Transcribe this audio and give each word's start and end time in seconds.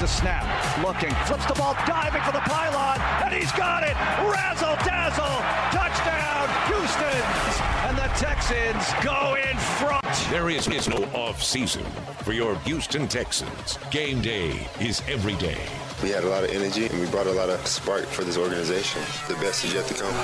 the 0.00 0.08
snap. 0.08 0.44
Looking. 0.82 1.14
Flips 1.26 1.44
the 1.44 1.54
ball. 1.54 1.74
Diving 1.86 2.22
for 2.22 2.32
the 2.32 2.40
pylon. 2.40 2.98
And 3.22 3.34
he's 3.34 3.52
got 3.52 3.82
it. 3.82 3.94
Razzle 4.24 4.76
dazzle. 4.82 5.44
Touchdown. 5.70 6.48
Houston. 6.68 7.20
And 7.84 7.98
the 7.98 8.08
Texans 8.16 9.04
go 9.04 9.36
in 9.36 9.56
front. 9.78 10.00
There 10.30 10.48
is, 10.48 10.66
is 10.68 10.88
no 10.88 11.04
off 11.12 11.42
season 11.42 11.84
for 12.24 12.32
your 12.32 12.56
Houston 12.60 13.08
Texans. 13.08 13.78
Game 13.90 14.22
day 14.22 14.66
is 14.80 15.02
every 15.06 15.34
day. 15.34 15.58
We 16.02 16.08
had 16.08 16.24
a 16.24 16.28
lot 16.28 16.44
of 16.44 16.50
energy 16.50 16.86
and 16.86 16.98
we 16.98 17.06
brought 17.08 17.26
a 17.26 17.32
lot 17.32 17.50
of 17.50 17.64
spark 17.66 18.06
for 18.06 18.24
this 18.24 18.38
organization. 18.38 19.02
The 19.28 19.34
best 19.34 19.64
is 19.66 19.74
yet 19.74 19.86
to 19.88 19.94
come. 19.94 20.14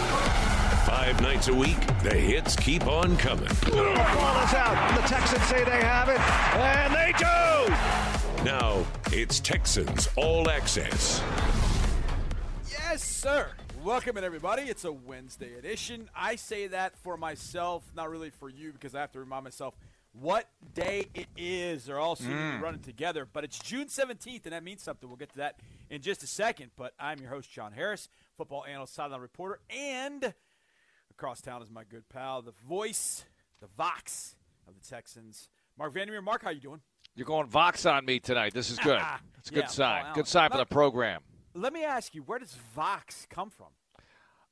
Five 0.87 1.21
nights 1.21 1.49
a 1.49 1.55
week, 1.55 1.81
the 2.03 2.15
hits 2.15 2.57
keep 2.57 2.87
on 2.87 3.17
coming. 3.19 3.49
The 3.49 3.73
Ball 3.73 4.43
is 4.43 4.55
out. 4.55 4.97
The 4.97 5.07
Texans 5.07 5.43
say 5.43 5.65
they 5.65 5.83
have 5.83 6.09
it. 6.09 6.21
And 6.57 6.95
they 6.95 7.13
do. 7.19 8.16
Now 8.47 8.87
it's 9.11 9.41
Texans 9.41 10.09
All 10.15 10.49
Access. 10.49 11.21
Yes, 12.71 13.03
sir. 13.03 13.51
Welcome 13.83 14.17
in, 14.19 14.23
everybody. 14.23 14.63
It's 14.63 14.85
a 14.85 14.93
Wednesday 14.93 15.55
edition. 15.59 16.09
I 16.15 16.37
say 16.37 16.69
that 16.69 16.97
for 16.99 17.17
myself, 17.17 17.83
not 17.97 18.09
really 18.09 18.31
for 18.31 18.49
you, 18.49 18.71
because 18.71 18.95
I 18.95 19.01
have 19.01 19.11
to 19.15 19.19
remind 19.19 19.43
myself 19.43 19.75
what 20.13 20.49
day 20.75 21.09
it 21.13 21.27
is. 21.37 21.87
They're 21.87 21.99
all 21.99 22.15
soon 22.15 22.29
to 22.29 22.37
be 22.37 22.41
mm. 22.41 22.61
running 22.61 22.83
together, 22.83 23.27
but 23.33 23.43
it's 23.43 23.59
June 23.59 23.89
17th, 23.89 24.45
and 24.45 24.53
that 24.53 24.63
means 24.63 24.81
something. 24.81 25.09
We'll 25.09 25.17
get 25.17 25.31
to 25.31 25.39
that 25.39 25.59
in 25.91 26.01
just 26.01 26.23
a 26.23 26.29
second. 26.29 26.71
But 26.77 26.95
I'm 27.01 27.19
your 27.19 27.31
host, 27.31 27.51
John 27.51 27.73
Harris, 27.73 28.09
football 28.37 28.65
analyst, 28.65 28.95
sideline 28.95 29.23
reporter, 29.23 29.59
and 29.71 30.33
across 31.11 31.41
town 31.41 31.63
is 31.63 31.71
my 31.73 31.83
good 31.83 32.09
pal, 32.09 32.43
the 32.43 32.55
voice, 32.69 33.25
the 33.61 33.67
Vox 33.77 34.37
of 34.69 34.75
the 34.81 34.89
Texans, 34.89 35.49
Marc 35.77 35.93
Vandermeer. 35.93 36.23
Mark, 36.23 36.45
how 36.45 36.51
you 36.51 36.61
doing? 36.61 36.81
You're 37.17 37.27
going 37.27 37.47
Vox 37.47 37.87
on 37.87 38.05
me 38.05 38.21
tonight. 38.21 38.53
This 38.55 38.71
is 38.71 38.79
good. 38.79 39.01
It's 39.39 39.53
a 39.53 39.55
good 39.55 39.65
Yeah, 39.65 39.69
sign. 39.69 40.05
Paul 40.07 40.15
Good 40.15 40.27
sign 40.27 40.51
for 40.51 40.57
the 40.57 40.67
program. 40.67 41.21
Let 41.55 41.73
me 41.73 41.85
ask 41.85 42.17
you, 42.17 42.23
where 42.23 42.41
does 42.41 42.57
Vox 42.75 43.29
come 43.31 43.49
from? 43.49 43.69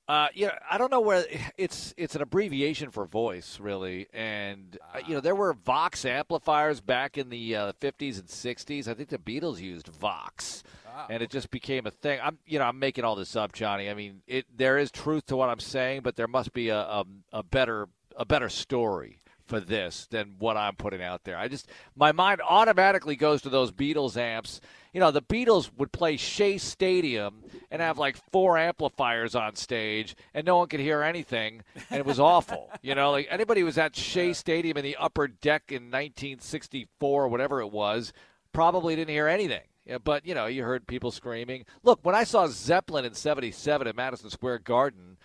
Uh, 0.07 0.29
yeah, 0.35 0.57
I 0.71 0.79
don't 0.79 0.93
know 0.93 1.01
where 1.01 1.25
it's. 1.59 1.93
It's 1.97 2.15
an 2.15 2.23
abbreviation 2.23 2.91
for 2.91 3.05
voice, 3.05 3.59
really. 3.59 4.07
And 4.13 4.79
uh, 4.95 4.99
you 5.05 5.15
know, 5.15 5.21
there 5.21 5.35
were 5.35 5.53
Vox 5.53 6.05
amplifiers 6.05 6.81
back 6.81 7.19
in 7.19 7.29
the 7.29 7.57
uh, 7.57 7.73
50s 7.81 8.21
and 8.21 8.29
60s. 8.29 8.87
I 8.87 8.95
think 8.95 9.09
the 9.09 9.19
Beatles 9.19 9.59
used 9.61 9.89
Vox, 9.89 10.63
and 11.11 11.25
it 11.25 11.31
just 11.31 11.51
became 11.51 11.87
a 11.87 11.91
thing. 11.91 12.21
I'm, 12.23 12.39
you 12.47 12.61
know, 12.61 12.67
I'm 12.67 12.79
making 12.79 13.03
all 13.03 13.17
this 13.17 13.35
up, 13.35 13.53
Johnny. 13.53 13.91
I 13.91 13.95
mean, 13.95 14.23
it. 14.29 14.47
There 14.57 14.79
is 14.79 14.93
truth 14.93 15.27
to 15.27 15.37
what 15.37 15.49
I'm 15.49 15.59
saying, 15.59 16.03
but 16.03 16.15
there 16.15 16.29
must 16.29 16.53
be 16.53 16.69
a 16.69 16.79
a, 16.79 17.05
a 17.33 17.43
better 17.43 17.89
a 18.17 18.25
better 18.25 18.49
story 18.49 19.19
for 19.47 19.61
this 19.61 20.07
than 20.11 20.37
what 20.39 20.57
I'm 20.57 20.77
putting 20.77 21.03
out 21.03 21.25
there. 21.25 21.37
I 21.37 21.49
just 21.49 21.69
my 21.95 22.13
mind 22.13 22.41
automatically 22.47 23.17
goes 23.17 23.43
to 23.43 23.49
those 23.49 23.73
Beatles 23.73 24.17
amps. 24.17 24.61
You 24.93 25.01
know, 25.01 25.11
the 25.11 25.23
Beatles 25.23 25.71
would 25.77 25.93
play 25.93 26.17
Shea 26.17 26.57
Stadium 26.59 27.43
and 27.71 27.83
have 27.83 27.99
like 27.99 28.17
four 28.33 28.57
amplifiers 28.57 29.35
on 29.35 29.57
stage, 29.57 30.17
and 30.33 30.47
no 30.47 30.57
one 30.57 30.69
could 30.69 30.81
hear 30.81 31.03
anything, 31.03 31.63
and 31.91 31.99
it 31.99 32.07
was 32.07 32.21
awful. 32.21 32.71
You 32.83 32.95
know, 32.95 33.13
like 33.13 33.29
anybody 33.31 33.61
who 33.61 33.67
was 33.67 33.79
at 33.79 33.97
Shea 33.97 34.35
Stadium 34.35 34.77
in 34.77 34.85
the 34.85 34.97
upper 34.97 35.27
deck 35.27 35.65
in 35.69 35.85
1964 35.85 37.25
or 37.25 37.29
whatever 37.29 37.61
it 37.61 37.73
was 37.73 38.13
probably 38.53 38.95
didn't 38.95 39.11
hear 39.11 39.27
anything. 39.27 39.63
Yeah, 39.87 39.99
but 39.99 40.27
you 40.27 40.35
know, 40.35 40.47
you 40.47 40.65
heard 40.65 40.87
people 40.87 41.11
screaming. 41.11 41.65
Look, 41.83 42.01
when 42.03 42.15
I 42.15 42.25
saw 42.25 42.47
Zeppelin 42.47 43.05
in 43.05 43.15
'77 43.15 43.87
at 43.87 43.97
Madison 43.97 44.31
Square 44.31 44.61
Garden, 44.61 45.19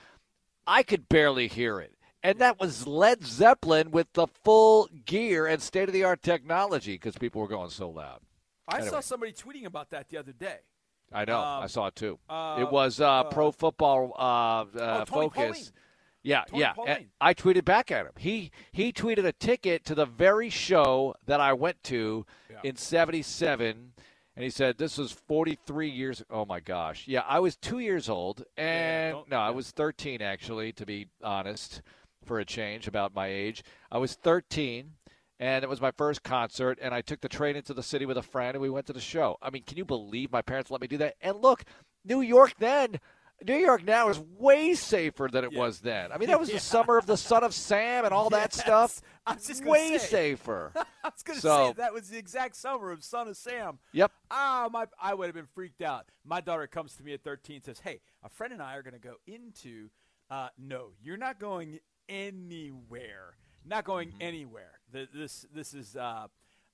I 0.68 0.84
could 0.84 1.10
barely 1.10 1.48
hear 1.48 1.80
it. 1.80 1.94
And 2.24 2.40
that 2.40 2.60
was 2.60 2.86
Led 2.86 3.24
Zeppelin 3.26 3.92
with 3.92 4.12
the 4.14 4.28
full 4.28 4.90
gear 5.06 5.48
and 5.48 5.62
state 5.62 5.88
of 5.88 5.94
the 5.94 6.04
art 6.04 6.22
technology 6.22 6.96
because 6.96 7.18
people 7.18 7.42
were 7.42 7.48
going 7.48 7.70
so 7.70 7.90
loud. 7.90 8.20
I 8.68 8.82
saw 8.82 9.00
somebody 9.00 9.32
tweeting 9.32 9.66
about 9.66 9.90
that 9.92 10.10
the 10.10 10.18
other 10.18 10.34
day. 10.34 10.58
I 11.12 11.26
know. 11.26 11.40
Um, 11.40 11.64
I 11.64 11.68
saw 11.68 11.88
it 11.88 11.96
too. 11.96 12.20
uh, 12.30 12.58
it 12.60 12.70
was 12.72 13.00
uh, 13.02 13.10
uh, 13.10 13.24
Pro 13.26 13.52
Football 13.52 14.14
uh, 14.16 14.20
uh, 14.22 14.66
Oh, 15.02 15.06
Focus. 15.06 15.34
Pauline. 15.36 15.64
Yeah, 16.22 16.44
Tony 16.50 16.60
yeah. 16.62 16.98
I 17.22 17.34
tweeted 17.34 17.64
back 17.66 17.90
at 17.92 18.06
him. 18.06 18.12
He 18.18 18.52
he 18.74 18.92
tweeted 18.92 19.26
a 19.26 19.32
ticket 19.32 19.86
to 19.86 19.96
the 19.96 20.06
very 20.06 20.50
show 20.50 21.16
that 21.26 21.40
I 21.40 21.54
went 21.54 21.82
to 21.86 22.26
in 22.62 22.76
'77, 22.76 23.94
and 24.36 24.44
he 24.44 24.50
said 24.50 24.78
this 24.78 24.98
was 24.98 25.12
43 25.14 25.90
years. 25.90 26.22
Oh 26.30 26.46
my 26.46 26.60
gosh, 26.60 27.08
yeah, 27.08 27.22
I 27.28 27.40
was 27.40 27.56
two 27.56 27.80
years 27.80 28.10
old, 28.10 28.44
and 28.58 29.14
don't- 29.14 29.30
no, 29.30 29.38
I 29.38 29.50
was 29.52 29.72
13 29.72 30.22
actually, 30.22 30.74
to 30.74 30.86
be 30.86 31.08
honest, 31.24 31.82
for 32.30 32.40
a 32.40 32.46
change 32.46 32.88
about 32.88 33.16
my 33.16 33.26
age. 33.28 33.64
I 33.92 33.98
was 33.98 34.14
13. 34.14 34.92
And 35.42 35.64
it 35.64 35.70
was 35.70 35.80
my 35.80 35.92
first 35.92 36.22
concert, 36.22 36.78
and 36.82 36.94
I 36.94 37.00
took 37.00 37.22
the 37.22 37.30
train 37.30 37.56
into 37.56 37.74
the 37.74 37.82
city 37.82 38.06
with 38.06 38.18
a 38.18 38.22
friend, 38.22 38.56
and 38.56 38.62
we 38.62 38.70
went 38.70 38.88
to 38.88 38.94
the 38.94 39.00
show. 39.00 39.38
I 39.42 39.50
mean, 39.50 39.64
can 39.66 39.78
you 39.78 39.86
believe 39.86 40.34
my 40.34 40.42
parents 40.42 40.70
let 40.70 40.82
me 40.82 40.88
do 40.88 40.98
that? 40.98 41.16
And 41.22 41.38
look, 41.42 41.64
New 42.04 42.20
York 42.20 42.56
then, 42.60 43.00
New 43.48 43.56
York 43.56 43.86
now 43.86 44.10
is 44.10 44.20
way 44.38 44.74
safer 44.76 45.30
than 45.32 45.46
it 45.46 45.54
Yeah. 45.54 45.60
was 45.60 45.80
then. 45.80 46.12
I 46.12 46.18
mean, 46.18 46.28
that 46.28 46.42
was 46.42 46.50
Yeah. 46.50 46.56
the 46.56 46.60
summer 46.60 46.98
of 46.98 47.06
the 47.06 47.16
Son 47.16 47.46
of 47.46 47.54
Sam 47.54 48.04
and 48.04 48.14
all 48.14 48.30
that 48.32 48.54
Yes. 48.54 48.60
stuff. 48.66 49.02
I 49.26 49.36
was 49.36 49.48
just 49.48 49.62
gonna 49.62 49.72
way 49.72 49.98
say. 49.98 50.08
safer. 50.10 50.74
I 50.76 51.08
was 51.08 51.24
going 51.24 51.36
to 51.38 51.42
So- 51.42 51.68
say 51.70 51.74
that 51.78 51.94
was 51.94 52.10
the 52.10 52.18
exact 52.18 52.58
summer 52.58 52.92
of 52.92 53.02
Son 53.02 53.30
of 53.30 53.38
Sam. 53.38 53.80
Yep. 53.94 54.12
Ah, 54.30 54.68
my 54.70 54.88
I 55.02 55.14
would 55.14 55.28
have 55.28 55.36
been 55.36 55.48
freaked 55.56 55.82
out. 55.82 56.10
My 56.26 56.42
daughter 56.42 56.68
comes 56.68 56.98
to 56.98 57.04
me 57.04 57.14
at 57.14 57.24
13 57.24 57.56
and 57.56 57.64
says, 57.64 57.80
"Hey, 57.80 58.02
a 58.24 58.28
friend 58.28 58.52
and 58.52 58.62
I 58.62 58.76
are 58.76 58.84
going 58.84 58.94
to 58.94 59.00
go 59.00 59.16
into 59.26 59.90
uh, 60.30 60.50
no, 60.58 60.90
you're 61.02 61.16
not 61.18 61.40
going 61.40 61.80
anywhere. 62.10 63.36
Not 63.66 63.84
going 63.86 64.10
Mm-hmm. 64.10 64.22
anywhere. 64.22 64.80
Th- 64.92 65.10
This 65.14 65.46
this 65.54 65.74
is 65.74 65.96
uh, 65.96 66.28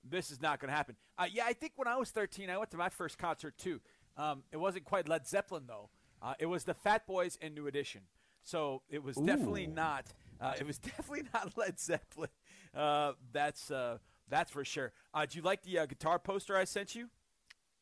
this 0.08 0.30
is 0.30 0.40
not 0.40 0.60
going 0.60 0.70
to 0.70 0.76
happen." 0.76 0.96
Uh, 1.18 1.26
yeah, 1.30 1.44
I 1.46 1.52
think 1.52 1.72
when 1.76 1.88
I 1.88 1.96
was 1.96 2.10
13, 2.10 2.48
I 2.50 2.56
went 2.58 2.70
to 2.70 2.76
my 2.76 2.88
first 2.88 3.18
concert 3.18 3.56
too. 3.58 3.80
Um, 4.16 4.42
it 4.52 4.56
wasn't 4.56 4.84
quite 4.84 5.08
Led 5.08 5.26
Zeppelin 5.26 5.64
though. 5.66 5.90
Uh, 6.22 6.34
it 6.38 6.46
was 6.46 6.64
the 6.64 6.74
Fat 6.74 7.06
Boys 7.06 7.38
and 7.42 7.54
New 7.54 7.66
Edition. 7.66 8.02
So 8.42 8.82
it 8.88 9.02
was 9.02 9.16
definitely 9.16 9.66
not. 9.66 10.06
Uh, 10.40 10.54
it 10.58 10.66
was 10.66 10.78
definitely 10.90 11.24
not 11.34 11.56
Led 11.58 11.78
Zeppelin. 11.78 12.30
Uh, 12.74 13.12
that's 13.32 13.70
uh, 13.70 13.98
that's 14.28 14.50
for 14.50 14.64
sure. 14.64 14.92
Uh, 15.12 15.26
do 15.26 15.36
you 15.38 15.42
like 15.42 15.62
the 15.64 15.80
uh, 15.80 15.86
guitar 15.86 16.18
poster 16.18 16.56
I 16.56 16.64
sent 16.64 16.94
you? 16.94 17.08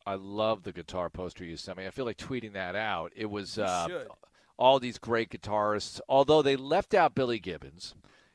I 0.06 0.14
love 0.16 0.62
the 0.64 0.72
guitar 0.72 1.08
poster 1.10 1.44
you 1.44 1.56
sent 1.56 1.78
me. 1.78 1.86
I 1.86 1.90
feel 1.90 2.04
like 2.04 2.18
tweeting 2.18 2.54
that 2.54 2.74
out. 2.74 3.12
It 3.14 3.26
was 3.30 3.58
uh. 3.58 3.86
All 4.56 4.78
these 4.78 4.98
great 4.98 5.30
guitarists, 5.30 6.00
although 6.08 6.42
they 6.42 6.56
left 6.56 6.94
out 6.94 7.14
Billy 7.14 7.38
Gibbons. 7.38 7.94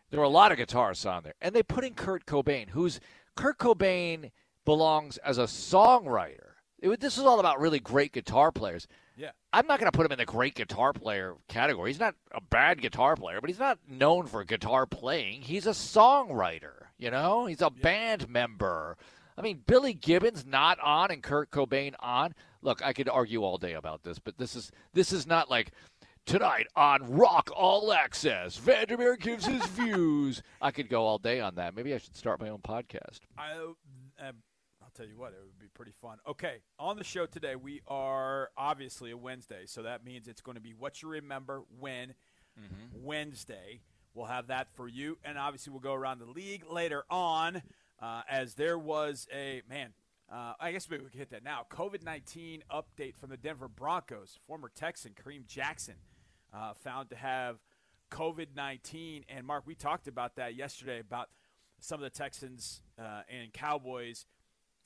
There 0.09 0.19
were 0.19 0.25
a 0.25 0.29
lot 0.29 0.51
of 0.51 0.57
guitarists 0.57 1.09
on 1.09 1.23
there, 1.23 1.35
and 1.41 1.53
they 1.53 1.63
put 1.63 1.83
in 1.83 1.93
Kurt 1.93 2.25
Cobain, 2.25 2.69
who's 2.69 2.99
Kurt 3.35 3.57
Cobain 3.57 4.31
belongs 4.65 5.17
as 5.17 5.37
a 5.37 5.43
songwriter. 5.43 6.53
It, 6.79 6.99
this 6.99 7.17
is 7.17 7.25
all 7.25 7.39
about 7.39 7.59
really 7.59 7.79
great 7.79 8.13
guitar 8.13 8.51
players. 8.51 8.87
Yeah. 9.15 9.31
I'm 9.51 9.67
not 9.67 9.79
going 9.79 9.91
to 9.91 9.95
put 9.95 10.05
him 10.05 10.11
in 10.13 10.17
the 10.17 10.25
great 10.25 10.55
guitar 10.55 10.93
player 10.93 11.35
category. 11.47 11.89
He's 11.89 11.99
not 11.99 12.15
a 12.31 12.41
bad 12.41 12.81
guitar 12.81 13.15
player, 13.15 13.41
but 13.41 13.49
he's 13.49 13.59
not 13.59 13.79
known 13.87 14.27
for 14.27 14.43
guitar 14.43 14.85
playing. 14.85 15.41
He's 15.41 15.67
a 15.67 15.71
songwriter, 15.71 16.85
you 16.97 17.11
know? 17.11 17.45
He's 17.45 17.61
a 17.61 17.69
band 17.69 18.29
member. 18.29 18.97
I 19.37 19.41
mean, 19.41 19.63
Billy 19.65 19.93
Gibbons 19.93 20.45
not 20.45 20.79
on 20.81 21.11
and 21.11 21.23
Kurt 21.23 21.49
Cobain 21.49 21.95
on. 21.99 22.33
Look, 22.61 22.85
I 22.85 22.91
could 22.91 23.07
argue 23.07 23.43
all 23.43 23.57
day 23.57 23.73
about 23.73 24.03
this, 24.03 24.19
but 24.19 24.37
this 24.37 24.53
is 24.53 24.69
this 24.93 25.13
is 25.13 25.25
not 25.25 25.49
like 25.49 25.71
tonight 26.25 26.67
on 26.75 27.11
Rock 27.11 27.49
All 27.55 27.91
Access. 27.91 28.57
Vandermeer 28.57 29.15
gives 29.17 29.45
his 29.45 29.65
views. 29.67 30.41
I 30.61 30.71
could 30.71 30.89
go 30.89 31.03
all 31.05 31.17
day 31.17 31.39
on 31.39 31.55
that. 31.55 31.75
Maybe 31.75 31.93
I 31.93 31.97
should 31.97 32.15
start 32.15 32.39
my 32.39 32.49
own 32.49 32.59
podcast. 32.59 33.19
I, 33.37 33.53
um, 33.53 33.75
I'll 34.81 34.91
tell 34.95 35.05
you 35.07 35.17
what, 35.17 35.33
it 35.33 35.39
would 35.43 35.59
be 35.59 35.67
pretty 35.73 35.91
fun. 35.91 36.17
Okay, 36.27 36.57
on 36.77 36.97
the 36.97 37.03
show 37.03 37.25
today, 37.25 37.55
we 37.55 37.81
are 37.87 38.49
obviously 38.57 39.11
a 39.11 39.17
Wednesday, 39.17 39.63
so 39.65 39.83
that 39.83 40.03
means 40.03 40.27
it's 40.27 40.41
going 40.41 40.55
to 40.55 40.61
be 40.61 40.73
what 40.73 41.01
you 41.01 41.09
remember 41.09 41.63
when 41.79 42.13
Wednesday. 42.93 43.81
We'll 44.13 44.25
have 44.25 44.47
that 44.47 44.67
for 44.75 44.87
you, 44.87 45.17
and 45.23 45.37
obviously 45.37 45.71
we'll 45.71 45.79
go 45.81 45.93
around 45.93 46.19
the 46.19 46.25
league 46.25 46.63
later 46.69 47.03
on, 47.09 47.61
uh, 48.01 48.21
as 48.29 48.55
there 48.55 48.77
was 48.77 49.27
a 49.33 49.61
man. 49.69 49.93
Uh, 50.31 50.53
I 50.59 50.71
guess 50.71 50.87
maybe 50.89 51.03
we 51.03 51.09
can 51.09 51.19
hit 51.19 51.31
that 51.31 51.43
now. 51.43 51.65
COVID 51.71 52.03
nineteen 52.03 52.63
update 52.71 53.15
from 53.15 53.29
the 53.29 53.37
Denver 53.37 53.67
Broncos. 53.67 54.37
Former 54.45 54.69
Texan 54.75 55.13
Kareem 55.13 55.47
Jackson 55.47 55.95
uh, 56.53 56.73
found 56.73 57.09
to 57.09 57.15
have 57.15 57.57
COVID 58.11 58.47
nineteen, 58.55 59.23
and 59.29 59.45
Mark, 59.45 59.63
we 59.65 59.75
talked 59.75 60.07
about 60.07 60.35
that 60.35 60.55
yesterday 60.55 60.99
about 60.99 61.29
some 61.79 61.99
of 61.99 62.03
the 62.03 62.09
Texans 62.09 62.81
uh, 62.99 63.21
and 63.29 63.53
Cowboys 63.53 64.25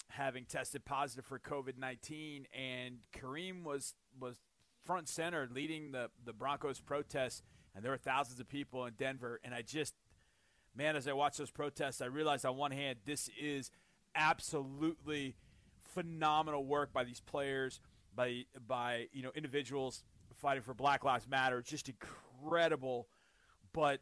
having 0.09 0.45
tested 0.45 0.85
positive 0.85 1.25
for 1.25 1.39
COVID 1.39 1.77
nineteen, 1.77 2.45
and 2.53 2.97
Kareem 3.17 3.63
was 3.63 3.93
was 4.19 4.39
front 4.83 5.07
center 5.07 5.47
leading 5.51 5.91
the 5.91 6.09
the 6.25 6.33
Broncos 6.33 6.79
protests, 6.79 7.41
and 7.73 7.83
there 7.83 7.91
were 7.91 7.97
thousands 7.97 8.39
of 8.39 8.47
people 8.47 8.85
in 8.85 8.93
Denver, 8.93 9.39
and 9.43 9.53
I 9.53 9.61
just 9.61 9.95
man, 10.75 10.95
as 10.95 11.07
I 11.07 11.13
watch 11.13 11.37
those 11.37 11.51
protests, 11.51 12.01
I 12.01 12.05
realized 12.05 12.45
on 12.45 12.57
one 12.57 12.71
hand 12.71 12.99
this 13.05 13.29
is 13.39 13.71
absolutely 14.15 15.35
phenomenal 15.93 16.65
work 16.65 16.91
by 16.93 17.03
these 17.03 17.21
players, 17.21 17.79
by 18.15 18.45
by 18.67 19.07
you 19.13 19.23
know 19.23 19.31
individuals 19.35 20.03
fighting 20.43 20.61
for 20.61 20.73
Black 20.75 21.03
Lives 21.03 21.27
Matter, 21.27 21.57
It's 21.57 21.69
just 21.69 21.89
incredible. 21.89 23.07
But 23.71 24.01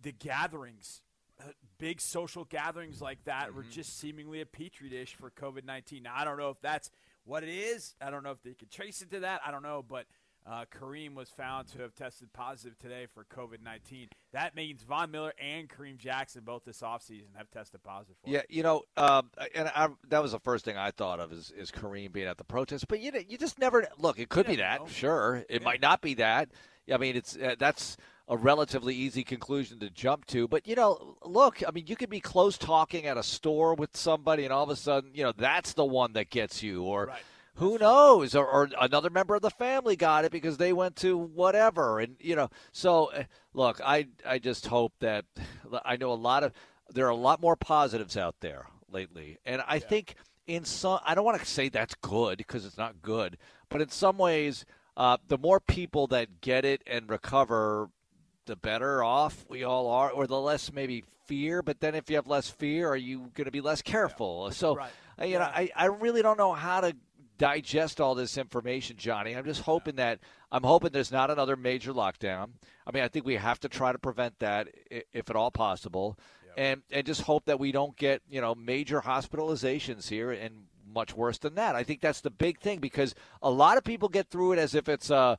the 0.00 0.12
gatherings, 0.12 1.02
uh, 1.38 1.50
big 1.76 2.00
social 2.00 2.44
gatherings 2.44 3.02
like 3.02 3.22
that, 3.24 3.52
were 3.52 3.64
just 3.64 3.98
seemingly 3.98 4.40
a 4.40 4.46
petri 4.46 4.88
dish 4.88 5.14
for 5.14 5.30
COVID 5.30 5.64
nineteen. 5.66 6.04
Now 6.04 6.14
I 6.16 6.24
don't 6.24 6.38
know 6.38 6.50
if 6.50 6.60
that's 6.62 6.90
what 7.24 7.42
it 7.42 7.50
is. 7.50 7.94
I 8.00 8.10
don't 8.10 8.22
know 8.22 8.30
if 8.30 8.42
they 8.42 8.54
could 8.54 8.70
trace 8.70 9.02
it 9.02 9.10
to 9.10 9.20
that. 9.20 9.42
I 9.44 9.50
don't 9.50 9.62
know, 9.62 9.84
but 9.86 10.06
uh, 10.46 10.64
Kareem 10.76 11.14
was 11.14 11.28
found 11.28 11.68
to 11.68 11.82
have 11.82 11.94
tested 11.94 12.32
positive 12.32 12.76
today 12.78 13.06
for 13.12 13.24
COVID 13.24 13.62
19. 13.62 14.08
That 14.32 14.56
means 14.56 14.82
Von 14.82 15.10
Miller 15.10 15.32
and 15.40 15.68
Kareem 15.68 15.96
Jackson 15.98 16.42
both 16.44 16.64
this 16.64 16.80
offseason 16.80 17.36
have 17.36 17.50
tested 17.50 17.82
positive 17.82 18.16
for 18.22 18.30
Yeah, 18.30 18.40
it. 18.40 18.46
you 18.50 18.62
know, 18.62 18.82
um, 18.96 19.30
and 19.54 19.68
I, 19.74 19.88
that 20.08 20.22
was 20.22 20.32
the 20.32 20.40
first 20.40 20.64
thing 20.64 20.76
I 20.76 20.90
thought 20.90 21.20
of 21.20 21.32
is, 21.32 21.52
is 21.56 21.70
Kareem 21.70 22.12
being 22.12 22.26
at 22.26 22.38
the 22.38 22.44
protest. 22.44 22.88
But 22.88 23.00
you 23.00 23.12
know, 23.12 23.20
you 23.26 23.38
just 23.38 23.58
never 23.58 23.86
look. 23.98 24.18
It 24.18 24.28
could 24.30 24.46
be 24.46 24.56
that, 24.56 24.80
know. 24.80 24.86
sure. 24.88 25.44
It 25.48 25.60
Yeah. 25.60 25.64
might 25.64 25.80
not 25.80 26.00
be 26.00 26.14
that. 26.14 26.50
I 26.92 26.96
mean, 26.96 27.14
it's 27.14 27.36
uh, 27.36 27.54
that's 27.58 27.96
a 28.26 28.36
relatively 28.36 28.94
easy 28.94 29.22
conclusion 29.22 29.78
to 29.80 29.90
jump 29.90 30.26
to. 30.26 30.48
But 30.48 30.66
you 30.66 30.74
know, 30.74 31.16
look, 31.24 31.62
I 31.66 31.70
mean, 31.70 31.86
you 31.86 31.94
could 31.94 32.10
be 32.10 32.18
close 32.20 32.58
talking 32.58 33.06
at 33.06 33.16
a 33.16 33.22
store 33.22 33.74
with 33.74 33.96
somebody, 33.96 34.42
and 34.44 34.52
all 34.52 34.64
of 34.64 34.70
a 34.70 34.76
sudden, 34.76 35.10
you 35.14 35.22
know, 35.22 35.32
that's 35.36 35.74
the 35.74 35.84
one 35.84 36.14
that 36.14 36.30
gets 36.30 36.62
you, 36.64 36.82
or. 36.82 37.06
Right. 37.06 37.22
Who 37.56 37.78
knows? 37.78 38.34
Or, 38.34 38.46
or 38.46 38.68
another 38.80 39.10
member 39.10 39.34
of 39.34 39.42
the 39.42 39.50
family 39.50 39.94
got 39.96 40.24
it 40.24 40.32
because 40.32 40.56
they 40.56 40.72
went 40.72 40.96
to 40.96 41.16
whatever, 41.16 42.00
and 42.00 42.16
you 42.18 42.34
know. 42.34 42.48
So, 42.72 43.06
uh, 43.12 43.24
look, 43.52 43.80
I 43.84 44.08
I 44.26 44.38
just 44.38 44.66
hope 44.66 44.94
that 45.00 45.24
I 45.84 45.96
know 45.96 46.12
a 46.12 46.14
lot 46.14 46.44
of 46.44 46.52
there 46.92 47.06
are 47.06 47.10
a 47.10 47.14
lot 47.16 47.40
more 47.40 47.56
positives 47.56 48.16
out 48.16 48.36
there 48.40 48.66
lately, 48.90 49.38
and 49.44 49.62
I 49.66 49.78
think 49.78 50.14
in 50.46 50.64
some 50.64 50.98
I 51.04 51.14
don't 51.14 51.24
want 51.24 51.40
to 51.40 51.46
say 51.46 51.68
that's 51.68 51.94
good 51.96 52.38
because 52.38 52.64
it's 52.64 52.78
not 52.78 53.02
good, 53.02 53.36
but 53.68 53.80
in 53.82 53.90
some 53.90 54.18
ways, 54.18 54.64
uh, 54.96 55.18
the 55.28 55.38
more 55.38 55.60
people 55.60 56.06
that 56.08 56.40
get 56.40 56.64
it 56.64 56.82
and 56.86 57.08
recover, 57.08 57.90
the 58.46 58.56
better 58.56 59.04
off 59.04 59.44
we 59.48 59.62
all 59.62 59.88
are, 59.88 60.10
or 60.10 60.26
the 60.26 60.40
less 60.40 60.72
maybe 60.72 61.04
fear. 61.26 61.62
But 61.62 61.80
then 61.80 61.94
if 61.94 62.10
you 62.10 62.16
have 62.16 62.26
less 62.26 62.48
fear, 62.50 62.88
are 62.88 62.96
you 62.96 63.30
going 63.34 63.44
to 63.44 63.50
be 63.50 63.60
less 63.60 63.82
careful? 63.82 64.50
So, 64.50 64.74
Right. 64.74 64.90
you 65.20 65.38
know, 65.38 65.44
Yeah. 65.44 65.52
I, 65.54 65.70
I 65.76 65.84
really 65.86 66.20
don't 66.22 66.36
know 66.36 66.52
how 66.52 66.80
to 66.80 66.96
digest 67.42 68.00
all 68.00 68.14
this 68.14 68.38
information, 68.38 68.96
Johnny. 68.96 69.34
I'm 69.34 69.44
just 69.44 69.62
hoping 69.62 69.96
that 69.96 70.20
I'm 70.52 70.62
hoping 70.62 70.92
there's 70.92 71.10
not 71.10 71.28
another 71.28 71.56
major 71.56 71.92
lockdown. 71.92 72.50
I 72.86 72.92
mean, 72.92 73.02
I 73.02 73.08
think 73.08 73.26
we 73.26 73.34
have 73.34 73.58
to 73.60 73.68
try 73.68 73.90
to 73.90 73.98
prevent 73.98 74.38
that 74.38 74.68
if 75.12 75.28
at 75.28 75.34
all 75.34 75.50
possible, 75.50 76.16
and 76.56 76.82
and 76.92 77.04
just 77.04 77.22
hope 77.22 77.46
that 77.46 77.58
we 77.58 77.72
don't 77.72 77.96
get 77.96 78.22
you 78.30 78.40
know 78.40 78.54
major 78.54 79.00
hospitalizations 79.00 80.08
here 80.08 80.30
and 80.30 80.66
much 80.94 81.16
worse 81.16 81.38
than 81.38 81.56
that. 81.56 81.74
I 81.74 81.82
think 81.82 82.00
that's 82.00 82.20
the 82.20 82.30
big 82.30 82.60
thing 82.60 82.78
because 82.78 83.12
a 83.42 83.50
lot 83.50 83.76
of 83.76 83.82
people 83.82 84.08
get 84.08 84.28
through 84.28 84.52
it 84.52 84.60
as 84.60 84.76
if 84.76 84.88
it's 84.88 85.10
a 85.10 85.36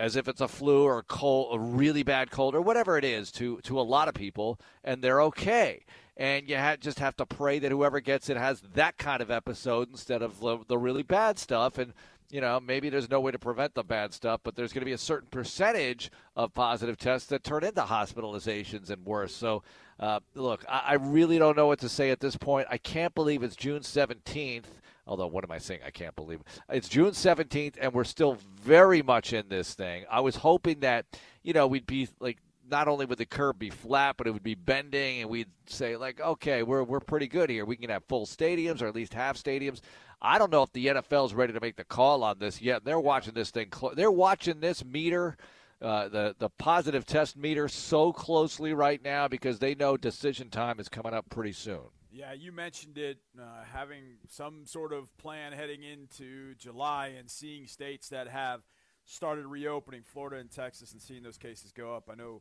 as 0.00 0.16
if 0.16 0.26
it's 0.26 0.40
a 0.40 0.48
flu 0.48 0.82
or 0.82 0.98
a 0.98 1.04
cold, 1.04 1.54
a 1.54 1.60
really 1.60 2.02
bad 2.02 2.32
cold 2.32 2.56
or 2.56 2.60
whatever 2.60 2.98
it 2.98 3.04
is 3.04 3.30
to 3.32 3.60
to 3.60 3.78
a 3.78 3.82
lot 3.82 4.08
of 4.08 4.14
people, 4.14 4.58
and 4.82 5.00
they're 5.00 5.22
okay. 5.22 5.84
And 6.16 6.48
you 6.48 6.56
ha- 6.56 6.76
just 6.76 6.98
have 6.98 7.16
to 7.16 7.26
pray 7.26 7.58
that 7.58 7.70
whoever 7.70 8.00
gets 8.00 8.30
it 8.30 8.36
has 8.36 8.62
that 8.74 8.96
kind 8.96 9.20
of 9.20 9.30
episode 9.30 9.90
instead 9.90 10.22
of 10.22 10.40
the, 10.40 10.58
the 10.66 10.78
really 10.78 11.02
bad 11.02 11.38
stuff. 11.38 11.76
And 11.76 11.92
you 12.30 12.40
know, 12.40 12.60
maybe 12.60 12.88
there's 12.88 13.10
no 13.10 13.20
way 13.20 13.32
to 13.32 13.38
prevent 13.38 13.74
the 13.74 13.82
bad 13.82 14.12
stuff, 14.12 14.40
but 14.42 14.56
there's 14.56 14.72
going 14.72 14.80
to 14.80 14.86
be 14.86 14.92
a 14.92 14.98
certain 14.98 15.28
percentage 15.30 16.10
of 16.34 16.52
positive 16.54 16.98
tests 16.98 17.28
that 17.28 17.44
turn 17.44 17.64
into 17.64 17.82
hospitalizations 17.82 18.90
and 18.90 19.04
worse. 19.04 19.34
So, 19.34 19.62
uh, 20.00 20.20
look, 20.34 20.64
I, 20.68 20.82
I 20.86 20.94
really 20.94 21.38
don't 21.38 21.56
know 21.56 21.66
what 21.66 21.80
to 21.80 21.88
say 21.88 22.10
at 22.10 22.20
this 22.20 22.36
point. 22.36 22.66
I 22.70 22.78
can't 22.78 23.14
believe 23.14 23.42
it's 23.42 23.56
June 23.56 23.80
17th. 23.80 24.64
Although, 25.08 25.28
what 25.28 25.44
am 25.44 25.52
I 25.52 25.58
saying? 25.58 25.80
I 25.86 25.90
can't 25.90 26.16
believe 26.16 26.40
it. 26.40 26.46
It's 26.68 26.88
June 26.88 27.12
17th, 27.12 27.74
and 27.80 27.92
we're 27.92 28.02
still 28.02 28.38
very 28.60 29.02
much 29.02 29.32
in 29.32 29.48
this 29.48 29.72
thing. 29.74 30.04
I 30.10 30.18
was 30.18 30.34
hoping 30.34 30.80
that, 30.80 31.06
you 31.44 31.52
know, 31.52 31.68
we'd 31.68 31.86
be 31.86 32.08
like, 32.18 32.38
not 32.68 32.88
only 32.88 33.06
would 33.06 33.18
the 33.18 33.26
curve 33.26 33.58
be 33.58 33.70
flat, 33.70 34.16
but 34.16 34.26
it 34.26 34.32
would 34.32 34.42
be 34.42 34.54
bending, 34.54 35.20
and 35.20 35.30
we'd 35.30 35.50
say, 35.66 35.96
like, 35.96 36.20
okay, 36.20 36.62
we're, 36.62 36.82
we're 36.82 37.00
pretty 37.00 37.28
good 37.28 37.50
here. 37.50 37.64
We 37.64 37.76
can 37.76 37.90
have 37.90 38.04
full 38.04 38.26
stadiums 38.26 38.82
or 38.82 38.86
at 38.86 38.94
least 38.94 39.14
half 39.14 39.36
stadiums. 39.36 39.80
I 40.20 40.38
don't 40.38 40.50
know 40.50 40.62
if 40.62 40.72
the 40.72 40.86
NFL 40.86 41.26
is 41.26 41.34
ready 41.34 41.52
to 41.52 41.60
make 41.60 41.76
the 41.76 41.84
call 41.84 42.24
on 42.24 42.38
this 42.38 42.62
yet. 42.62 42.84
They're 42.84 43.00
watching 43.00 43.34
this 43.34 43.50
thing. 43.50 43.68
Clo- 43.68 43.94
they're 43.94 44.10
watching 44.10 44.60
this 44.60 44.84
meter, 44.84 45.36
uh, 45.82 46.08
the 46.08 46.34
the 46.38 46.48
positive 46.48 47.04
test 47.04 47.36
meter, 47.36 47.68
so 47.68 48.12
closely 48.12 48.72
right 48.72 49.02
now 49.02 49.28
because 49.28 49.58
they 49.58 49.74
know 49.74 49.96
decision 49.96 50.48
time 50.48 50.80
is 50.80 50.88
coming 50.88 51.12
up 51.12 51.28
pretty 51.28 51.52
soon. 51.52 51.82
Yeah, 52.10 52.32
you 52.32 52.50
mentioned 52.50 52.96
it, 52.96 53.18
uh, 53.38 53.42
having 53.70 54.16
some 54.26 54.64
sort 54.64 54.94
of 54.94 55.14
plan 55.18 55.52
heading 55.52 55.82
into 55.82 56.54
July 56.54 57.08
and 57.08 57.30
seeing 57.30 57.66
states 57.66 58.08
that 58.08 58.26
have 58.26 58.62
started 59.04 59.46
reopening, 59.46 60.02
Florida 60.02 60.36
and 60.38 60.50
Texas, 60.50 60.92
and 60.92 61.00
seeing 61.02 61.22
those 61.22 61.36
cases 61.36 61.72
go 61.72 61.94
up. 61.94 62.08
I 62.10 62.14
know 62.14 62.40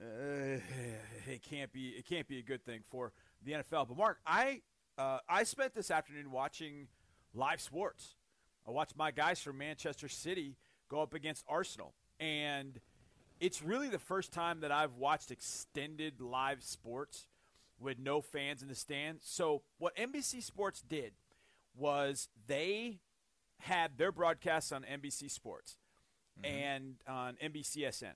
uh, 0.00 0.60
it 1.30 1.42
can't 1.42 1.72
be 1.72 1.90
it 1.90 2.06
can't 2.06 2.28
be 2.28 2.38
a 2.38 2.42
good 2.42 2.64
thing 2.64 2.80
for 2.90 3.12
the 3.44 3.52
NFL. 3.52 3.88
But 3.88 3.96
Mark, 3.96 4.18
I 4.26 4.62
uh, 4.96 5.18
I 5.28 5.44
spent 5.44 5.74
this 5.74 5.90
afternoon 5.90 6.30
watching 6.30 6.88
live 7.34 7.60
sports. 7.60 8.14
I 8.66 8.70
watched 8.70 8.96
my 8.96 9.10
guys 9.10 9.40
from 9.40 9.58
Manchester 9.58 10.08
City 10.08 10.56
go 10.88 11.00
up 11.00 11.14
against 11.14 11.44
Arsenal, 11.48 11.94
and 12.20 12.80
it's 13.40 13.62
really 13.62 13.88
the 13.88 13.98
first 13.98 14.32
time 14.32 14.60
that 14.60 14.72
I've 14.72 14.94
watched 14.94 15.30
extended 15.30 16.20
live 16.20 16.62
sports 16.62 17.26
with 17.80 17.98
no 17.98 18.20
fans 18.20 18.62
in 18.62 18.68
the 18.68 18.74
stands. 18.74 19.24
So 19.24 19.62
what 19.78 19.96
NBC 19.96 20.42
Sports 20.42 20.82
did 20.82 21.12
was 21.76 22.28
they 22.46 22.98
had 23.60 23.96
their 23.98 24.12
broadcasts 24.12 24.72
on 24.72 24.82
NBC 24.82 25.30
Sports 25.30 25.76
and 26.44 26.96
on 27.06 27.36
NBCSN, 27.42 28.12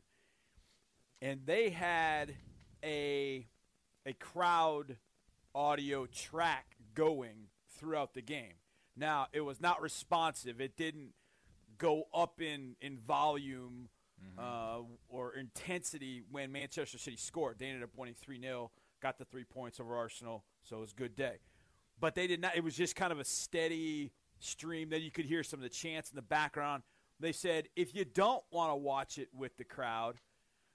and 1.23 1.41
they 1.47 1.71
had 1.71 2.35
a 2.85 3.47
a 4.05 4.13
crowd 4.15 4.97
audio 5.55 6.07
track 6.07 6.77
going 6.95 7.47
throughout 7.79 8.13
the 8.13 8.21
game. 8.21 8.55
Now 8.97 9.29
it 9.33 9.41
was 9.41 9.61
not 9.61 9.81
responsive. 9.81 10.61
It 10.61 10.77
didn't 10.77 11.13
go 11.79 12.05
up 12.13 12.43
in 12.43 12.77
in 12.83 12.99
volume 12.99 13.89
uh, 14.39 14.81
or 15.09 15.35
intensity 15.35 16.23
when 16.31 16.53
Manchester 16.53 16.99
City 16.99 17.17
scored. 17.17 17.59
They 17.59 17.67
ended 17.67 17.83
up 17.83 17.91
winning 17.97 18.15
three 18.21 18.41
0 18.41 18.71
got 19.01 19.19
the 19.19 19.25
three 19.25 19.45
points 19.45 19.81
over 19.81 19.97
Arsenal, 19.97 20.45
so 20.63 20.77
it 20.77 20.81
was 20.81 20.93
a 20.93 21.01
good 21.01 21.17
day. 21.17 21.39
But 21.99 22.15
they 22.15 22.27
did 22.27 22.41
not. 22.41 22.57
It 22.57 22.65
was 22.65 22.77
just 22.77 22.95
kind 22.97 23.13
of 23.13 23.21
a 23.21 23.25
steady 23.25 24.13
stream. 24.39 24.91
Then 24.91 25.03
you 25.03 25.11
could 25.11 25.25
hear 25.25 25.43
some 25.43 25.59
of 25.59 25.65
the 25.65 25.69
chants 25.69 26.11
in 26.11 26.17
the 26.17 26.23
background. 26.23 26.83
They 27.21 27.33
said 27.33 27.69
if 27.77 27.95
you 27.95 28.05
don't 28.05 28.43
want 28.51 28.73
to 28.73 28.77
watch 28.77 29.19
it 29.19 29.29
with 29.33 29.57
the 29.57 29.65
crowd, 29.65 30.17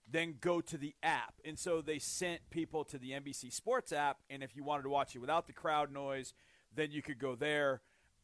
then 0.10 0.36
go 0.40 0.62
to 0.62 0.78
the 0.78 0.96
app. 1.04 1.36
And 1.44 1.60
so 1.60 1.82
they 1.82 2.00
sent 2.00 2.50
people 2.50 2.84
to 2.86 2.98
the 2.98 3.12
NBC 3.12 3.52
Sports 3.52 3.92
app, 3.92 4.20
and 4.30 4.42
if 4.42 4.56
you 4.56 4.64
wanted 4.64 4.84
to 4.84 4.90
watch 4.90 5.16
it 5.16 5.20
without 5.20 5.48
the 5.48 5.54
crowd 5.54 5.92
noise, 5.92 6.34
then 6.74 6.92
you 6.92 7.02
could 7.02 7.20
go 7.20 7.36
there. 7.36 7.82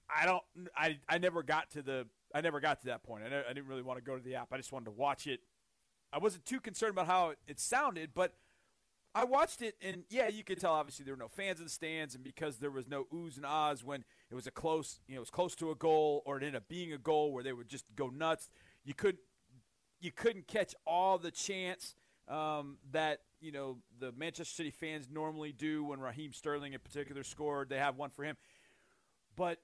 I 0.10 0.26
don't. 0.26 0.44
I 0.76 0.98
I 1.08 1.18
never 1.18 1.44
got 1.44 1.72
to 1.72 1.82
the. 1.82 2.08
I 2.34 2.42
never 2.42 2.60
got 2.60 2.80
to 2.82 2.88
that 2.88 3.04
point. 3.04 3.24
I, 3.24 3.50
I 3.50 3.54
didn't 3.54 3.68
really 3.68 3.82
want 3.82 4.00
to 4.00 4.04
go 4.04 4.18
to 4.18 4.24
the 4.24 4.36
app. 4.36 4.50
I 4.52 4.58
just 4.58 4.72
wanted 4.72 4.86
to 4.86 4.92
watch 4.92 5.28
it. 5.28 5.42
I 6.12 6.18
wasn't 6.20 6.46
too 6.46 6.60
concerned 6.60 6.92
about 6.92 7.08
how 7.08 7.30
it, 7.30 7.40
it 7.48 7.60
sounded, 7.60 8.12
but 8.14 8.34
I 9.16 9.26
watched 9.26 9.62
it, 9.62 9.76
and 9.82 10.04
yeah, 10.10 10.28
you 10.28 10.44
could 10.44 10.60
tell. 10.60 10.74
Obviously, 10.74 11.06
there 11.06 11.14
were 11.14 11.20
no 11.20 11.28
fans 11.28 11.60
in 11.60 11.66
the 11.66 11.72
stands, 11.72 12.16
and 12.16 12.24
because 12.24 12.58
there 12.58 12.72
was 12.72 12.88
no 12.88 13.06
oohs 13.14 13.38
and 13.38 13.46
ahs 13.46 13.84
when 13.84 14.04
it 14.32 14.36
was 14.36 14.48
a 14.48 14.52
close, 14.52 15.00
you 15.08 15.16
know, 15.16 15.18
it 15.18 15.22
was 15.22 15.30
close 15.30 15.56
to 15.56 15.72
a 15.72 15.76
goal, 15.76 16.24
or 16.26 16.38
it 16.38 16.44
ended 16.44 16.56
up 16.56 16.68
being 16.68 16.94
a 16.94 16.98
goal 16.98 17.32
where 17.32 17.44
they 17.44 17.54
would 17.54 17.70
just 17.70 17.86
go 17.96 18.10
nuts. 18.10 18.50
You 18.84 18.94
could 18.94 19.18
you 20.04 20.12
couldn't 20.12 20.48
catch 20.48 20.76
all 20.86 21.18
the 21.18 21.32
chants 21.32 21.96
um, 22.28 22.78
that 22.92 23.22
you 23.40 23.52
know 23.52 23.78
the 24.00 24.12
Manchester 24.12 24.54
City 24.54 24.72
fans 24.72 25.08
normally 25.12 25.52
do 25.52 25.84
when 25.84 26.00
Raheem 26.00 26.34
Sterling 26.34 26.74
in 26.74 26.80
particular 26.80 27.24
scored. 27.24 27.70
They 27.70 27.78
have 27.78 27.98
one 27.98 28.10
for 28.10 28.24
him, 28.24 28.36
but 29.36 29.60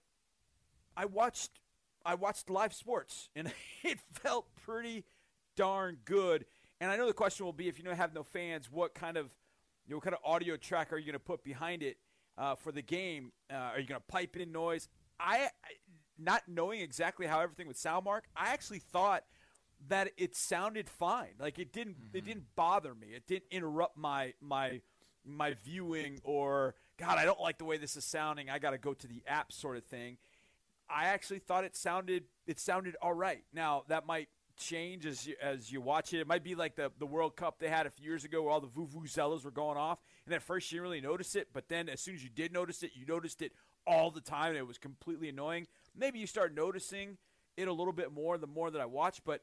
I 0.95 1.05
watched 1.05 1.59
I 2.05 2.15
watched 2.15 2.49
live 2.49 2.73
sports 2.73 3.29
and 3.35 3.51
it 3.83 3.99
felt 4.13 4.47
pretty 4.55 5.03
darn 5.55 5.97
good. 6.05 6.45
And 6.81 6.89
I 6.89 6.95
know 6.95 7.05
the 7.05 7.13
question 7.13 7.45
will 7.45 7.53
be 7.53 7.67
if 7.67 7.77
you 7.77 7.83
don't 7.83 7.97
have 7.97 8.13
no 8.13 8.23
fans, 8.23 8.71
what 8.71 8.93
kind 8.93 9.17
of 9.17 9.33
you 9.85 9.91
know, 9.91 9.97
what 9.97 10.03
kind 10.03 10.15
of 10.15 10.21
audio 10.23 10.55
track 10.55 10.93
are 10.93 10.97
you 10.97 11.05
going 11.05 11.13
to 11.13 11.19
put 11.19 11.43
behind 11.43 11.83
it 11.83 11.97
uh, 12.37 12.55
for 12.55 12.71
the 12.71 12.81
game? 12.81 13.33
Uh, 13.51 13.55
are 13.55 13.79
you 13.79 13.87
going 13.87 13.99
to 13.99 14.07
pipe 14.07 14.37
in 14.37 14.53
noise? 14.53 14.87
I, 15.19 15.35
I 15.37 15.49
not 16.17 16.43
knowing 16.47 16.81
exactly 16.81 17.27
how 17.27 17.39
everything 17.39 17.67
would 17.67 17.77
sound, 17.77 18.05
Mark. 18.05 18.25
I 18.35 18.53
actually 18.53 18.79
thought 18.79 19.23
that 19.87 20.11
it 20.17 20.35
sounded 20.35 20.89
fine. 20.89 21.35
Like 21.39 21.59
it 21.59 21.71
didn't 21.71 21.97
it 22.13 22.17
mm-hmm. 22.17 22.27
didn't 22.27 22.45
bother 22.55 22.93
me. 22.93 23.07
It 23.15 23.27
didn't 23.27 23.45
interrupt 23.51 23.97
my 23.97 24.33
my 24.41 24.81
my 25.25 25.53
viewing 25.65 26.19
or 26.23 26.75
God, 26.97 27.17
I 27.17 27.25
don't 27.25 27.39
like 27.39 27.57
the 27.57 27.65
way 27.65 27.77
this 27.77 27.95
is 27.95 28.03
sounding. 28.03 28.49
I 28.49 28.59
got 28.59 28.71
to 28.71 28.77
go 28.77 28.93
to 28.93 29.07
the 29.07 29.23
app 29.25 29.53
sort 29.53 29.77
of 29.77 29.85
thing. 29.85 30.17
I 30.89 31.05
actually 31.05 31.39
thought 31.39 31.63
it 31.63 31.75
sounded 31.75 32.23
it 32.45 32.59
sounded 32.59 32.95
all 33.01 33.13
right. 33.13 33.43
Now 33.53 33.83
that 33.87 34.05
might 34.05 34.27
change 34.57 35.05
as 35.05 35.25
you, 35.25 35.35
as 35.41 35.71
you 35.71 35.81
watch 35.81 36.13
it. 36.13 36.19
It 36.19 36.27
might 36.27 36.43
be 36.43 36.55
like 36.55 36.75
the 36.75 36.91
the 36.99 37.05
World 37.05 37.35
Cup 37.35 37.59
they 37.59 37.69
had 37.69 37.85
a 37.85 37.89
few 37.89 38.05
years 38.05 38.25
ago 38.25 38.43
where 38.43 38.51
all 38.51 38.61
the 38.61 38.67
vuvuzelas 38.67 39.43
were 39.43 39.51
going 39.51 39.77
off, 39.77 39.99
and 40.25 40.35
at 40.35 40.43
first 40.43 40.71
you 40.71 40.77
didn't 40.77 40.83
really 40.83 41.01
notice 41.01 41.35
it, 41.35 41.47
but 41.53 41.69
then 41.69 41.89
as 41.89 42.01
soon 42.01 42.15
as 42.15 42.23
you 42.23 42.29
did 42.29 42.51
notice 42.51 42.83
it, 42.83 42.91
you 42.93 43.05
noticed 43.05 43.41
it 43.41 43.53
all 43.87 44.11
the 44.11 44.21
time, 44.21 44.49
and 44.49 44.57
it 44.57 44.67
was 44.67 44.77
completely 44.77 45.29
annoying. 45.29 45.67
Maybe 45.95 46.19
you 46.19 46.27
start 46.27 46.53
noticing 46.53 47.17
it 47.57 47.67
a 47.67 47.73
little 47.73 47.93
bit 47.93 48.11
more 48.11 48.37
the 48.37 48.47
more 48.47 48.69
that 48.69 48.81
I 48.81 48.85
watch, 48.85 49.21
but 49.25 49.41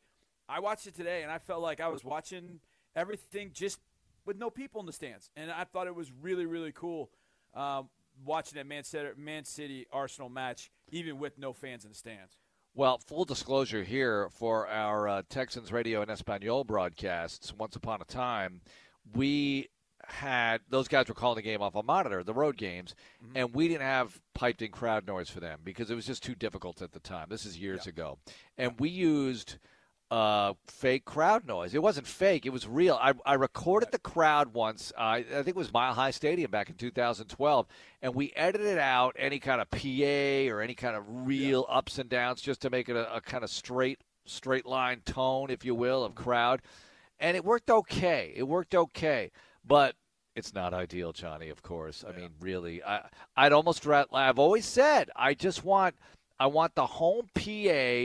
I 0.49 0.61
watched 0.61 0.87
it 0.87 0.95
today, 0.95 1.23
and 1.23 1.31
I 1.31 1.39
felt 1.39 1.63
like 1.63 1.81
I 1.81 1.89
was 1.89 2.05
watching 2.05 2.61
everything 2.95 3.51
just 3.53 3.81
with 4.25 4.39
no 4.39 4.51
people 4.51 4.81
in 4.81 4.87
the 4.87 4.93
stands, 4.93 5.31
and 5.37 5.51
I 5.51 5.65
thought 5.65 5.87
it 5.87 5.95
was 5.95 6.11
really 6.21 6.47
really 6.47 6.73
cool. 6.73 7.11
Um, 7.55 7.89
watching 8.25 8.57
that 8.57 8.67
Man 8.67 8.85
City, 8.85 9.11
Man 9.17 9.45
City 9.45 9.87
Arsenal 9.93 10.29
match 10.29 10.71
even 10.91 11.19
with 11.19 11.39
no 11.39 11.53
fans 11.53 11.85
in 11.85 11.91
the 11.91 11.97
stands. 11.97 12.37
Well, 12.75 12.99
full 12.99 13.25
disclosure 13.25 13.83
here 13.83 14.29
for 14.31 14.69
our 14.69 15.09
uh, 15.09 15.23
Texans 15.31 15.73
radio 15.73 16.03
and 16.03 16.11
Espanol 16.11 16.63
broadcasts. 16.65 17.55
Once 17.55 17.75
upon 17.75 18.03
a 18.03 18.05
time, 18.05 18.61
we 19.15 19.69
had 20.05 20.61
those 20.69 20.87
guys 20.87 21.09
were 21.09 21.15
calling 21.15 21.37
the 21.37 21.43
game 21.43 21.63
off 21.63 21.75
a 21.75 21.83
monitor, 21.83 22.23
the 22.23 22.35
road 22.35 22.57
games, 22.57 22.95
mm-hmm. 23.25 23.37
and 23.37 23.55
we 23.55 23.69
didn't 23.69 23.83
have 23.83 24.21
piped 24.35 24.63
in 24.63 24.71
crowd 24.71 25.07
noise 25.07 25.31
for 25.31 25.41
them 25.41 25.61
because 25.65 25.91
it 25.91 25.95
was 25.95 26.07
just 26.07 26.23
too 26.23 26.35
difficult 26.35 26.83
at 26.83 26.93
the 26.93 27.01
time. 27.01 27.27
This 27.31 27.47
is 27.47 27.59
years 27.59 27.87
yeah. 27.87 27.91
ago, 27.91 28.19
and 28.59 28.79
we 28.79 28.91
used 28.91 29.57
uh, 30.11 30.53
fake 30.67 31.05
crowd 31.05 31.47
noise. 31.47 31.75
It 31.75 31.83
wasn't 31.83 32.07
fake; 32.07 32.47
it 32.47 32.51
was 32.51 32.67
real. 32.67 32.99
I, 33.01 33.15
I 33.25 33.35
recorded 33.35 33.91
the 33.93 33.99
crowd 33.99 34.55
once. 34.55 34.93
Uh, 34.97 35.01
I 35.01 35.23
think 35.23 35.49
it 35.49 35.57
was 35.57 35.73
Mile 35.73 35.95
High 35.95 36.11
Stadium 36.11 36.51
back 36.51 36.69
in 36.69 36.77
2012, 36.77 37.67
and 38.03 38.15
we 38.15 38.33
edited 38.37 38.79
out 38.79 39.17
any 39.19 39.39
kind 39.39 39.61
of 39.61 39.71
PA 39.71 40.53
or 40.55 40.61
any 40.61 40.75
kind 40.75 40.97
of 40.97 41.05
real 41.09 41.67
yeah. 41.69 41.77
ups 41.77 41.99
and 41.99 42.09
downs 42.09 42.41
just 42.41 42.63
to 42.63 42.71
make 42.71 42.89
it 42.89 42.97
a, 42.97 43.17
a 43.17 43.21
kind 43.21 43.43
of 43.43 43.51
straight 43.51 44.01
straight 44.27 44.67
line 44.67 45.01
tone, 45.05 45.51
if 45.51 45.65
you 45.65 45.75
will, 45.75 46.05
of 46.05 46.15
crowd. 46.15 46.63
And 47.19 47.37
it 47.37 47.45
worked 47.45 47.71
okay. 47.71 48.33
It 48.37 48.43
worked 48.45 48.75
okay, 48.75 49.31
but 49.65 49.97
it's 50.37 50.53
not 50.53 50.75
ideal, 50.75 51.13
Johnny. 51.13 51.49
Of 51.49 51.63
course. 51.63 52.05
I 52.07 52.17
mean, 52.17 52.31
really, 52.41 52.83
I 52.85 53.09
I'd 53.37 53.53
almost. 53.53 53.87
I've 53.87 54.39
always 54.39 54.67
said 54.67 55.11
I 55.17 55.35
just 55.35 55.65
want 55.65 55.97
I 56.39 56.47
want 56.47 56.75
the 56.75 56.87
home 56.87 57.29
PA 57.35 57.41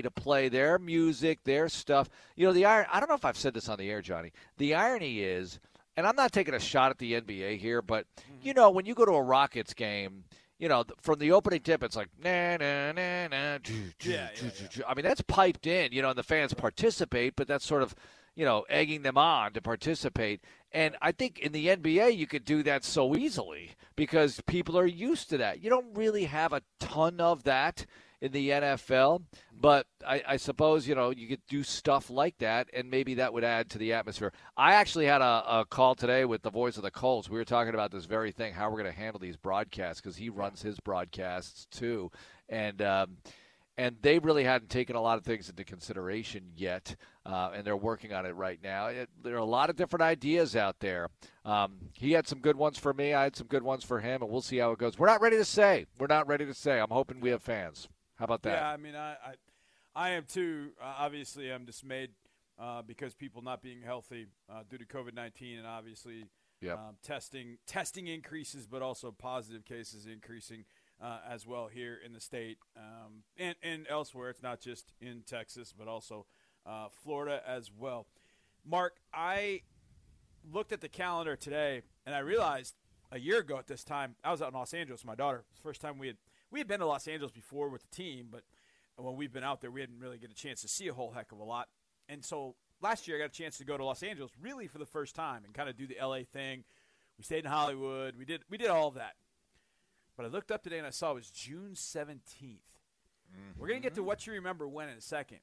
to 0.02 0.12
play 0.16 0.50
their 0.50 0.80
music, 0.80 1.44
their 1.44 1.70
stuff. 1.70 2.10
You 2.36 2.48
know, 2.48 2.54
the 2.54 2.66
iron. 2.66 2.86
I 2.92 3.00
don't 3.00 3.10
know 3.10 3.16
if 3.16 3.26
I've 3.26 3.38
said 3.38 3.54
this 3.54 3.70
on 3.70 3.78
the 3.78 3.90
air, 3.90 4.02
Johnny. 4.02 4.32
The 4.58 4.76
irony 4.76 5.22
is, 5.22 5.60
and 5.98 6.08
I'm 6.08 6.16
not 6.16 6.32
taking 6.32 6.54
a 6.54 6.60
shot 6.60 6.92
at 6.92 6.98
the 6.98 7.14
NBA 7.14 7.58
here, 7.60 7.82
but 7.82 8.06
mm-hmm. 8.06 8.48
you 8.48 8.54
know, 8.54 8.70
when 8.70 8.86
you 8.86 8.94
go 8.94 9.06
to 9.06 9.12
a 9.12 9.22
Rockets 9.22 9.74
game, 9.74 10.24
you 10.60 10.70
know, 10.70 10.86
from 11.02 11.20
the 11.20 11.32
opening 11.32 11.62
tip, 11.62 11.84
it's 11.84 11.96
like 11.96 12.10
na 12.24 12.58
na 12.58 12.92
na 12.94 13.28
na. 13.28 13.58
Yeah, 14.02 14.30
yeah, 14.42 14.84
I 14.88 14.94
mean, 14.94 15.04
that's 15.04 15.22
piped 15.22 15.68
in. 15.68 15.92
You 15.92 16.02
know, 16.02 16.10
and 16.10 16.18
the 16.18 16.24
fans 16.24 16.54
participate, 16.54 17.36
but 17.36 17.48
that's 17.48 17.66
sort 17.66 17.84
of 17.84 17.96
you 18.36 18.46
know, 18.46 18.66
egging 18.70 19.02
them 19.02 19.18
on 19.18 19.54
to 19.54 19.62
participate. 19.62 20.42
And 20.72 20.96
I 21.02 21.12
think 21.12 21.40
in 21.40 21.52
the 21.52 21.68
NBA, 21.68 22.18
you 22.18 22.28
could 22.28 22.46
do 22.46 22.64
that 22.64 22.84
so 22.84 23.16
easily 23.16 23.72
because 23.96 24.42
people 24.48 24.78
are 24.78 24.86
used 24.86 25.30
to 25.30 25.38
that. 25.38 25.62
You 25.62 25.70
don't 25.70 25.96
really 25.96 26.26
have 26.26 26.54
a 26.54 26.62
ton 26.80 27.20
of 27.20 27.44
that 27.44 27.86
in 28.22 28.32
the 28.32 28.50
NFL. 28.50 29.24
But 29.60 29.88
I, 30.08 30.24
I, 30.28 30.38
suppose 30.38 30.88
you 30.88 30.96
know 30.96 31.10
you 31.10 31.28
could 31.28 31.42
do 31.48 31.64
stuff 31.64 32.10
like 32.10 32.38
that, 32.40 32.70
and 32.74 32.90
maybe 32.90 33.16
that 33.16 33.34
would 33.34 33.44
add 33.44 33.70
to 33.72 33.78
the 33.78 33.94
atmosphere. 33.94 34.32
I 34.56 34.76
actually 34.76 35.06
had 35.06 35.22
a, 35.22 35.44
a 35.48 35.66
call 35.70 35.96
today 35.96 36.26
with 36.26 36.42
the 36.42 36.52
voice 36.52 36.78
of 36.78 36.84
the 36.84 36.92
Colts. 36.92 37.30
We 37.30 37.38
were 37.38 37.46
talking 37.46 37.74
about 37.74 37.92
this 37.92 38.06
very 38.06 38.32
thing, 38.32 38.54
how 38.54 38.70
we're 38.70 38.82
going 38.82 38.94
to 38.94 39.00
handle 39.00 39.20
these 39.20 39.38
broadcasts, 39.38 40.02
because 40.02 40.18
he 40.18 40.30
runs 40.30 40.62
his 40.62 40.80
broadcasts 40.80 41.68
too, 41.72 42.12
and. 42.48 42.82
Um, 42.82 43.18
and 43.78 43.96
they 44.02 44.20
really 44.20 44.44
hadn't 44.44 44.70
taken 44.70 44.96
a 44.96 45.02
lot 45.02 45.18
of 45.18 45.24
things 45.24 45.50
into 45.50 45.64
consideration 45.64 46.44
yet, 46.56 46.96
uh, 47.26 47.52
and 47.56 47.66
they're 47.66 47.78
working 47.78 48.14
on 48.14 48.26
it 48.26 48.36
right 48.36 48.60
now. 48.62 48.88
It, 48.88 49.10
there 49.24 49.34
are 49.36 49.40
a 49.40 49.46
lot 49.46 49.70
of 49.70 49.76
different 49.76 50.04
ideas 50.04 50.56
out 50.56 50.80
there. 50.82 51.08
Um, 51.46 51.78
he 51.94 52.12
had 52.12 52.28
some 52.28 52.40
good 52.40 52.58
ones 52.58 52.78
for 52.78 52.94
me. 52.94 53.14
I 53.14 53.24
had 53.24 53.36
some 53.36 53.48
good 53.48 53.64
ones 53.64 53.84
for 53.84 54.00
him, 54.00 54.22
and 54.22 54.30
we'll 54.30 54.42
see 54.42 54.58
how 54.58 54.72
it 54.72 54.78
goes. 54.78 55.00
We're 55.00 55.08
not 55.08 55.22
ready 55.22 55.38
to 55.38 55.46
say. 55.46 55.86
We're 55.98 56.08
not 56.08 56.28
ready 56.28 56.46
to 56.46 56.54
say. 56.54 56.80
I'm 56.80 56.92
hoping 56.92 57.22
we 57.22 57.30
have 57.30 57.42
fans. 57.42 57.88
How 58.22 58.26
about 58.26 58.44
that? 58.44 58.62
Yeah, 58.62 58.70
I 58.70 58.78
mean, 58.78 58.96
I, 58.96 59.14
I, 59.14 59.34
I 59.96 60.10
am 60.12 60.26
too. 60.26 60.74
Uh, 60.80 60.94
obviously, 61.00 61.52
I'm 61.52 61.66
dismayed 61.66 62.12
uh, 62.60 62.84
because 62.84 63.16
people 63.16 63.42
not 63.42 63.64
being 63.64 63.82
healthy 63.82 64.28
uh, 64.48 64.62
due 64.70 64.78
to 64.78 64.86
COVID 64.86 65.16
nineteen, 65.16 65.58
and 65.58 65.66
obviously 65.66 66.28
yep. 66.62 66.78
um, 66.78 66.98
testing 67.02 67.58
testing 67.66 68.06
increases, 68.06 68.68
but 68.68 68.84
also 68.84 69.12
positive 69.12 69.66
cases 69.66 70.06
increasing 70.06 70.66
uh, 71.02 71.18
as 71.28 71.48
well 71.48 71.66
here 71.68 71.98
in 72.06 72.14
the 72.14 72.20
state 72.20 72.60
um, 72.78 73.24
and 73.40 73.56
and 73.64 73.88
elsewhere. 73.90 74.30
It's 74.30 74.44
not 74.44 74.62
just 74.62 74.94
in 75.02 75.24
Texas, 75.26 75.74
but 75.76 75.88
also 75.88 76.28
uh, 76.64 76.90
Florida 77.04 77.42
as 77.48 77.72
well. 77.76 78.06
Mark, 78.64 78.98
I 79.12 79.62
looked 80.54 80.72
at 80.72 80.82
the 80.82 80.90
calendar 80.90 81.36
today, 81.36 81.82
and 82.06 82.14
I 82.14 82.20
realized 82.20 82.76
a 83.12 83.18
year 83.18 83.40
ago 83.40 83.58
at 83.58 83.66
this 83.66 83.84
time 83.84 84.16
I 84.24 84.30
was 84.30 84.44
out 84.44 84.50
in 84.50 84.54
Los 84.54 84.76
Angeles 84.76 85.02
with 85.02 85.08
my 85.08 85.16
daughter. 85.16 85.44
First 85.64 85.82
time 85.82 85.98
we 85.98 86.06
had 86.06 86.18
we 86.52 86.60
had 86.60 86.68
been 86.68 86.80
to 86.80 86.86
Los 86.86 87.08
Angeles 87.08 87.32
before 87.32 87.70
with 87.70 87.82
the 87.82 87.96
team, 87.96 88.28
but 88.32 88.44
when 88.98 89.16
we've 89.16 89.34
been 89.34 89.44
out 89.44 89.62
there, 89.62 89.72
we 89.72 89.82
didn't 89.82 90.00
really 90.00 90.18
get 90.18 90.32
a 90.32 90.36
chance 90.36 90.62
to 90.62 90.68
see 90.68 90.88
a 90.88 90.94
whole 90.94 91.12
heck 91.12 91.32
of 91.32 91.40
a 91.40 91.44
lot. 91.44 91.70
And 92.10 92.24
so 92.24 92.56
last 92.82 93.08
year, 93.08 93.18
I 93.18 93.20
got 93.22 93.30
a 93.30 93.30
chance 93.30 93.58
to 93.58 93.66
go 93.66 93.78
to 93.78 93.86
Los 93.86 94.04
Angeles 94.04 94.32
really 94.40 94.68
for 94.68 94.78
the 94.78 94.86
first 94.86 95.16
time 95.16 95.44
and 95.46 95.54
kind 95.54 95.70
of 95.70 95.78
do 95.78 95.88
the 95.88 95.98
LA 96.02 96.20
thing. 96.32 96.64
We 97.18 97.24
stayed 97.24 97.46
in 97.46 97.52
Hollywood. 97.52 98.16
We 98.18 98.26
did 98.26 98.44
we 98.50 98.58
did 98.58 98.68
all 98.68 98.88
of 98.88 98.96
that. 98.96 99.14
But 100.18 100.26
I 100.26 100.30
looked 100.30 100.52
up 100.52 100.64
today 100.64 100.78
and 100.78 100.88
I 100.88 100.92
saw 100.92 101.12
it 101.12 101.16
was 101.16 101.32
June 101.32 101.72
17th. 101.74 102.18
Mm-hmm. 102.42 103.60
We're 103.60 103.68
going 103.68 103.82
to 103.82 103.84
get 103.84 103.96
to 103.96 104.04
what 104.04 104.28
you 104.28 104.34
remember 104.34 104.68
when 104.68 104.90
in 104.90 104.98
a 104.98 105.02
second. 105.02 105.40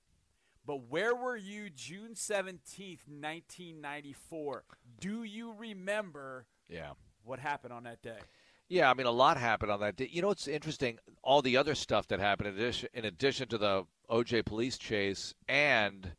But 0.67 0.88
where 0.91 1.15
were 1.15 1.37
you 1.37 1.71
June 1.71 2.11
17th, 2.15 3.09
1994? 3.09 4.65
Do 5.00 5.23
you 5.23 5.55
remember 5.59 6.45
yeah. 6.69 6.91
what 7.25 7.38
happened 7.38 7.73
on 7.73 7.85
that 7.85 8.03
day? 8.03 8.19
Yeah, 8.68 8.90
I 8.90 8.94
mean, 8.94 9.06
a 9.06 9.10
lot 9.10 9.38
happened 9.38 9.72
on 9.72 9.80
that 9.80 9.96
day. 9.96 10.10
You 10.12 10.20
know, 10.20 10.30
it's 10.30 10.46
interesting. 10.46 10.98
All 11.22 11.40
the 11.40 11.56
other 11.56 11.75
stuff 11.75 12.06
that 12.08 12.20
happened 12.20 12.48
in 12.48 12.54
addition, 12.56 12.88
in 12.92 13.04
addition 13.04 13.48
to 13.48 13.58
the 13.58 13.84
OJ 14.10 14.44
police 14.44 14.76
chase 14.76 15.34
and 15.48 16.12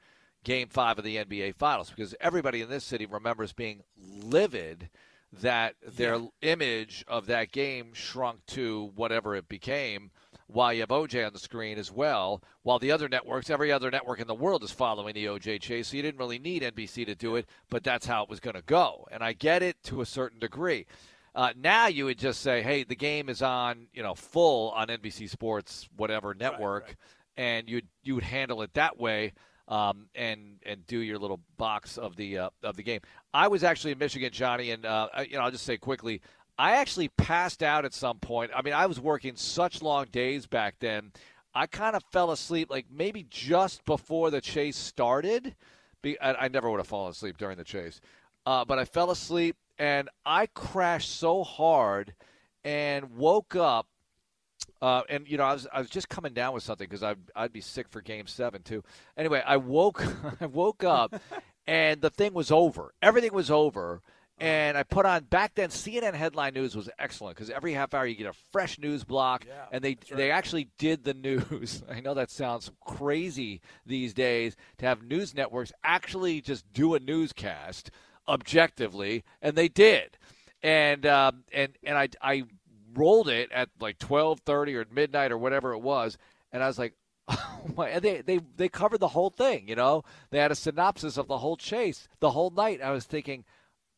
Game 0.43 0.67
Five 0.69 0.97
of 0.97 1.03
the 1.03 1.17
NBA 1.17 1.55
Finals, 1.55 1.91
because 1.91 2.15
everybody 2.19 2.61
in 2.61 2.69
this 2.69 2.83
city 2.83 3.05
remembers 3.05 3.53
being 3.53 3.83
livid 3.97 4.89
that 5.31 5.75
their 5.85 6.15
yeah. 6.15 6.27
image 6.41 7.05
of 7.07 7.27
that 7.27 7.51
game 7.51 7.93
shrunk 7.93 8.45
to 8.47 8.91
whatever 8.95 9.35
it 9.35 9.47
became. 9.47 10.11
While 10.47 10.73
you 10.73 10.79
have 10.79 10.89
OJ 10.89 11.27
on 11.27 11.33
the 11.33 11.37
screen 11.37 11.77
as 11.77 11.91
well, 11.91 12.41
while 12.63 12.79
the 12.79 12.91
other 12.91 13.07
networks, 13.07 13.51
every 13.51 13.71
other 13.71 13.91
network 13.91 14.19
in 14.19 14.25
the 14.25 14.33
world 14.33 14.63
is 14.63 14.71
following 14.71 15.13
the 15.13 15.25
OJ 15.25 15.61
chase, 15.61 15.89
so 15.89 15.97
you 15.97 16.01
didn't 16.01 16.17
really 16.17 16.39
need 16.39 16.63
NBC 16.63 17.05
to 17.05 17.13
do 17.13 17.35
it, 17.35 17.45
but 17.69 17.83
that's 17.83 18.07
how 18.07 18.23
it 18.23 18.29
was 18.29 18.39
going 18.39 18.55
to 18.55 18.63
go. 18.63 19.07
And 19.11 19.23
I 19.23 19.33
get 19.33 19.61
it 19.61 19.83
to 19.83 20.01
a 20.01 20.07
certain 20.07 20.39
degree. 20.39 20.87
Uh, 21.36 21.53
now 21.55 21.88
you 21.88 22.05
would 22.05 22.17
just 22.17 22.41
say, 22.41 22.62
"Hey, 22.62 22.83
the 22.83 22.95
game 22.95 23.29
is 23.29 23.41
on, 23.41 23.88
you 23.93 24.03
know, 24.03 24.15
full 24.15 24.71
on 24.71 24.88
NBC 24.88 25.29
Sports, 25.29 25.88
whatever 25.95 26.33
network," 26.33 26.83
right, 26.83 26.89
right. 26.89 26.98
and 27.38 27.69
you 27.69 27.81
you 28.03 28.15
would 28.15 28.24
handle 28.24 28.62
it 28.62 28.74
that 28.74 29.00
way, 29.00 29.33
um, 29.67 30.07
and 30.15 30.57
and 30.65 30.86
do 30.88 31.00
your 31.00 31.17
little 31.17 31.39
box 31.57 31.98
of 31.98 32.15
the 32.15 32.38
uh, 32.39 32.50
of 32.63 32.75
the 32.75 32.83
game. 32.83 33.01
I 33.33 33.48
was 33.48 33.63
actually 33.63 33.91
in 33.91 34.00
Michigan, 34.00 34.31
Johnny, 34.31 34.71
and 34.71 34.86
uh, 34.86 35.07
you 35.27 35.38
know, 35.38 35.43
I'll 35.43 35.51
just 35.51 35.65
say 35.65 35.77
quickly, 35.77 36.21
I 36.57 36.74
actually 36.74 37.07
passed 37.09 37.63
out 37.63 37.86
at 37.86 37.93
some 37.93 38.19
point. 38.19 38.51
I 38.53 38.62
mean, 38.62 38.74
I 38.74 38.86
was 38.86 39.00
working 39.00 39.36
such 39.38 39.81
long 39.81 40.07
days 40.12 40.45
back 40.45 40.75
then. 40.79 41.12
I 41.53 41.67
kind 41.67 41.95
of 41.95 42.03
fell 42.12 42.31
asleep, 42.31 42.69
like 42.69 42.88
maybe 42.91 43.25
just 43.29 43.86
before 43.86 44.29
the 44.29 44.41
chase 44.41 44.75
started. 44.75 45.55
I, 46.03 46.17
I 46.21 46.48
never 46.48 46.69
would 46.69 46.77
have 46.77 46.88
fallen 46.88 47.12
asleep 47.12 47.38
during 47.38 47.57
the 47.57 47.63
chase, 47.63 48.01
uh, 48.45 48.65
but 48.65 48.79
I 48.79 48.86
fell 48.86 49.12
asleep 49.12 49.55
and 49.79 50.09
I 50.25 50.48
crashed 50.48 51.17
so 51.17 51.43
hard 51.43 52.13
and 52.63 53.15
woke 53.15 53.55
up. 53.55 53.88
Uh, 54.81 55.01
and 55.09 55.27
you 55.27 55.38
know, 55.38 55.45
I 55.45 55.53
was 55.53 55.67
I 55.74 55.79
was 55.79 55.89
just 55.89 56.09
coming 56.09 56.33
down 56.33 56.53
with 56.53 56.63
something 56.63 56.86
because 56.86 57.03
I'd 57.03 57.17
I'd 57.36 57.53
be 57.53 57.62
sick 57.62 57.88
for 57.89 58.01
Game 58.01 58.27
Seven 58.27 58.62
too. 58.62 58.83
Anyway, 59.17 59.41
I 59.45 59.57
woke 59.57 60.03
I 60.41 60.45
woke 60.45 60.83
up, 60.83 61.15
and 61.67 62.01
the 62.01 62.09
thing 62.09 62.33
was 62.33 62.51
over. 62.51 62.93
Everything 63.01 63.33
was 63.33 63.50
over. 63.50 64.01
And 64.41 64.77
I 64.77 64.83
put 64.83 65.05
on 65.05 65.25
back 65.25 65.55
then. 65.55 65.67
CNN 65.67 66.13
headline 66.13 66.53
news 66.53 66.74
was 66.74 66.89
excellent 66.98 67.36
because 67.36 67.50
every 67.50 67.74
half 67.74 67.93
hour 67.93 68.05
you 68.05 68.15
get 68.15 68.27
a 68.27 68.33
fresh 68.53 68.79
news 68.79 69.03
block, 69.03 69.45
yeah, 69.45 69.65
and 69.69 69.83
they 69.83 69.98
right. 70.09 70.15
they 70.15 70.31
actually 70.31 70.69
did 70.77 71.03
the 71.03 71.13
news. 71.13 71.83
I 71.89 72.00
know 72.00 72.13
that 72.13 72.31
sounds 72.31 72.71
crazy 72.86 73.59
these 73.86 74.13
days 74.13 74.55
to 74.77 74.86
have 74.86 75.03
news 75.03 75.36
networks 75.36 75.74
actually 75.83 76.39
just 76.39 76.71
do 76.71 76.95
a 76.95 77.01
newscast 77.01 77.91
objectively, 78.29 79.24
and 79.41 79.55
they 79.55 79.67
did. 79.67 80.17
And 80.62 81.05
um, 81.05 81.43
and 81.51 81.74
and 81.83 81.98
I 81.98 82.09
I 82.21 82.43
rolled 82.93 83.29
it 83.29 83.51
at 83.51 83.69
like 83.79 83.98
twelve 83.98 84.41
thirty 84.41 84.75
or 84.75 84.86
midnight 84.91 85.31
or 85.31 85.38
whatever 85.38 85.74
it 85.74 85.79
was, 85.79 86.17
and 86.51 86.63
I 86.63 86.67
was 86.67 86.79
like, 86.79 86.93
oh 87.27 87.62
my! 87.75 87.89
And 87.89 88.01
they 88.01 88.21
they 88.21 88.39
they 88.57 88.69
covered 88.69 89.00
the 89.00 89.09
whole 89.09 89.29
thing. 89.29 89.67
You 89.67 89.75
know, 89.75 90.03
they 90.31 90.39
had 90.39 90.51
a 90.51 90.55
synopsis 90.55 91.17
of 91.17 91.27
the 91.27 91.39
whole 91.39 91.57
chase 91.57 92.07
the 92.19 92.31
whole 92.31 92.51
night. 92.51 92.81
I 92.81 92.91
was 92.91 93.05
thinking. 93.05 93.45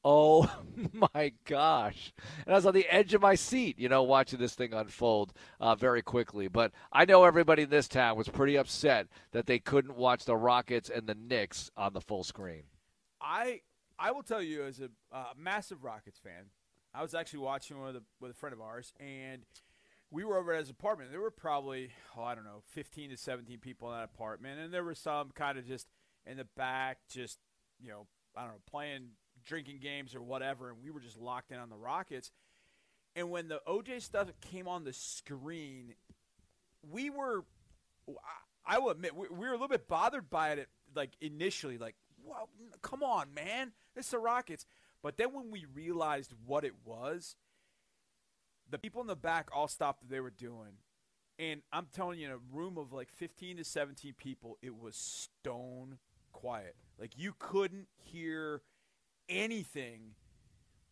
Oh 0.04 0.52
my 1.14 1.32
gosh. 1.46 2.12
And 2.48 2.56
I 2.56 2.58
was 2.58 2.66
on 2.66 2.74
the 2.74 2.88
edge 2.90 3.14
of 3.14 3.22
my 3.22 3.36
seat, 3.36 3.78
you 3.78 3.88
know, 3.88 4.02
watching 4.02 4.40
this 4.40 4.56
thing 4.56 4.74
unfold 4.74 5.32
uh, 5.60 5.76
very 5.76 6.02
quickly. 6.02 6.48
But 6.48 6.72
I 6.92 7.06
know 7.06 7.24
everybody 7.24 7.62
in 7.62 7.70
this 7.70 7.88
town 7.88 8.18
was 8.18 8.28
pretty 8.28 8.56
upset 8.58 9.10
that 9.32 9.46
they 9.46 9.60
couldn't 9.60 9.96
watch 9.96 10.26
the 10.26 10.36
Rockets 10.36 10.90
and 10.90 11.06
the 11.06 11.14
Knicks 11.14 11.70
on 11.78 11.94
the 11.94 12.02
full 12.02 12.24
screen. 12.24 12.64
I 13.22 13.62
I 14.02 14.12
will 14.12 14.24
tell 14.24 14.42
you, 14.42 14.64
as 14.64 14.80
a 14.80 14.90
uh, 15.16 15.26
massive 15.38 15.84
Rockets 15.84 16.18
fan, 16.18 16.50
I 16.94 17.04
was 17.04 17.14
actually 17.14 17.40
watching 17.40 17.80
with 17.80 17.96
a 17.98 18.04
with 18.20 18.32
a 18.32 18.34
friend 18.34 18.54
of 18.54 18.60
ours, 18.60 18.92
and 19.00 19.44
we 20.10 20.24
were 20.24 20.38
over 20.38 20.54
at 20.54 20.60
his 20.60 20.72
apartment. 20.72 21.12
There 21.12 21.22
were 21.22 21.30
probably, 21.30 21.92
oh, 22.18 22.24
I 22.24 22.34
don't 22.34 22.44
know, 22.44 22.64
15 22.70 23.12
to 23.12 23.18
17 23.18 23.60
people 23.60 23.92
in 23.92 24.00
that 24.00 24.04
apartment, 24.04 24.60
and 24.60 24.74
there 24.74 24.84
were 24.84 24.96
some 24.96 25.30
kind 25.30 25.58
of 25.58 25.68
just 25.68 25.86
in 26.26 26.38
the 26.38 26.48
back, 26.58 26.98
just 27.10 27.38
you 27.80 27.90
know, 27.90 28.08
I 28.36 28.42
don't 28.42 28.54
know, 28.54 28.62
playing 28.70 29.10
drinking 29.46 29.80
games 29.82 30.16
or 30.16 30.22
whatever, 30.22 30.70
and 30.70 30.80
we 30.84 30.90
were 30.90 31.00
just 31.00 31.18
locked 31.18 31.52
in 31.52 31.58
on 31.58 31.70
the 31.70 31.78
Rockets. 31.78 32.32
And 33.16 33.30
when 33.30 33.50
the 33.50 33.62
OJ 33.68 34.02
stuff 34.02 34.30
came 34.52 34.68
on 34.68 34.84
the 34.84 34.94
screen, 34.94 35.94
we 36.90 37.10
were, 37.10 37.44
I 38.66 38.80
will 38.80 38.92
admit, 38.92 39.16
we, 39.16 39.28
we 39.30 39.48
were 39.48 39.50
a 39.50 39.54
little 39.54 39.68
bit 39.68 39.88
bothered 39.88 40.30
by 40.30 40.52
it, 40.52 40.70
like 40.96 41.12
initially, 41.20 41.78
like, 41.78 41.96
come 42.82 43.04
on, 43.04 43.34
man, 43.34 43.72
it's 43.96 44.10
the 44.10 44.20
Rockets. 44.20 44.66
But 45.04 45.18
then 45.18 45.34
when 45.34 45.52
we 45.52 45.66
realized 45.74 46.34
what 46.46 46.64
it 46.64 46.74
was, 46.86 47.36
the 48.70 48.78
people 48.78 49.02
in 49.02 49.08
the 49.08 49.16
back 49.16 49.50
all 49.54 49.68
stopped 49.68 50.04
what 50.04 50.12
they 50.12 50.20
were 50.20 50.30
doing. 50.30 50.78
And 51.40 51.62
I'm 51.74 51.88
telling 51.94 52.20
you, 52.20 52.28
in 52.28 52.32
a 52.32 52.56
room 52.56 52.78
of 52.78 52.94
like 52.94 53.10
15 53.10 53.58
to 53.58 53.64
17 53.64 54.14
people, 54.18 54.58
it 54.62 54.78
was 54.78 54.96
stone 54.96 55.98
quiet. 56.32 56.76
Like 57.00 57.18
you 57.18 57.34
couldn't 57.40 57.88
hear 57.98 58.62
anything 59.28 60.16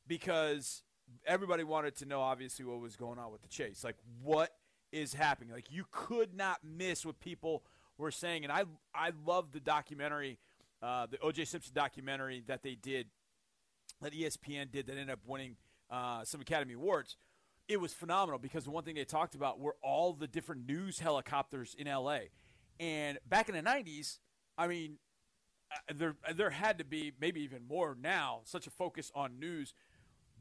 because 0.07 0.83
everybody 1.25 1.63
wanted 1.63 1.95
to 1.97 2.05
know, 2.05 2.21
obviously, 2.21 2.65
what 2.65 2.79
was 2.79 2.95
going 2.95 3.19
on 3.19 3.31
with 3.31 3.41
the 3.41 3.47
chase. 3.47 3.83
Like, 3.83 3.97
what 4.21 4.51
is 4.91 5.13
happening? 5.13 5.53
Like, 5.53 5.71
you 5.71 5.85
could 5.91 6.33
not 6.35 6.59
miss 6.63 7.05
what 7.05 7.19
people 7.19 7.63
were 7.97 8.11
saying. 8.11 8.43
And 8.43 8.51
I, 8.51 8.63
I 8.93 9.11
love 9.25 9.51
the 9.51 9.59
documentary, 9.59 10.39
uh, 10.81 11.07
the 11.07 11.19
O.J. 11.19 11.45
Simpson 11.45 11.73
documentary 11.73 12.43
that 12.47 12.63
they 12.63 12.75
did, 12.75 13.07
that 14.01 14.13
ESPN 14.13 14.71
did, 14.71 14.87
that 14.87 14.93
ended 14.93 15.09
up 15.09 15.19
winning 15.25 15.55
uh, 15.89 16.23
some 16.23 16.41
Academy 16.41 16.73
Awards. 16.73 17.17
It 17.67 17.79
was 17.79 17.93
phenomenal 17.93 18.39
because 18.39 18.63
the 18.63 18.71
one 18.71 18.83
thing 18.83 18.95
they 18.95 19.05
talked 19.05 19.35
about 19.35 19.59
were 19.59 19.75
all 19.83 20.13
the 20.13 20.27
different 20.27 20.67
news 20.67 20.99
helicopters 20.99 21.75
in 21.77 21.87
L.A. 21.87 22.29
And 22.79 23.19
back 23.27 23.49
in 23.49 23.55
the 23.55 23.61
90s, 23.61 24.19
I 24.57 24.67
mean, 24.67 24.97
uh, 25.71 25.93
there 25.95 26.15
there 26.35 26.49
had 26.49 26.79
to 26.79 26.83
be 26.83 27.11
maybe 27.19 27.41
even 27.41 27.67
more 27.67 27.95
now 28.01 28.41
such 28.45 28.65
a 28.65 28.71
focus 28.71 29.11
on 29.13 29.39
news 29.39 29.73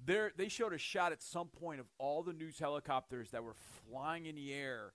there 0.06 0.32
they 0.36 0.48
showed 0.48 0.72
a 0.72 0.78
shot 0.78 1.12
at 1.12 1.22
some 1.22 1.48
point 1.48 1.80
of 1.80 1.86
all 1.98 2.22
the 2.22 2.32
news 2.32 2.58
helicopters 2.58 3.30
that 3.30 3.44
were 3.44 3.54
flying 3.90 4.26
in 4.26 4.34
the 4.34 4.54
air 4.54 4.92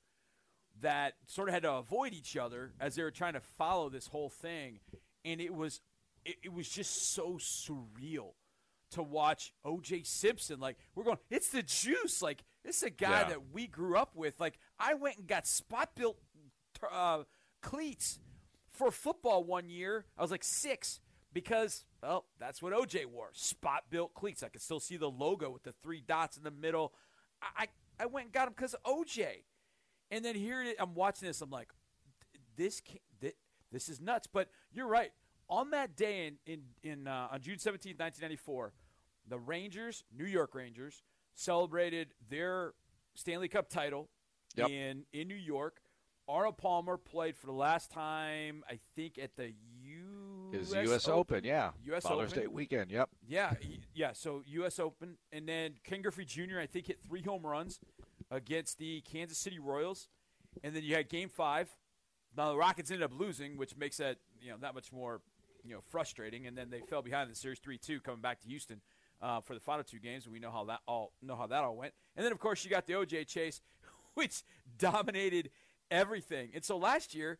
that 0.81 1.13
sort 1.27 1.50
of 1.50 1.53
had 1.53 1.63
to 1.63 1.71
avoid 1.71 2.13
each 2.13 2.35
other 2.35 2.71
as 2.79 2.95
they 2.95 3.03
were 3.03 3.12
trying 3.12 3.33
to 3.33 3.39
follow 3.39 3.89
this 3.89 4.07
whole 4.07 4.29
thing 4.29 4.79
and 5.25 5.39
it 5.41 5.53
was 5.53 5.81
it, 6.25 6.35
it 6.43 6.53
was 6.53 6.67
just 6.69 7.13
so 7.13 7.33
surreal 7.39 8.33
to 8.91 9.01
watch 9.03 9.53
OJ 9.65 10.05
Simpson 10.05 10.59
like 10.59 10.77
we're 10.95 11.03
going 11.03 11.17
it's 11.31 11.49
the 11.49 11.63
juice 11.63 12.21
like 12.21 12.43
this 12.63 12.77
is 12.77 12.83
a 12.83 12.89
guy 12.89 13.21
Yeah. 13.21 13.29
that 13.29 13.51
we 13.51 13.67
grew 13.67 13.97
up 13.97 14.11
with 14.15 14.39
like 14.39 14.59
I 14.79 14.93
went 14.93 15.17
and 15.17 15.27
got 15.27 15.47
Spot-Bilt 15.47 16.15
uh, 16.91 17.23
cleats 17.61 18.19
for 18.69 18.91
football 18.91 19.43
one 19.43 19.69
year. 19.69 20.05
I 20.17 20.21
was 20.21 20.31
like 20.31 20.43
six 20.43 20.99
because, 21.31 21.85
well, 22.01 22.25
that's 22.39 22.61
what 22.61 22.73
OJ 22.73 23.05
wore 23.05 23.29
Spot-Bilt 23.33 24.13
cleats. 24.13 24.43
I 24.43 24.49
could 24.49 24.61
still 24.61 24.79
see 24.79 24.97
the 24.97 25.09
logo 25.09 25.49
with 25.49 25.63
the 25.63 25.71
three 25.71 26.01
dots 26.05 26.37
in 26.37 26.43
the 26.43 26.51
middle. 26.51 26.93
I, 27.41 27.65
I, 27.99 28.03
I 28.03 28.05
went 28.07 28.25
and 28.27 28.33
got 28.33 28.45
them 28.45 28.53
because 28.55 28.73
of 28.73 28.83
OJ. 28.83 29.25
And 30.11 30.23
then 30.23 30.35
here 30.35 30.61
it- 30.63 30.75
I'm 30.79 30.93
watching 30.93 31.27
this. 31.27 31.41
I'm 31.41 31.49
like, 31.49 31.69
this 32.55 32.81
can't, 32.81 33.01
this, 33.73 33.89
is 33.89 33.99
nuts. 33.99 34.27
But 34.31 34.49
you're 34.71 34.87
right. 34.87 35.11
On 35.49 35.71
that 35.71 35.97
day 35.97 36.27
in, 36.27 36.37
in, 36.45 36.61
in 36.89 37.07
uh, 37.07 37.27
on 37.31 37.41
June 37.41 37.59
17, 37.59 37.95
1994, 37.97 38.73
the 39.27 39.37
Rangers, 39.39 40.03
New 40.17 40.25
York 40.25 40.55
Rangers, 40.55 41.03
celebrated 41.35 42.13
their 42.29 42.73
Stanley 43.15 43.47
Cup 43.49 43.69
title 43.69 44.09
Yep. 44.55 44.69
in 44.69 45.03
in 45.13 45.27
New 45.27 45.35
York. 45.35 45.81
Arnold 46.27 46.57
Palmer 46.57 46.95
played 46.97 47.35
for 47.35 47.47
the 47.47 47.53
last 47.53 47.91
time, 47.91 48.63
I 48.69 48.79
think, 48.95 49.17
at 49.17 49.35
the 49.35 49.51
U. 49.81 50.51
Is 50.53 50.71
U.S. 50.73 51.07
Open, 51.07 51.43
yeah. 51.43 51.71
US 51.85 52.03
Father's 52.03 52.31
Open. 52.31 52.43
Day 52.43 52.47
weekend, 52.47 52.91
yep. 52.91 53.09
Yeah, 53.27 53.53
yeah. 53.93 54.11
So 54.13 54.43
U.S. 54.45 54.79
Open, 54.79 55.17
and 55.31 55.47
then 55.49 55.73
Ken 55.83 56.01
Griffey 56.03 56.23
Jr. 56.25 56.59
I 56.61 56.67
think 56.67 56.87
hit 56.87 56.99
three 57.05 57.23
home 57.23 57.45
runs 57.45 57.79
against 58.29 58.77
the 58.77 59.01
Kansas 59.01 59.37
City 59.37 59.57
Royals, 59.59 60.07
and 60.63 60.75
then 60.75 60.83
you 60.83 60.95
had 60.95 61.09
Game 61.09 61.29
Five. 61.29 61.69
Now 62.35 62.51
the 62.51 62.57
Rockets 62.57 62.91
ended 62.91 63.03
up 63.03 63.17
losing, 63.17 63.57
which 63.57 63.75
makes 63.77 63.97
that 63.97 64.17
you 64.41 64.51
know 64.51 64.57
that 64.61 64.73
much 64.73 64.91
more 64.91 65.21
you 65.63 65.73
know 65.73 65.81
frustrating. 65.89 66.47
And 66.47 66.58
then 66.58 66.69
they 66.69 66.81
fell 66.81 67.01
behind 67.01 67.23
in 67.23 67.29
the 67.29 67.36
series 67.36 67.60
three 67.60 67.77
two, 67.77 67.99
coming 67.99 68.21
back 68.21 68.41
to 68.41 68.47
Houston 68.47 68.81
uh, 69.21 69.41
for 69.41 69.53
the 69.53 69.60
final 69.60 69.84
two 69.84 69.99
games. 69.99 70.25
And 70.25 70.34
we 70.34 70.39
know 70.39 70.51
how 70.51 70.65
that 70.65 70.81
all 70.88 71.13
know 71.21 71.36
how 71.36 71.47
that 71.47 71.63
all 71.63 71.75
went. 71.75 71.93
And 72.15 72.25
then 72.25 72.31
of 72.31 72.39
course 72.39 72.63
you 72.63 72.69
got 72.69 72.88
the 72.88 72.93
OJ 72.93 73.27
chase, 73.27 73.62
which 74.13 74.43
dominated 74.77 75.49
everything. 75.91 76.51
And 76.53 76.63
so 76.63 76.77
last 76.77 77.15
year, 77.15 77.39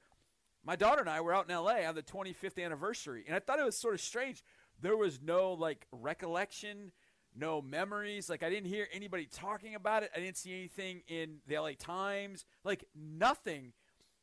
my 0.64 0.76
daughter 0.76 1.02
and 1.02 1.10
I 1.10 1.22
were 1.22 1.34
out 1.34 1.50
in 1.50 1.56
LA 1.56 1.88
on 1.88 1.96
the 1.96 2.04
25th 2.04 2.64
anniversary, 2.64 3.26
and 3.28 3.36
I 3.36 3.40
thought 3.40 3.60
it 3.60 3.66
was 3.66 3.78
sort 3.78 3.96
of 3.96 4.02
strange. 4.02 4.44
There 4.82 4.96
was 4.96 5.20
no 5.22 5.54
like 5.54 5.88
recollection, 5.92 6.92
no 7.36 7.62
memories. 7.62 8.30
Like 8.30 8.44
I 8.44 8.50
didn't 8.50 8.70
hear 8.70 8.88
anybody 8.94 9.28
talking 9.32 9.76
about 9.76 10.04
it. 10.04 10.12
I 10.16 10.20
didn't 10.20 10.38
see 10.38 10.54
anything 10.54 11.02
in 11.08 11.38
the 11.48 11.58
LA 11.58 11.72
Times. 11.78 12.46
Like 12.64 12.86
nothing 12.96 13.74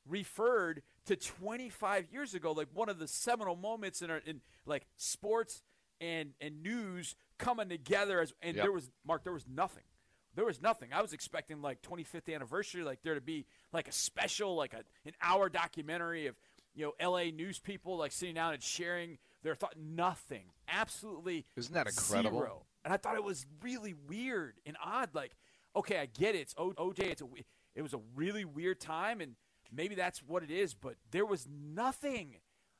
referred 0.08 0.82
to 1.06 1.16
25 1.16 2.06
years 2.12 2.34
ago, 2.34 2.52
like 2.52 2.68
one 2.72 2.88
of 2.88 2.98
the 2.98 3.08
seminal 3.08 3.56
moments 3.56 4.02
in 4.02 4.10
our 4.10 4.18
in 4.18 4.40
like 4.66 4.86
sports 4.96 5.62
and 6.00 6.30
and 6.40 6.62
news 6.62 7.14
coming 7.38 7.68
together. 7.68 8.20
As 8.20 8.32
and 8.42 8.56
Yep. 8.56 8.64
there 8.64 8.72
was 8.72 8.90
Mark, 9.06 9.24
there 9.24 9.32
was 9.32 9.46
nothing. 9.48 9.84
There 10.36 10.44
was 10.44 10.62
nothing. 10.62 10.90
I 10.92 11.02
was 11.02 11.12
expecting 11.12 11.60
like 11.60 11.82
25th 11.82 12.32
anniversary, 12.32 12.84
like 12.84 13.02
there 13.02 13.14
to 13.16 13.20
be 13.20 13.46
like 13.72 13.88
a 13.88 13.92
special, 13.92 14.54
like 14.54 14.72
a 14.74 14.84
an 15.04 15.12
hour 15.20 15.48
documentary 15.48 16.26
of 16.28 16.36
you 16.74 16.84
know 16.86 16.92
L.A. 17.00 17.30
news 17.32 17.58
people 17.58 17.96
like 17.96 18.12
sitting 18.12 18.36
down 18.36 18.54
and 18.54 18.62
sharing 18.62 19.18
their 19.42 19.54
thought. 19.54 19.74
Nothing. 19.76 20.44
Absolutely. 20.68 21.46
Isn't 21.56 21.74
that 21.74 21.86
incredible? 21.88 22.38
Zero. 22.38 22.66
And 22.84 22.94
I 22.94 22.96
thought 22.96 23.16
it 23.16 23.24
was 23.24 23.44
really 23.60 23.92
weird 24.08 24.54
and 24.64 24.76
odd. 24.82 25.10
Like, 25.14 25.32
okay, 25.76 25.98
I 25.98 26.06
get 26.06 26.34
it. 26.34 26.38
It's 26.42 26.54
o- 26.56 26.72
OJ. 26.72 27.00
It's 27.00 27.22
a. 27.22 27.26
It 27.74 27.82
was 27.82 27.92
a 27.94 28.00
really 28.16 28.44
weird 28.44 28.80
time, 28.80 29.20
and 29.20 29.34
maybe 29.72 29.94
that's 29.94 30.20
what 30.22 30.42
it 30.42 30.50
is. 30.50 30.74
But 30.74 30.96
there 31.10 31.26
was 31.26 31.48
nothing. 31.48 32.36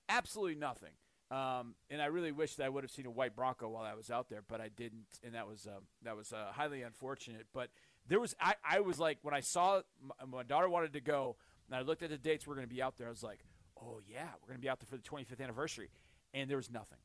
Absolutely 0.08 0.56
nothing. 0.56 0.92
Um, 1.30 1.76
and 1.88 2.02
I 2.02 2.06
really 2.06 2.32
wish 2.32 2.56
that 2.56 2.64
I 2.64 2.68
would 2.68 2.82
have 2.82 2.90
seen 2.90 3.06
a 3.06 3.10
white 3.10 3.36
Bronco 3.36 3.68
while 3.68 3.84
I 3.84 3.94
was 3.94 4.10
out 4.10 4.28
there, 4.28 4.42
but 4.46 4.60
I 4.60 4.68
didn't, 4.68 5.06
and 5.22 5.34
that 5.34 5.46
was 5.46 5.66
um, 5.66 5.84
that 6.02 6.16
was 6.16 6.32
uh, 6.32 6.50
highly 6.52 6.82
unfortunate. 6.82 7.46
But 7.54 7.70
there 8.08 8.18
was, 8.18 8.34
I, 8.40 8.54
I 8.68 8.80
was 8.80 8.98
like, 8.98 9.18
when 9.22 9.32
I 9.32 9.38
saw 9.38 9.82
my, 10.02 10.26
my 10.26 10.42
daughter 10.42 10.68
wanted 10.68 10.92
to 10.94 11.00
go, 11.00 11.36
and 11.68 11.76
I 11.76 11.82
looked 11.82 12.02
at 12.02 12.10
the 12.10 12.18
dates 12.18 12.48
we're 12.48 12.56
going 12.56 12.66
to 12.66 12.74
be 12.74 12.82
out 12.82 12.96
there, 12.98 13.06
I 13.06 13.10
was 13.10 13.22
like, 13.22 13.44
oh 13.80 14.00
yeah, 14.04 14.26
we're 14.40 14.48
going 14.48 14.58
to 14.58 14.60
be 14.62 14.68
out 14.68 14.80
there 14.80 14.88
for 14.88 14.96
the 14.96 15.02
25th 15.02 15.40
anniversary, 15.40 15.90
and 16.34 16.50
there 16.50 16.56
was 16.56 16.68
nothing, 16.68 16.98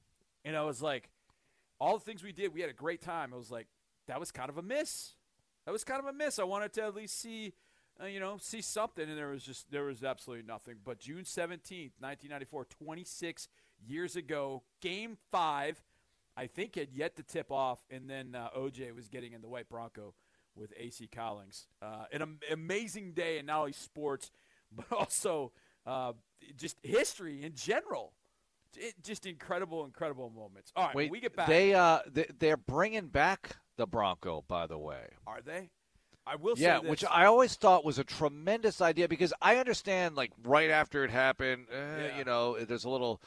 and 0.43 0.57
I 0.57 0.63
was 0.63 0.81
like, 0.81 1.11
all 1.79 1.97
the 1.99 2.03
things 2.03 2.23
we 2.23 2.31
did, 2.31 2.51
we 2.51 2.61
had 2.61 2.69
a 2.71 2.73
great 2.73 3.01
time. 3.01 3.31
I 3.31 3.37
was 3.37 3.51
like, 3.51 3.67
that 4.07 4.19
was 4.19 4.31
kind 4.31 4.49
of 4.49 4.57
a 4.57 4.63
miss. 4.63 5.13
That 5.65 5.71
was 5.71 5.83
kind 5.83 5.99
of 5.99 6.05
a 6.07 6.13
miss. 6.13 6.39
I 6.39 6.43
wanted 6.43 6.73
to 6.73 6.83
at 6.83 6.95
least 6.95 7.19
see, 7.19 7.53
uh, 8.01 8.05
you 8.07 8.19
know, 8.19 8.37
see 8.39 8.61
something, 8.61 9.07
and 9.07 9.17
there 9.17 9.29
was 9.29 9.43
just 9.43 9.71
there 9.71 9.85
was 9.85 10.03
absolutely 10.03 10.45
nothing. 10.45 10.75
But 10.83 10.99
June 10.99 11.25
seventeenth, 11.25 11.93
nineteen 12.01 12.29
ninety 12.29 12.45
four, 12.45 12.65
twenty 12.65 13.03
six 13.03 13.47
years 13.85 14.15
ago, 14.15 14.63
Game 14.81 15.17
Five, 15.31 15.81
I 16.35 16.47
think 16.47 16.75
had 16.75 16.89
yet 16.91 17.15
to 17.17 17.23
tip 17.23 17.51
off, 17.51 17.79
and 17.89 18.09
then 18.09 18.35
uh, 18.35 18.49
OJ 18.57 18.93
was 18.93 19.07
getting 19.07 19.33
in 19.33 19.41
the 19.41 19.47
white 19.47 19.69
Bronco 19.69 20.13
with 20.55 20.73
AC 20.77 21.07
Cowlings. 21.11 21.67
Uh, 21.81 22.05
an 22.11 22.21
am- 22.21 22.39
amazing 22.51 23.13
day 23.13 23.37
in 23.37 23.45
not 23.45 23.59
only 23.59 23.73
sports, 23.73 24.31
but 24.75 24.91
also 24.91 25.51
uh, 25.85 26.13
just 26.57 26.77
history 26.83 27.43
in 27.43 27.53
general. 27.55 28.13
It, 28.77 28.95
just 29.03 29.25
incredible, 29.25 29.85
incredible 29.85 30.29
moments. 30.29 30.73
All 30.75 30.87
right, 30.87 30.95
Wait, 30.95 31.11
we 31.11 31.21
get 31.21 31.33
back. 31.33 31.47
They 31.47 31.73
uh, 31.73 31.99
they, 32.11 32.25
they're 32.39 32.57
bringing 32.57 33.07
back 33.07 33.55
the 33.77 33.87
Bronco, 33.87 34.43
by 34.47 34.67
the 34.67 34.77
way. 34.77 35.07
Are 35.25 35.41
they? 35.41 35.69
I 36.27 36.35
will 36.35 36.55
Yeah, 36.57 36.79
which 36.79 37.03
I 37.05 37.25
always 37.25 37.55
thought 37.55 37.85
was 37.85 37.99
a 37.99 38.03
tremendous 38.03 38.81
idea 38.81 39.07
because 39.07 39.33
I 39.41 39.57
understand, 39.57 40.15
like 40.15 40.31
right 40.43 40.69
after 40.71 41.03
it 41.03 41.11
happened, 41.11 41.67
eh, 41.71 42.07
Yeah. 42.07 42.17
you 42.17 42.23
know, 42.25 42.57
there's 42.65 42.83
a 42.85 42.89
little, 42.89 43.21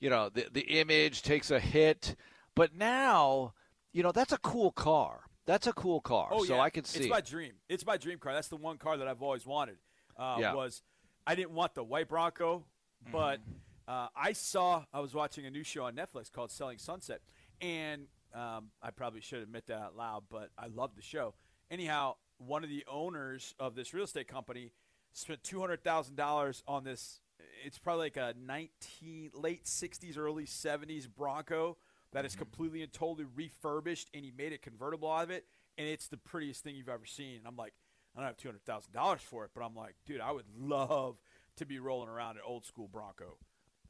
you 0.00 0.08
know, 0.10 0.28
the 0.30 0.48
the 0.50 0.62
image 0.80 1.22
takes 1.22 1.50
a 1.50 1.60
hit, 1.60 2.16
but 2.54 2.74
now, 2.74 3.52
you 3.92 4.02
know, 4.02 4.12
that's 4.12 4.32
a 4.32 4.38
cool 4.38 4.72
car. 4.72 5.24
That's 5.46 5.66
a 5.66 5.72
cool 5.72 6.00
car. 6.00 6.28
oh 6.30 6.44
so 6.44 6.56
yeah, 6.56 6.60
I 6.62 6.70
can 6.70 6.84
see. 6.84 7.00
It's 7.00 7.08
my 7.10 7.20
dream. 7.20 7.52
It's 7.68 7.84
my 7.86 7.96
dream 7.96 8.18
car. 8.18 8.32
That's 8.34 8.48
the 8.48 8.56
one 8.56 8.78
car 8.78 8.96
that 8.96 9.08
I've 9.08 9.22
always 9.22 9.46
wanted. 9.46 9.76
Uh, 10.16 10.36
Yeah. 10.40 10.54
Was 10.54 10.82
I 11.26 11.34
didn't 11.34 11.52
want 11.52 11.74
the 11.74 11.84
white 11.84 12.08
Bronco, 12.08 12.64
but 13.12 13.40
Mm-hmm. 13.40 13.92
uh, 13.92 14.08
I 14.16 14.32
saw 14.32 14.84
I 14.92 15.00
was 15.00 15.14
watching 15.14 15.44
a 15.46 15.50
new 15.50 15.64
show 15.64 15.84
on 15.84 15.94
Netflix 15.94 16.32
called 16.32 16.50
Selling 16.50 16.78
Sunset, 16.78 17.20
and 17.60 18.06
um, 18.34 18.70
I 18.82 18.90
probably 18.90 19.20
should 19.20 19.42
admit 19.42 19.66
that 19.66 19.78
out 19.78 19.96
loud, 19.96 20.24
but 20.30 20.50
I 20.58 20.66
love 20.66 20.94
the 20.96 21.02
show. 21.02 21.34
Anyhow, 21.70 22.16
one 22.38 22.64
of 22.64 22.70
the 22.70 22.84
owners 22.90 23.54
of 23.58 23.74
this 23.74 23.92
real 23.92 24.04
estate 24.04 24.28
company 24.28 24.72
spent 25.12 25.42
two 25.42 25.60
hundred 25.60 25.82
thousand 25.82 26.16
dollars 26.16 26.62
on 26.66 26.84
this. 26.84 27.20
It's 27.64 27.78
probably 27.78 28.06
like 28.06 28.16
a 28.16 28.34
nineteen 28.38 29.30
late 29.34 29.66
sixties, 29.66 30.16
early 30.16 30.46
seventies 30.46 31.06
Bronco 31.06 31.76
that 32.12 32.24
is 32.24 32.34
completely 32.34 32.82
and 32.82 32.92
totally 32.92 33.26
refurbished, 33.34 34.08
and 34.14 34.24
he 34.24 34.32
made 34.36 34.52
a 34.52 34.58
convertible 34.58 35.10
out 35.10 35.24
of 35.24 35.30
it, 35.30 35.44
and 35.76 35.86
it's 35.86 36.08
the 36.08 36.16
prettiest 36.16 36.62
thing 36.62 36.74
you've 36.74 36.88
ever 36.88 37.04
seen. 37.04 37.36
And 37.38 37.46
I'm 37.46 37.56
like, 37.56 37.74
I 38.16 38.20
don't 38.20 38.26
have 38.28 38.36
two 38.36 38.48
hundred 38.48 38.64
thousand 38.64 38.92
dollars 38.92 39.20
for 39.20 39.44
it, 39.44 39.50
but 39.54 39.62
I'm 39.62 39.74
like, 39.74 39.96
dude, 40.06 40.20
I 40.20 40.32
would 40.32 40.46
love 40.56 41.16
to 41.56 41.66
be 41.66 41.78
rolling 41.78 42.08
around 42.08 42.36
an 42.36 42.42
old 42.46 42.64
school 42.64 42.88
Bronco. 42.88 43.36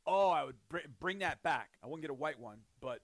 Oh, 0.06 0.30
I 0.30 0.44
would 0.44 0.56
br- 0.70 0.78
bring 0.98 1.18
that 1.18 1.42
back. 1.42 1.70
I 1.82 1.86
wouldn't 1.86 2.02
get 2.02 2.10
a 2.10 2.14
white 2.14 2.40
one, 2.40 2.60
but 2.80 3.00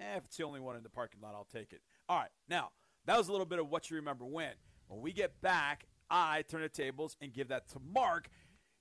eh, 0.00 0.16
if 0.16 0.24
it's 0.24 0.36
the 0.38 0.44
only 0.44 0.60
one 0.60 0.76
in 0.76 0.82
the 0.82 0.88
parking 0.88 1.20
lot, 1.20 1.34
I'll 1.34 1.46
take 1.52 1.72
it. 1.72 1.82
All 2.08 2.18
right, 2.18 2.30
now 2.48 2.70
that 3.04 3.18
was 3.18 3.28
a 3.28 3.32
little 3.32 3.46
bit 3.46 3.58
of 3.58 3.68
what 3.70 3.90
you 3.90 3.96
remember 3.96 4.24
when. 4.24 4.52
When 4.88 5.00
we 5.00 5.12
get 5.12 5.40
back, 5.40 5.86
I 6.10 6.42
turn 6.42 6.62
the 6.62 6.68
tables 6.68 7.16
and 7.20 7.32
give 7.32 7.48
that 7.48 7.68
to 7.70 7.78
Mark. 7.92 8.28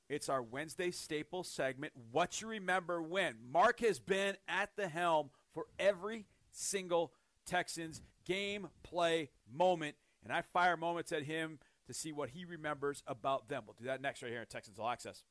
It's 0.07 0.29
our 0.29 0.43
Wednesday 0.43 0.91
staple 0.91 1.43
segment, 1.43 1.93
What 2.11 2.41
You 2.41 2.47
Remember 2.47 3.01
When. 3.01 3.35
Mark 3.51 3.79
has 3.79 3.99
been 3.99 4.35
at 4.47 4.69
the 4.75 4.87
helm 4.87 5.31
for 5.53 5.65
every 5.79 6.27
single 6.51 7.11
Texans 7.45 8.01
game, 8.23 8.67
play, 8.83 9.29
moment, 9.51 9.95
and 10.23 10.31
I 10.31 10.41
fire 10.41 10.77
moments 10.77 11.11
at 11.11 11.23
him 11.23 11.59
to 11.87 11.93
see 11.93 12.11
what 12.11 12.29
he 12.29 12.45
remembers 12.45 13.03
about 13.07 13.49
them. 13.49 13.63
We'll 13.65 13.75
do 13.79 13.85
that 13.85 14.01
next 14.01 14.21
right 14.21 14.31
here 14.31 14.41
in 14.41 14.47
Texans 14.47 14.77
All 14.79 14.89
Access. 14.89 15.23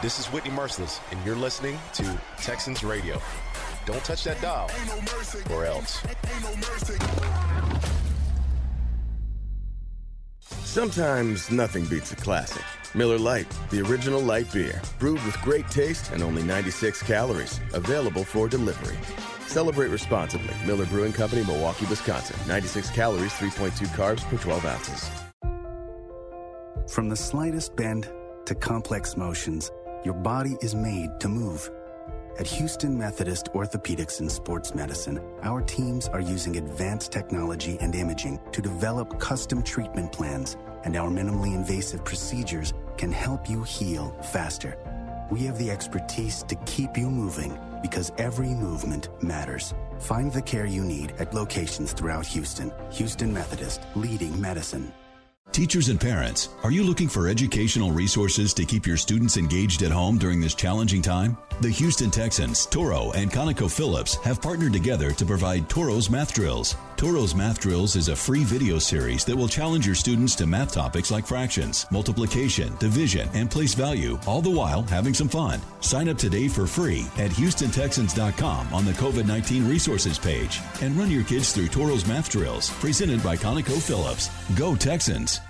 This 0.00 0.20
is 0.20 0.26
Whitney 0.26 0.50
Mercilus, 0.52 1.00
and 1.10 1.24
you're 1.26 1.34
listening 1.34 1.76
to 1.94 2.20
Texans 2.40 2.84
Radio. 2.84 3.20
Don't 3.84 4.04
touch 4.04 4.22
that 4.24 4.40
dial, 4.40 4.70
or 5.50 5.64
else. 5.64 6.00
Sometimes 10.68 11.50
nothing 11.50 11.86
beats 11.86 12.12
a 12.12 12.16
classic. 12.16 12.62
Miller 12.94 13.18
Lite, 13.18 13.48
the 13.70 13.80
original 13.80 14.20
light 14.20 14.52
beer, 14.52 14.82
brewed 14.98 15.24
with 15.24 15.40
great 15.40 15.66
taste 15.70 16.10
and 16.12 16.22
only 16.22 16.42
96 16.42 17.02
calories, 17.04 17.58
available 17.72 18.22
for 18.22 18.50
delivery. 18.50 18.98
Celebrate 19.46 19.88
responsibly. 19.88 20.54
Miller 20.66 20.84
Brewing 20.84 21.14
Company, 21.14 21.42
Milwaukee, 21.42 21.86
Wisconsin. 21.86 22.36
96 22.46 22.90
calories, 22.90 23.32
3.2 23.32 23.88
carbs 23.96 24.22
per 24.28 24.36
12 24.36 24.66
ounces. 24.66 25.10
From 26.92 27.08
the 27.08 27.16
slightest 27.16 27.74
bend 27.74 28.06
to 28.44 28.54
complex 28.54 29.16
motions, 29.16 29.70
your 30.04 30.14
body 30.14 30.58
is 30.60 30.74
made 30.74 31.18
to 31.20 31.30
move. 31.30 31.70
At 32.38 32.46
Houston 32.46 32.96
Methodist 32.96 33.46
Orthopedics 33.52 34.20
and 34.20 34.30
Sports 34.30 34.72
Medicine, 34.72 35.20
our 35.42 35.60
teams 35.60 36.06
are 36.06 36.20
using 36.20 36.56
advanced 36.56 37.10
technology 37.10 37.76
and 37.80 37.92
imaging 37.96 38.38
to 38.52 38.62
develop 38.62 39.18
custom 39.18 39.60
treatment 39.60 40.12
plans, 40.12 40.56
and 40.84 40.96
our 40.96 41.10
minimally 41.10 41.56
invasive 41.56 42.04
procedures 42.04 42.74
can 42.96 43.10
help 43.10 43.50
you 43.50 43.64
heal 43.64 44.16
faster. 44.30 44.78
We 45.32 45.40
have 45.46 45.58
the 45.58 45.72
expertise 45.72 46.44
to 46.44 46.54
keep 46.64 46.96
you 46.96 47.10
moving 47.10 47.58
because 47.82 48.12
every 48.18 48.50
movement 48.50 49.08
matters. 49.20 49.74
Find 49.98 50.32
the 50.32 50.40
care 50.40 50.64
you 50.64 50.84
need 50.84 51.14
at 51.18 51.34
locations 51.34 51.92
throughout 51.92 52.24
Houston. 52.26 52.72
Houston 52.92 53.32
Methodist, 53.32 53.80
leading 53.96 54.40
medicine. 54.40 54.92
Teachers 55.52 55.88
and 55.88 56.00
parents, 56.00 56.50
are 56.62 56.70
you 56.70 56.84
looking 56.84 57.08
for 57.08 57.26
educational 57.26 57.90
resources 57.90 58.54
to 58.54 58.64
keep 58.64 58.86
your 58.86 58.96
students 58.96 59.36
engaged 59.36 59.82
at 59.82 59.90
home 59.90 60.16
during 60.16 60.40
this 60.40 60.54
challenging 60.54 61.02
time? 61.02 61.36
The 61.60 61.70
Houston 61.70 62.10
Texans, 62.10 62.66
Toro, 62.66 63.10
and 63.12 63.30
ConocoPhillips 63.32 64.22
have 64.22 64.40
partnered 64.40 64.72
together 64.72 65.10
to 65.12 65.26
provide 65.26 65.68
Toro's 65.68 66.10
Math 66.10 66.32
Drills. 66.32 66.76
Toro's 66.98 67.32
Math 67.32 67.60
Drills 67.60 67.94
is 67.94 68.08
a 68.08 68.16
free 68.16 68.42
video 68.42 68.80
series 68.80 69.24
that 69.26 69.36
will 69.36 69.46
challenge 69.46 69.86
your 69.86 69.94
students 69.94 70.34
to 70.34 70.48
math 70.48 70.72
topics 70.72 71.12
like 71.12 71.28
fractions, 71.28 71.86
multiplication, 71.92 72.74
division, 72.80 73.28
and 73.34 73.48
place 73.48 73.72
value, 73.72 74.18
all 74.26 74.42
the 74.42 74.50
while 74.50 74.82
having 74.82 75.14
some 75.14 75.28
fun. 75.28 75.60
Sign 75.80 76.08
up 76.08 76.18
today 76.18 76.48
for 76.48 76.66
free 76.66 77.06
at 77.16 77.30
HoustonTexans.com 77.30 78.74
on 78.74 78.84
the 78.84 78.90
COVID 78.94 79.28
19 79.28 79.68
resources 79.68 80.18
page 80.18 80.58
and 80.82 80.96
run 80.96 81.08
your 81.08 81.22
kids 81.22 81.52
through 81.52 81.68
Toro's 81.68 82.04
Math 82.04 82.30
Drills, 82.30 82.70
presented 82.80 83.22
by 83.22 83.36
ConocoPhillips. 83.36 84.58
Go 84.58 84.74
Texans! 84.74 85.40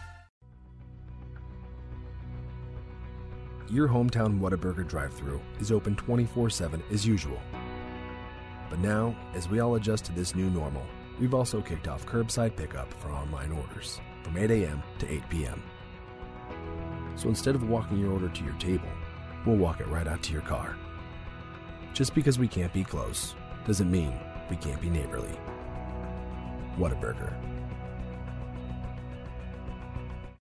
Your 3.70 3.88
hometown 3.88 4.38
Whataburger 4.38 4.86
drive 4.86 5.14
thru 5.14 5.40
is 5.60 5.72
open 5.72 5.96
24 5.96 6.50
7 6.50 6.82
as 6.92 7.06
usual. 7.06 7.40
But 8.68 8.80
now, 8.80 9.16
as 9.32 9.48
we 9.48 9.60
all 9.60 9.76
adjust 9.76 10.04
to 10.06 10.12
this 10.12 10.34
new 10.34 10.50
normal, 10.50 10.82
we've 11.20 11.34
also 11.34 11.60
kicked 11.60 11.88
off 11.88 12.06
curbside 12.06 12.56
pickup 12.56 12.92
for 12.94 13.10
online 13.10 13.52
orders 13.52 14.00
from 14.22 14.36
8 14.36 14.50
a.m. 14.50 14.82
to 14.98 15.10
8 15.10 15.22
p.m. 15.28 15.62
So 17.16 17.28
instead 17.28 17.54
of 17.54 17.68
walking 17.68 17.98
your 17.98 18.12
order 18.12 18.28
to 18.28 18.44
your 18.44 18.54
table, 18.54 18.88
we'll 19.44 19.56
walk 19.56 19.80
it 19.80 19.88
right 19.88 20.06
out 20.06 20.22
to 20.24 20.32
your 20.32 20.42
car. 20.42 20.76
Just 21.92 22.14
because 22.14 22.38
we 22.38 22.46
can't 22.46 22.72
be 22.72 22.84
close 22.84 23.34
doesn't 23.66 23.90
mean 23.90 24.12
we 24.50 24.56
can't 24.56 24.80
be 24.80 24.90
neighborly. 24.90 25.36
Whataburger. 26.78 27.34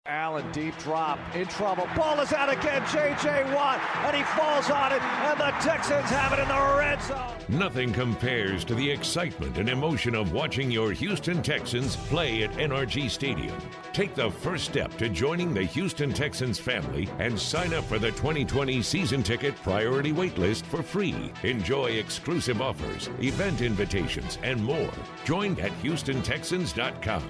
Allen 0.07 0.49
deep 0.53 0.77
drop 0.77 1.19
in 1.35 1.45
trouble. 1.47 1.87
Ball 1.95 2.21
is 2.21 2.31
out 2.31 2.49
again. 2.49 2.81
J.J. 2.91 3.53
Watt, 3.53 3.81
and 4.05 4.15
he 4.15 4.23
falls 4.23 4.69
on 4.69 4.93
it, 4.93 5.01
and 5.01 5.37
the 5.37 5.51
Texans 5.59 6.09
have 6.09 6.31
it 6.31 6.39
in 6.39 6.47
the 6.47 6.77
red 6.77 7.01
zone. 7.03 7.35
Nothing 7.49 7.91
compares 7.91 8.63
to 8.65 8.75
the 8.75 8.89
excitement 8.89 9.57
and 9.57 9.67
emotion 9.67 10.15
of 10.15 10.31
watching 10.31 10.71
your 10.71 10.93
Houston 10.93 11.43
Texans 11.43 11.97
play 11.97 12.43
at 12.43 12.51
NRG 12.53 13.09
Stadium. 13.09 13.57
Take 13.91 14.15
the 14.15 14.31
first 14.31 14.65
step 14.65 14.97
to 14.97 15.09
joining 15.09 15.53
the 15.53 15.63
Houston 15.63 16.13
Texans 16.13 16.57
family 16.57 17.09
and 17.19 17.37
sign 17.37 17.73
up 17.73 17.83
for 17.83 17.99
the 17.99 18.11
2020 18.11 18.81
season 18.81 19.23
ticket 19.23 19.55
priority 19.57 20.13
waitlist 20.13 20.63
for 20.63 20.81
free. 20.81 21.33
Enjoy 21.43 21.87
exclusive 21.87 22.61
offers, 22.61 23.09
event 23.19 23.61
invitations, 23.61 24.37
and 24.41 24.63
more. 24.63 24.91
Join 25.25 25.59
at 25.59 25.71
HoustonTexans.com. 25.83 27.23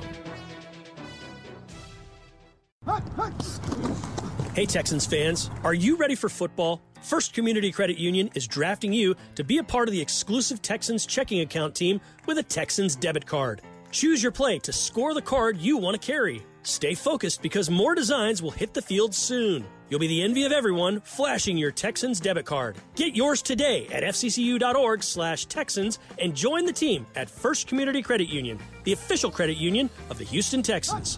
Hey, 4.54 4.66
Texans 4.66 5.06
fans, 5.06 5.52
are 5.64 5.74
you 5.74 5.98
ready 5.98 6.16
for 6.16 6.30
football? 6.30 6.82
First 7.04 7.34
Community 7.34 7.72
Credit 7.72 7.98
Union 7.98 8.30
is 8.34 8.48
drafting 8.48 8.94
you 8.94 9.16
to 9.36 9.44
be 9.44 9.58
a 9.58 9.64
part 9.64 9.88
of 9.88 9.92
the 9.92 10.02
exclusive 10.02 10.62
Texans 10.62 11.06
checking 11.06 11.42
account 11.42 11.76
team 11.76 12.00
with 12.26 12.38
a 12.38 12.44
Texans 12.44 12.96
debit 12.96 13.26
card. 13.26 13.62
Choose 13.92 14.24
your 14.24 14.32
play 14.32 14.60
to 14.60 14.72
score 14.72 15.14
the 15.14 15.22
card 15.22 15.58
you 15.58 15.78
want 15.78 16.00
to 16.00 16.06
carry. 16.06 16.42
Stay 16.64 16.96
focused 16.96 17.42
because 17.42 17.70
more 17.70 17.94
designs 17.94 18.42
will 18.42 18.52
hit 18.52 18.74
the 18.74 18.82
field 18.82 19.14
soon. 19.14 19.66
You'll 19.90 20.00
be 20.00 20.08
the 20.08 20.24
envy 20.24 20.46
of 20.46 20.52
everyone 20.52 21.02
flashing 21.02 21.58
your 21.58 21.72
Texans 21.72 22.20
debit 22.20 22.46
card. 22.46 22.78
Get 22.96 23.16
yours 23.16 23.42
today 23.42 23.88
at 23.88 24.04
fccu.org 24.04 25.04
slash 25.04 25.46
Texans 25.46 26.00
and 26.20 26.36
join 26.36 26.66
the 26.66 26.74
team 26.74 27.06
at 27.16 27.30
First 27.30 27.68
Community 27.68 28.02
Credit 28.02 28.30
Union, 28.30 28.60
the 28.86 28.94
official 28.94 29.30
credit 29.30 29.58
union 29.58 29.90
of 30.10 30.18
the 30.18 30.26
Houston 30.26 30.62
Texans. 30.64 31.18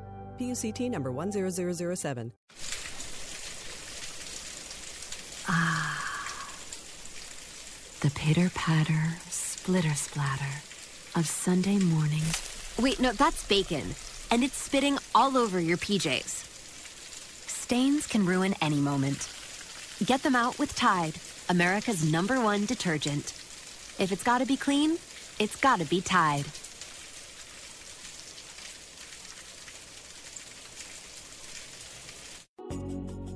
PUCT 0.41 0.89
number 0.89 1.11
10007. 1.11 2.31
Ah. 5.47 6.17
The 7.99 8.09
pitter 8.09 8.49
patter, 8.55 9.19
splitter 9.29 9.93
splatter 9.93 10.63
of 11.15 11.27
Sunday 11.27 11.77
mornings. 11.77 12.73
Wait, 12.79 12.99
no, 12.99 13.11
that's 13.11 13.45
bacon. 13.47 13.93
And 14.31 14.43
it's 14.43 14.57
spitting 14.57 14.97
all 15.13 15.37
over 15.37 15.59
your 15.59 15.77
PJs. 15.77 16.47
Stains 17.47 18.07
can 18.07 18.25
ruin 18.25 18.55
any 18.61 18.79
moment. 18.79 19.29
Get 20.03 20.23
them 20.23 20.35
out 20.35 20.57
with 20.57 20.75
Tide, 20.75 21.17
America's 21.49 22.11
number 22.11 22.41
one 22.41 22.65
detergent. 22.65 23.33
If 23.99 24.11
it's 24.11 24.23
gotta 24.23 24.47
be 24.47 24.57
clean, 24.57 24.97
it's 25.37 25.55
gotta 25.55 25.85
be 25.85 26.01
Tide. 26.01 26.45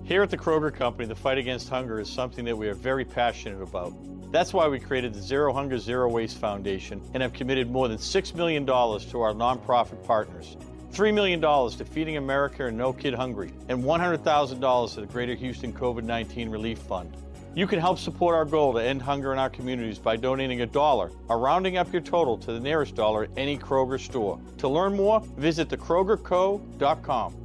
Here 0.06 0.22
at 0.22 0.30
the 0.30 0.38
Kroger 0.38 0.72
Company, 0.72 1.08
the 1.08 1.16
fight 1.16 1.40
against 1.40 1.68
hunger 1.68 2.00
is 2.00 2.08
something 2.08 2.46
that 2.46 2.56
we 2.56 2.68
are 2.68 2.76
very 2.76 3.04
passionate 3.04 3.60
about. 3.60 3.92
That's 4.32 4.54
why 4.54 4.68
we 4.68 4.80
created 4.80 5.16
the 5.16 5.22
Zero 5.22 5.52
Hunger 5.52 5.80
Zero 5.80 6.08
Waste 6.08 6.38
Foundation 6.38 7.02
and 7.16 7.24
have 7.24 7.34
committed 7.34 7.72
more 7.72 7.88
than 7.88 7.98
$6 7.98 8.36
million 8.36 8.68
to 8.68 8.72
our 8.74 9.34
nonprofit 9.34 10.06
partners. 10.06 10.58
$3 10.92 11.12
million 11.12 11.42
to 11.42 11.84
Feeding 11.84 12.18
America 12.18 12.68
and 12.68 12.78
No 12.78 12.94
Kid 12.94 13.16
Hungry, 13.16 13.52
and 13.68 13.84
$100,000 13.84 14.94
to 14.94 15.02
the 15.02 15.08
Greater 15.08 15.34
Houston 15.34 15.74
COVID 15.74 16.04
19 16.04 16.50
Relief 16.50 16.78
Fund. 16.78 17.12
You 17.56 17.66
can 17.66 17.80
help 17.80 17.98
support 17.98 18.36
our 18.36 18.46
goal 18.46 18.74
to 18.74 18.84
end 18.84 19.02
hunger 19.02 19.34
in 19.34 19.40
our 19.40 19.50
communities 19.50 19.98
by 19.98 20.18
donating 20.18 20.62
a 20.62 20.68
dollar 20.68 21.10
or 21.30 21.40
rounding 21.40 21.78
up 21.78 21.92
your 21.92 22.04
total 22.04 22.38
to 22.38 22.54
the 22.54 22.60
nearest 22.60 22.94
dollar 22.94 23.24
at 23.24 23.32
any 23.38 23.58
Kroger 23.58 24.00
store. 24.00 24.40
To 24.60 24.68
learn 24.68 24.96
more, 24.96 25.22
visit 25.36 25.70
thekrogerco.com. 25.70 27.45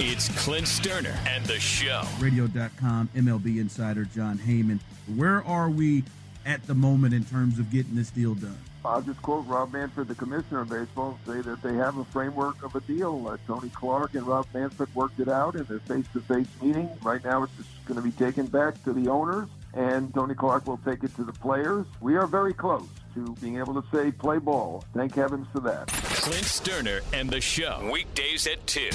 It's 0.00 0.28
Clint 0.44 0.66
Stoerner 0.66 1.16
and 1.24 1.46
the 1.46 1.60
show. 1.60 2.02
Radio.com, 2.18 3.08
MLB 3.14 3.60
insider 3.60 4.04
Jon 4.04 4.38
Heyman. 4.38 4.80
Where 5.14 5.44
are 5.44 5.70
we 5.70 6.02
at 6.44 6.66
the 6.66 6.74
moment 6.74 7.14
in 7.14 7.24
terms 7.24 7.60
of 7.60 7.70
getting 7.70 7.94
this 7.94 8.10
deal 8.10 8.34
done? 8.34 8.58
I'll 8.84 9.02
just 9.02 9.22
quote 9.22 9.46
Rob 9.46 9.72
Manfred, 9.72 10.08
the 10.08 10.16
commissioner 10.16 10.62
of 10.62 10.68
baseball, 10.68 11.16
say 11.24 11.40
that 11.42 11.62
they 11.62 11.74
have 11.74 11.96
a 11.96 12.04
framework 12.06 12.60
of 12.64 12.74
a 12.74 12.80
deal. 12.80 13.28
Uh, 13.28 13.36
Tony 13.46 13.68
Clark 13.68 14.14
and 14.14 14.26
Rob 14.26 14.46
Manfred 14.52 14.92
worked 14.96 15.20
it 15.20 15.28
out 15.28 15.54
in 15.54 15.64
their 15.66 15.78
face-to-face 15.78 16.48
meeting. 16.60 16.90
Right 17.02 17.22
now, 17.24 17.44
it's 17.44 17.56
just 17.56 17.68
going 17.86 17.96
to 17.96 18.02
be 18.02 18.10
taken 18.10 18.46
back 18.46 18.82
to 18.82 18.92
the 18.92 19.08
owners, 19.08 19.48
and 19.74 20.12
Tony 20.12 20.34
Clark 20.34 20.66
will 20.66 20.80
take 20.84 21.04
it 21.04 21.14
to 21.14 21.22
the 21.22 21.32
players. 21.32 21.86
We 22.00 22.16
are 22.16 22.26
very 22.26 22.52
close 22.52 22.88
to 23.14 23.32
being 23.40 23.58
able 23.58 23.80
to 23.80 23.88
say 23.96 24.10
play 24.10 24.38
ball. 24.38 24.84
Thank 24.92 25.14
heavens 25.14 25.46
for 25.52 25.60
that. 25.60 25.86
Clint 25.86 26.44
Stoerner 26.44 27.02
and 27.12 27.30
the 27.30 27.40
show. 27.40 27.88
Weekdays 27.92 28.48
at 28.48 28.66
2. 28.66 28.90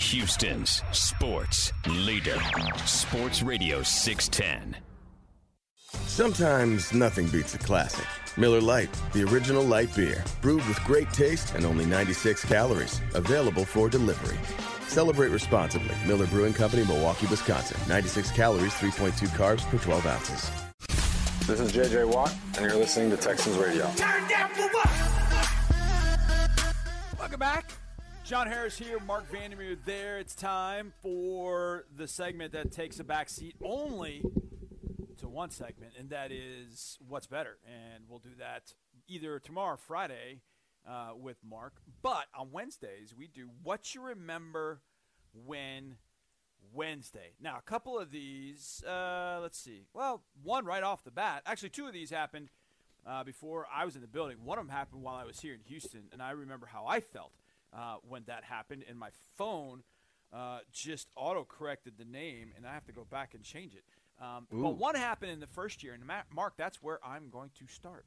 Houston's 0.00 0.82
sports 0.92 1.72
leader. 1.86 2.38
Sports 2.86 3.42
Radio 3.42 3.82
610. 3.82 4.76
Sometimes 6.06 6.92
nothing 6.92 7.28
beats 7.28 7.54
a 7.54 7.58
classic. 7.58 8.06
Miller 8.36 8.60
Lite, 8.60 8.90
the 9.12 9.22
original 9.24 9.62
light 9.62 9.94
beer, 9.94 10.24
brewed 10.40 10.66
with 10.66 10.82
great 10.84 11.12
taste 11.12 11.54
and 11.54 11.64
only 11.66 11.84
96 11.84 12.44
calories. 12.46 13.00
Available 13.14 13.64
for 13.64 13.88
delivery. 13.90 14.38
Celebrate 14.88 15.28
responsibly. 15.28 15.94
Miller 16.06 16.26
Brewing 16.26 16.54
Company, 16.54 16.84
Milwaukee, 16.84 17.26
Wisconsin. 17.26 17.78
96 17.86 18.30
calories, 18.32 18.72
3.2 18.72 19.28
carbs 19.36 19.62
per 19.68 19.78
12 19.78 20.06
ounces. 20.06 20.50
This 21.46 21.60
is 21.60 21.72
JJ 21.72 22.08
Watt, 22.12 22.34
and 22.56 22.64
you're 22.64 22.76
listening 22.76 23.10
to 23.10 23.16
Texans 23.16 23.56
Radio. 23.58 23.84
Turn 23.96 24.26
down 24.28 24.50
for 24.50 24.62
what? 24.62 24.90
Welcome 27.18 27.38
back. 27.38 27.79
John 28.30 28.46
Harris 28.46 28.78
here, 28.78 29.00
Marc 29.00 29.28
Vandermeer 29.28 29.76
there. 29.84 30.20
It's 30.20 30.36
time 30.36 30.92
for 31.02 31.86
the 31.96 32.06
segment 32.06 32.52
that 32.52 32.70
takes 32.70 33.00
a 33.00 33.04
back 33.04 33.28
seat 33.28 33.56
only 33.60 34.22
to 35.18 35.26
one 35.26 35.50
segment, 35.50 35.94
and 35.98 36.10
that 36.10 36.30
is 36.30 36.96
what's 37.08 37.26
better. 37.26 37.58
And 37.66 38.04
we'll 38.08 38.20
do 38.20 38.30
that 38.38 38.72
either 39.08 39.40
tomorrow 39.40 39.74
or 39.74 39.76
Friday 39.76 40.42
uh, 40.88 41.08
with 41.20 41.38
Mark. 41.42 41.78
But 42.02 42.26
on 42.32 42.52
Wednesdays, 42.52 43.12
we 43.18 43.26
do 43.26 43.48
what 43.64 43.96
you 43.96 44.00
remember 44.00 44.80
when 45.44 45.96
Wednesday. 46.72 47.32
Now, 47.42 47.56
a 47.58 47.62
couple 47.62 47.98
of 47.98 48.12
these, 48.12 48.84
uh, 48.86 49.40
let's 49.42 49.58
see. 49.58 49.86
Well, 49.92 50.22
one 50.40 50.64
right 50.64 50.84
off 50.84 51.02
the 51.02 51.10
bat. 51.10 51.42
Actually, 51.46 51.70
two 51.70 51.88
of 51.88 51.92
these 51.92 52.10
happened 52.10 52.50
uh, 53.04 53.24
before 53.24 53.66
I 53.74 53.84
was 53.84 53.96
in 53.96 54.02
the 54.02 54.06
building. 54.06 54.36
One 54.44 54.56
of 54.56 54.68
them 54.68 54.72
happened 54.72 55.02
while 55.02 55.16
I 55.16 55.24
was 55.24 55.40
here 55.40 55.54
in 55.54 55.60
Houston, 55.66 56.04
and 56.12 56.22
I 56.22 56.30
remember 56.30 56.66
how 56.66 56.86
I 56.86 57.00
felt 57.00 57.32
uh, 57.72 57.96
when 58.08 58.24
that 58.26 58.44
happened. 58.44 58.84
And 58.88 58.98
my 58.98 59.10
phone 59.36 59.82
uh, 60.32 60.58
just 60.72 61.08
auto 61.16 61.44
corrected 61.44 61.94
the 61.98 62.04
name, 62.04 62.52
and 62.56 62.66
I 62.66 62.72
have 62.72 62.84
to 62.86 62.92
go 62.92 63.04
back 63.04 63.34
and 63.34 63.42
change 63.42 63.74
it. 63.74 63.84
Um, 64.22 64.46
but 64.50 64.76
one 64.76 64.94
happened 64.94 65.32
in 65.32 65.40
the 65.40 65.46
first 65.46 65.82
year, 65.82 65.94
and 65.94 66.04
Ma- 66.04 66.22
Mark, 66.34 66.54
that's 66.56 66.82
where 66.82 66.98
I'm 67.04 67.30
going 67.30 67.50
to 67.58 67.66
start. 67.66 68.06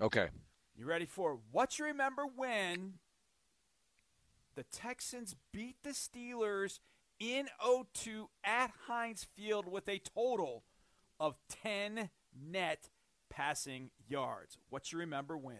Okay. 0.00 0.28
You 0.74 0.86
ready 0.86 1.04
for 1.04 1.38
what 1.50 1.78
you 1.78 1.84
remember 1.84 2.24
when 2.24 2.94
the 4.54 4.62
Texans 4.64 5.36
beat 5.52 5.76
the 5.82 5.90
Steelers 5.90 6.78
in 7.20 7.48
02 7.94 8.30
at 8.42 8.72
Heinz 8.86 9.26
Field 9.36 9.70
with 9.70 9.88
a 9.88 9.98
total 9.98 10.64
of 11.20 11.36
10 11.62 12.08
net 12.34 12.88
passing 13.28 13.90
yards? 14.08 14.56
What 14.70 14.90
you 14.90 14.98
remember 14.98 15.36
when? 15.36 15.58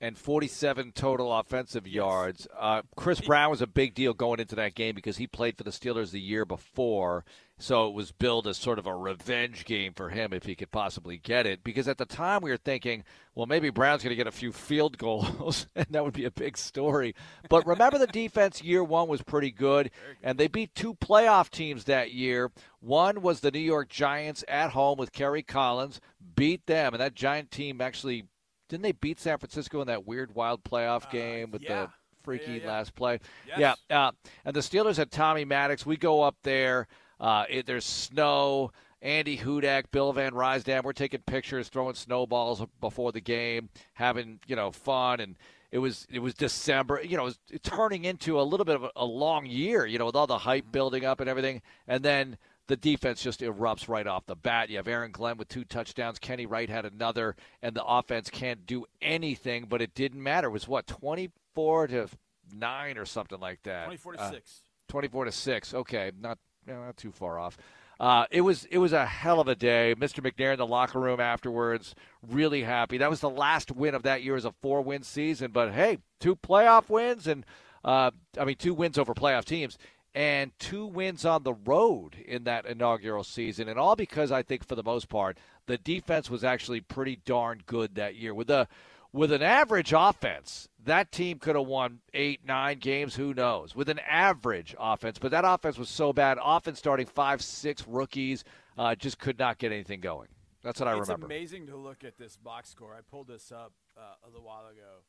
And 0.00 0.18
47 0.18 0.92
total 0.92 1.32
offensive 1.36 1.86
yards. 1.86 2.46
Uh, 2.58 2.82
Chris 2.96 3.20
Brown 3.20 3.50
was 3.50 3.62
a 3.62 3.66
big 3.66 3.94
deal 3.94 4.12
going 4.12 4.40
into 4.40 4.56
that 4.56 4.74
game 4.74 4.94
because 4.94 5.16
he 5.16 5.26
played 5.26 5.56
for 5.56 5.64
the 5.64 5.70
Steelers 5.70 6.10
the 6.10 6.20
year 6.20 6.44
before. 6.44 7.24
So 7.56 7.86
it 7.86 7.94
was 7.94 8.10
billed 8.10 8.48
as 8.48 8.56
sort 8.56 8.80
of 8.80 8.86
a 8.86 8.96
revenge 8.96 9.64
game 9.64 9.92
for 9.94 10.10
him 10.10 10.32
if 10.32 10.44
he 10.44 10.56
could 10.56 10.72
possibly 10.72 11.18
get 11.18 11.46
it. 11.46 11.62
Because 11.62 11.86
at 11.86 11.98
the 11.98 12.04
time 12.04 12.42
we 12.42 12.50
were 12.50 12.56
thinking, 12.56 13.04
well, 13.34 13.46
maybe 13.46 13.70
Brown's 13.70 14.02
going 14.02 14.10
to 14.10 14.16
get 14.16 14.26
a 14.26 14.32
few 14.32 14.52
field 14.52 14.98
goals, 14.98 15.68
and 15.76 15.86
that 15.90 16.04
would 16.04 16.14
be 16.14 16.24
a 16.24 16.30
big 16.32 16.58
story. 16.58 17.14
But 17.48 17.66
remember, 17.66 17.98
the 17.98 18.08
defense 18.08 18.62
year 18.62 18.82
one 18.82 19.06
was 19.06 19.22
pretty 19.22 19.52
good, 19.52 19.92
and 20.22 20.36
they 20.36 20.48
beat 20.48 20.74
two 20.74 20.94
playoff 20.94 21.48
teams 21.48 21.84
that 21.84 22.12
year. 22.12 22.50
One 22.80 23.22
was 23.22 23.40
the 23.40 23.52
New 23.52 23.60
York 23.60 23.88
Giants 23.88 24.44
at 24.48 24.70
home 24.70 24.98
with 24.98 25.12
Kerry 25.12 25.42
Collins, 25.42 26.00
beat 26.34 26.66
them, 26.66 26.92
and 26.92 27.00
that 27.00 27.14
Giant 27.14 27.52
team 27.52 27.80
actually 27.80 28.24
didn't 28.68 28.82
they 28.82 28.92
beat 28.92 29.20
San 29.20 29.38
Francisco 29.38 29.80
in 29.80 29.86
that 29.88 30.06
weird 30.06 30.34
wild 30.34 30.64
playoff 30.64 31.10
game 31.10 31.50
with 31.50 31.62
yeah. 31.62 31.82
the 31.82 31.88
freaky 32.22 32.44
Yeah, 32.44 32.52
yeah, 32.52 32.62
yeah. 32.62 32.68
last 32.68 32.94
play? 32.94 33.20
Yes. 33.46 33.76
Yeah, 33.90 34.06
uh, 34.06 34.12
and 34.44 34.54
the 34.54 34.60
Steelers 34.60 34.96
had 34.96 35.10
Tommy 35.10 35.44
Maddox. 35.44 35.84
We 35.84 35.96
go 35.96 36.22
up 36.22 36.36
there. 36.42 36.86
Uh, 37.20 37.44
it, 37.48 37.66
there's 37.66 37.84
snow. 37.84 38.72
Andy 39.02 39.36
Hudak, 39.36 39.90
Bill 39.90 40.14
Van 40.14 40.32
Rysdam. 40.32 40.82
We're 40.82 40.94
taking 40.94 41.20
pictures, 41.20 41.68
throwing 41.68 41.94
snowballs 41.94 42.64
before 42.80 43.12
the 43.12 43.20
game, 43.20 43.68
having 43.92 44.40
you 44.46 44.56
know 44.56 44.70
fun, 44.70 45.20
and 45.20 45.36
it 45.70 45.78
was 45.78 46.06
it 46.10 46.20
was 46.20 46.32
December. 46.32 47.02
You 47.04 47.18
know, 47.18 47.26
it 47.26 47.36
was 47.50 47.60
turning 47.62 48.06
into 48.06 48.40
a 48.40 48.42
little 48.42 48.64
bit 48.64 48.76
of 48.76 48.84
a, 48.84 48.90
a 48.96 49.04
long 49.04 49.44
year. 49.44 49.84
You 49.84 49.98
know, 49.98 50.06
with 50.06 50.16
all 50.16 50.26
the 50.26 50.38
hype 50.38 50.72
building 50.72 51.04
up 51.04 51.20
and 51.20 51.28
everything, 51.28 51.60
and 51.86 52.02
then 52.02 52.38
the 52.66 52.76
defense 52.76 53.22
just 53.22 53.40
erupts 53.40 53.88
right 53.88 54.06
off 54.06 54.26
the 54.26 54.36
bat. 54.36 54.70
You 54.70 54.76
have 54.78 54.88
Aaron 54.88 55.10
Glenn 55.12 55.36
with 55.36 55.48
two 55.48 55.64
touchdowns. 55.64 56.18
Kenny 56.18 56.46
Wright 56.46 56.68
had 56.70 56.84
another, 56.84 57.36
and 57.62 57.74
the 57.74 57.84
offense 57.84 58.30
can't 58.30 58.64
do 58.66 58.86
anything. 59.02 59.66
But 59.68 59.82
it 59.82 59.94
didn't 59.94 60.22
matter. 60.22 60.48
It 60.48 60.52
was 60.52 60.66
what 60.68 60.86
twenty 60.86 61.30
four 61.54 61.86
to 61.88 62.08
nine 62.54 62.98
or 62.98 63.04
something 63.04 63.40
like 63.40 63.62
that. 63.64 63.84
24 63.86 64.12
to 64.14 64.20
Uh, 64.20 64.30
6. 64.30 64.60
24 64.88 65.24
to 65.26 65.32
6. 65.32 65.74
Okay, 65.74 66.12
not 66.20 66.38
you 66.66 66.72
know, 66.74 66.84
not 66.84 66.96
too 66.96 67.10
far 67.12 67.38
off. 67.38 67.56
Uh, 68.00 68.26
it 68.30 68.40
was 68.40 68.64
it 68.66 68.78
was 68.78 68.92
a 68.92 69.06
hell 69.06 69.40
of 69.40 69.46
a 69.48 69.54
day. 69.54 69.94
Mr. 69.96 70.20
McNair 70.20 70.52
in 70.52 70.58
the 70.58 70.66
locker 70.66 70.98
room 70.98 71.20
afterwards, 71.20 71.94
really 72.26 72.62
happy. 72.64 72.98
That 72.98 73.08
was 73.10 73.20
the 73.20 73.30
last 73.30 73.70
win 73.70 73.94
of 73.94 74.02
that 74.02 74.22
year 74.22 74.34
as 74.36 74.44
a 74.44 74.52
four 74.62 74.82
win 74.82 75.02
season. 75.04 75.52
But 75.52 75.72
hey, 75.72 75.98
two 76.18 76.34
playoff 76.34 76.88
wins 76.88 77.26
and 77.28 77.46
uh, 77.84 78.10
I 78.38 78.44
mean 78.44 78.56
two 78.56 78.74
wins 78.74 78.98
over 78.98 79.14
playoff 79.14 79.44
teams 79.44 79.78
and 80.14 80.52
two 80.58 80.86
wins 80.86 81.24
on 81.24 81.42
the 81.42 81.54
road 81.54 82.16
in 82.24 82.44
that 82.44 82.66
inaugural 82.66 83.24
season, 83.24 83.68
and 83.68 83.78
all 83.78 83.96
because 83.96 84.30
I 84.30 84.42
think 84.42 84.66
for 84.66 84.74
the 84.74 84.82
most 84.82 85.08
part 85.08 85.38
the 85.66 85.78
defense 85.78 86.28
was 86.28 86.44
actually 86.44 86.80
pretty 86.80 87.20
darn 87.24 87.62
good 87.66 87.94
that 87.94 88.14
year 88.14 88.34
with 88.34 88.48
the 88.48 88.68
with 89.12 89.30
an 89.30 89.42
average 89.42 89.92
offense, 89.96 90.68
that 90.84 91.12
team 91.12 91.38
could 91.38 91.54
have 91.54 91.66
won 91.66 92.00
eight, 92.12 92.44
nine 92.44 92.78
games. 92.78 93.14
Who 93.14 93.32
knows? 93.32 93.74
With 93.74 93.88
an 93.88 94.00
average 94.00 94.74
offense, 94.78 95.18
but 95.20 95.30
that 95.30 95.44
offense 95.46 95.78
was 95.78 95.88
so 95.88 96.12
bad. 96.12 96.36
Often 96.38 96.74
starting 96.74 97.06
five, 97.06 97.40
six 97.40 97.86
rookies 97.86 98.42
uh, 98.76 98.96
just 98.96 99.20
could 99.20 99.38
not 99.38 99.58
get 99.58 99.70
anything 99.70 100.00
going. 100.00 100.28
That's 100.64 100.80
what 100.80 100.88
I 100.88 100.98
it's 100.98 101.08
remember. 101.08 101.26
It's 101.26 101.32
amazing 101.32 101.66
to 101.68 101.76
look 101.76 102.02
at 102.02 102.18
this 102.18 102.36
box 102.36 102.70
score. 102.70 102.92
I 102.92 103.02
pulled 103.08 103.28
this 103.28 103.52
up 103.52 103.72
uh, 103.96 104.00
a 104.26 104.28
little 104.28 104.44
while 104.44 104.66
ago. 104.66 105.04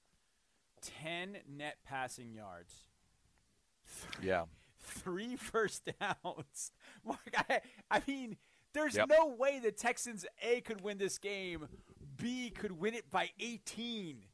10 1.02 1.38
net 1.58 1.78
passing 1.84 2.32
yards. 2.32 2.74
Yeah. 4.22 4.44
Three 4.86 5.36
first 5.36 5.90
downs. 6.00 6.72
Mark, 7.06 7.20
I, 7.50 7.62
I 7.92 8.02
mean, 8.08 8.38
there's 8.74 8.96
Yep. 8.96 9.10
no 9.10 9.28
way 9.28 9.60
the 9.60 9.72
Texans 9.72 10.26
A 10.42 10.62
could 10.62 10.82
win 10.82 10.98
this 10.98 11.18
game, 11.18 11.68
B 12.18 12.50
could 12.50 12.74
win 12.74 12.94
it 12.94 13.10
by 13.10 13.30
18. 13.40 14.26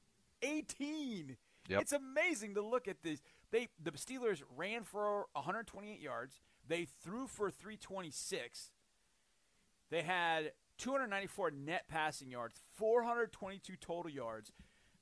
18. 0.43 1.37
Yep. 1.69 1.81
It's 1.81 1.91
amazing 1.93 2.55
to 2.55 2.61
look 2.61 2.87
at 2.87 3.03
this. 3.03 3.21
They 3.51 3.69
the 3.81 3.91
Steelers 3.91 4.41
ran 4.55 4.83
for 4.83 5.25
128 5.33 5.99
yards. 5.99 6.39
They 6.67 6.85
threw 7.03 7.27
for 7.27 7.49
326. 7.51 8.71
They 9.89 10.01
had 10.01 10.53
294 10.77 11.51
net 11.51 11.83
passing 11.87 12.29
yards, 12.29 12.61
422 12.73 13.75
total 13.75 14.09
yards. 14.11 14.51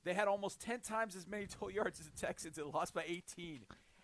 They 0.04 0.14
had 0.14 0.28
almost 0.28 0.60
10 0.60 0.80
times 0.80 1.14
as 1.16 1.26
many 1.26 1.46
total 1.48 1.70
yards 1.70 2.00
as 2.00 2.06
the 2.06 2.18
Texans 2.18 2.58
and 2.58 2.72
lost 2.72 2.92
by 2.94 3.04
18. 3.06 3.60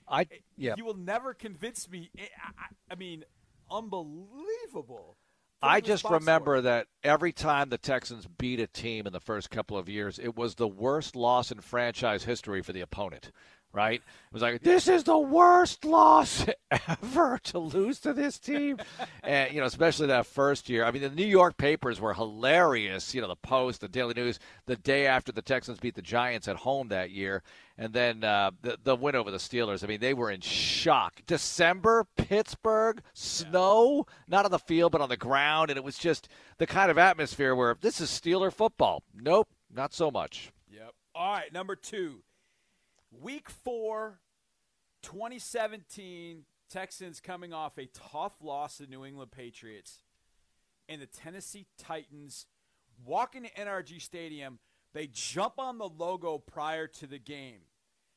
I 0.09 0.23
eh, 0.23 0.37
yeah. 0.57 0.75
You 0.77 0.85
will 0.85 0.97
never 0.97 1.35
convince 1.35 1.89
me. 1.89 2.11
Eh, 2.19 2.27
I, 2.43 2.49
I, 2.49 2.93
I 2.93 2.95
mean, 2.95 3.25
unbelievable. 3.71 5.17
I 5.63 5.81
just 5.81 6.05
remember 6.09 6.61
that 6.61 6.87
every 7.03 7.33
time 7.33 7.71
the 7.71 7.79
Texans 7.79 8.27
beat 8.39 8.61
a 8.61 8.67
team 8.67 9.07
in 9.07 9.13
the 9.13 9.21
first 9.21 9.51
couple 9.51 9.79
of 9.79 9.89
years, 9.89 10.19
it 10.19 10.37
was 10.37 10.55
the 10.55 10.69
worst 10.69 11.17
loss 11.17 11.51
in 11.51 11.61
franchise 11.61 12.25
history 12.25 12.63
for 12.63 12.73
the 12.73 12.83
opponent. 12.83 13.33
Right? 13.77 14.01
It 14.01 14.33
was 14.33 14.41
like 14.41 14.63
this 14.63 14.89
is 14.89 15.05
the 15.05 15.19
worst 15.19 15.85
loss 15.85 16.47
ever 16.89 17.39
to 17.45 17.59
lose 17.59 18.01
to 18.01 18.15
this 18.15 18.39
team, 18.39 18.79
and 19.23 19.53
you 19.53 19.61
know, 19.61 19.67
especially 19.67 20.07
that 20.07 20.25
first 20.25 20.71
year. 20.71 20.87
I 20.87 20.91
mean, 20.91 21.03
the 21.03 21.11
New 21.11 21.27
York 21.27 21.59
papers 21.59 22.01
were 22.01 22.15
hilarious. 22.15 23.15
You 23.15 23.21
know, 23.21 23.29
the 23.29 23.37
Post, 23.37 23.83
the 23.83 23.89
Daily 23.89 24.15
News, 24.15 24.39
the 24.65 24.77
day 24.77 25.07
after 25.07 25.31
the 25.31 25.43
Texans 25.43 25.79
beat 25.79 25.95
the 25.95 26.01
Giants 26.01 26.49
at 26.49 26.57
home 26.57 26.89
that 26.89 27.11
year, 27.11 27.43
and 27.77 27.93
then 27.93 28.25
uh, 28.25 28.53
the 28.63 28.79
the 28.83 28.97
win 28.97 29.15
over 29.15 29.31
the 29.31 29.37
Steelers. 29.37 29.85
I 29.85 29.89
mean, 29.89 30.01
they 30.01 30.15
were 30.15 30.31
in 30.31 30.41
shock. 30.41 31.21
December, 31.27 32.07
Pittsburgh, 32.17 33.03
snow, 33.13 34.07
not 34.27 34.47
on 34.47 34.51
the 34.51 34.59
field 34.59 34.93
but 34.93 35.03
on 35.03 35.11
the 35.11 35.19
ground, 35.19 35.71
and 35.71 35.77
it 35.77 35.85
was 35.85 35.99
just 35.99 36.31
the 36.57 36.67
kind 36.67 36.91
of 36.91 36.97
atmosphere 36.97 37.55
where 37.55 37.77
this 37.79 38.01
is 38.01 38.09
Steeler 38.09 38.51
football. 38.51 39.03
Nope, 39.15 39.49
not 39.71 39.93
so 39.93 40.11
much. 40.11 40.51
Yep. 40.73 40.93
All 41.15 41.33
right, 41.35 41.53
number 41.53 41.77
two. 41.77 42.23
Week 43.21 43.49
four, 43.49 44.21
2017, 45.03 46.45
Texans 46.71 47.21
coming 47.21 47.53
off 47.53 47.79
a 47.79 47.87
tough 47.87 48.35
loss 48.43 48.79
to 48.79 48.87
New 48.87 49.05
England 49.05 49.31
Patriots. 49.31 50.03
And 50.89 51.01
the 51.01 51.07
Tennessee 51.07 51.67
Titans 51.79 52.47
walk 53.05 53.35
into 53.35 53.49
NRG 53.51 54.01
Stadium. 54.01 54.59
They 54.93 55.09
jump 55.13 55.55
on 55.59 55.79
the 55.79 55.89
logo 55.89 56.39
prior 56.39 56.87
to 56.89 57.07
the 57.07 57.19
game. 57.19 57.61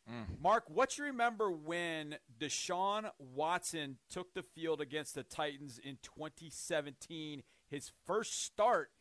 Mm. 0.10 0.42
Mark, 0.42 0.64
what 0.70 0.98
you 0.98 1.06
remember 1.06 1.52
when 1.52 2.16
Deshaun 2.40 3.10
Watson 3.20 3.98
took 4.10 4.34
the 4.34 4.42
field 4.42 4.82
against 4.82 5.16
the 5.16 5.24
Titans 5.24 5.80
in 5.84 5.98
2017, 6.02 7.44
his 7.70 7.92
first 8.06 8.44
start 8.44 8.92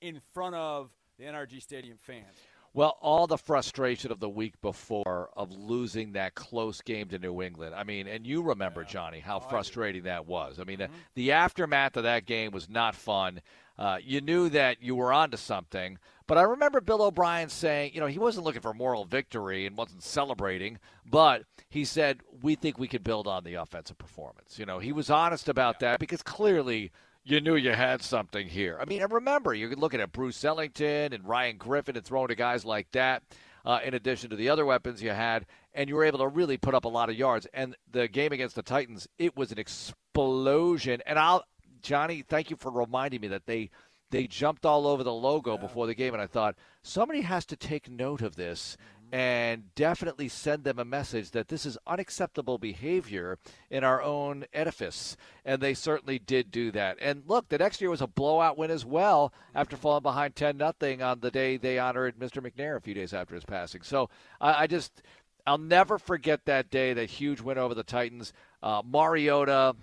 in 0.00 0.20
front 0.34 0.54
of 0.54 0.90
the 1.18 1.24
NRG 1.24 1.62
Stadium 1.62 1.96
fans? 1.98 2.36
Well, 2.72 2.96
all 3.00 3.26
the 3.26 3.36
frustration 3.38 4.12
of 4.12 4.20
the 4.20 4.28
week 4.28 4.60
before 4.62 5.30
of 5.36 5.50
losing 5.50 6.12
that 6.12 6.34
close 6.36 6.80
game 6.80 7.08
to 7.08 7.18
New 7.18 7.42
England. 7.42 7.74
I 7.74 7.82
mean, 7.82 8.06
and 8.06 8.24
you 8.24 8.42
remember, 8.42 8.84
Johnny, 8.84 9.18
how 9.18 9.40
frustrating 9.40 10.04
that 10.04 10.26
was. 10.26 10.58
I 10.60 10.64
mean, 10.64 10.78
Mm-hmm. 10.78 10.92
the, 11.14 11.22
the 11.26 11.32
aftermath 11.32 11.96
of 11.96 12.04
that 12.04 12.26
game 12.26 12.52
was 12.52 12.68
not 12.70 12.94
fun. 12.94 13.40
Uh, 13.76 13.98
you 14.02 14.20
knew 14.20 14.48
that 14.50 14.82
you 14.82 14.94
were 14.94 15.12
onto 15.12 15.36
something. 15.36 15.98
But 16.28 16.38
I 16.38 16.42
remember 16.42 16.80
Bill 16.80 17.02
O'Brien 17.02 17.48
saying, 17.48 17.92
you 17.92 18.00
know, 18.00 18.06
he 18.06 18.18
wasn't 18.20 18.44
looking 18.46 18.60
for 18.62 18.72
moral 18.72 19.04
victory 19.04 19.66
and 19.66 19.76
wasn't 19.76 20.04
celebrating, 20.04 20.78
but 21.04 21.42
he 21.70 21.84
said, 21.84 22.20
we 22.40 22.54
think 22.54 22.78
we 22.78 22.86
can 22.86 23.02
build 23.02 23.26
on 23.26 23.42
the 23.42 23.54
offensive 23.54 23.98
performance. 23.98 24.56
You 24.58 24.64
know, 24.66 24.78
he 24.78 24.92
was 24.92 25.10
honest 25.10 25.48
about 25.48 25.80
that 25.80 25.98
because 25.98 26.22
clearly 26.22 26.92
you 27.24 27.40
knew 27.40 27.56
you 27.56 27.72
had 27.72 28.02
something 28.02 28.48
here. 28.48 28.78
I 28.80 28.84
mean, 28.84 29.02
and 29.02 29.12
remember, 29.12 29.54
you're 29.54 29.74
looking 29.76 30.00
at 30.00 30.12
Bruce 30.12 30.44
Ellington 30.44 31.12
and 31.12 31.28
Ryan 31.28 31.56
Griffin 31.56 31.96
and 31.96 32.04
throwing 32.04 32.28
to 32.28 32.34
guys 32.34 32.64
like 32.64 32.90
that, 32.92 33.22
uh, 33.64 33.80
in 33.84 33.94
addition 33.94 34.30
to 34.30 34.36
the 34.36 34.48
other 34.48 34.64
weapons 34.64 35.02
you 35.02 35.10
had, 35.10 35.46
and 35.74 35.88
you 35.88 35.96
were 35.96 36.04
able 36.04 36.20
to 36.20 36.28
really 36.28 36.56
put 36.56 36.74
up 36.74 36.84
a 36.84 36.88
lot 36.88 37.10
of 37.10 37.16
yards. 37.16 37.46
And 37.52 37.76
the 37.90 38.08
game 38.08 38.32
against 38.32 38.56
the 38.56 38.62
Titans, 38.62 39.06
it 39.18 39.36
was 39.36 39.52
an 39.52 39.58
explosion. 39.58 41.02
And 41.06 41.18
I'll, 41.18 41.44
Johnny, 41.82 42.22
thank 42.22 42.50
you 42.50 42.56
for 42.56 42.70
reminding 42.70 43.20
me 43.20 43.28
that 43.28 43.46
they 43.46 43.70
they 44.10 44.26
jumped 44.26 44.66
all 44.66 44.88
over 44.88 45.04
the 45.04 45.12
logo 45.12 45.56
before 45.56 45.86
the 45.86 45.94
game, 45.94 46.14
and 46.14 46.22
I 46.22 46.26
thought 46.26 46.56
somebody 46.82 47.20
has 47.20 47.46
to 47.46 47.56
take 47.56 47.88
note 47.88 48.22
of 48.22 48.34
this 48.34 48.76
and 49.12 49.74
definitely 49.74 50.28
send 50.28 50.64
them 50.64 50.78
a 50.78 50.84
message 50.84 51.32
that 51.32 51.48
this 51.48 51.66
is 51.66 51.78
unacceptable 51.86 52.58
behavior 52.58 53.38
in 53.70 53.82
our 53.82 54.00
own 54.02 54.44
edifice. 54.52 55.16
And 55.44 55.60
they 55.60 55.74
certainly 55.74 56.18
did 56.18 56.50
do 56.50 56.70
that. 56.72 56.98
And 57.00 57.24
look, 57.26 57.48
the 57.48 57.58
next 57.58 57.80
year 57.80 57.90
was 57.90 58.00
a 58.00 58.06
blowout 58.06 58.56
win 58.56 58.70
as 58.70 58.84
well 58.84 59.32
after 59.54 59.76
falling 59.76 60.02
behind 60.02 60.36
10 60.36 60.56
nothing 60.56 61.02
on 61.02 61.20
the 61.20 61.30
day 61.30 61.56
they 61.56 61.78
honored 61.78 62.18
Mr. 62.18 62.40
McNair 62.40 62.76
a 62.76 62.80
few 62.80 62.94
days 62.94 63.12
after 63.12 63.34
his 63.34 63.44
passing. 63.44 63.82
So 63.82 64.10
I, 64.40 64.62
I 64.62 64.66
just, 64.66 65.02
I'll 65.46 65.58
never 65.58 65.98
forget 65.98 66.44
that 66.44 66.70
day, 66.70 66.92
that 66.92 67.10
huge 67.10 67.40
win 67.40 67.58
over 67.58 67.74
the 67.74 67.82
Titans. 67.82 68.32
Uh, 68.62 68.82
Mariota, 68.84 69.74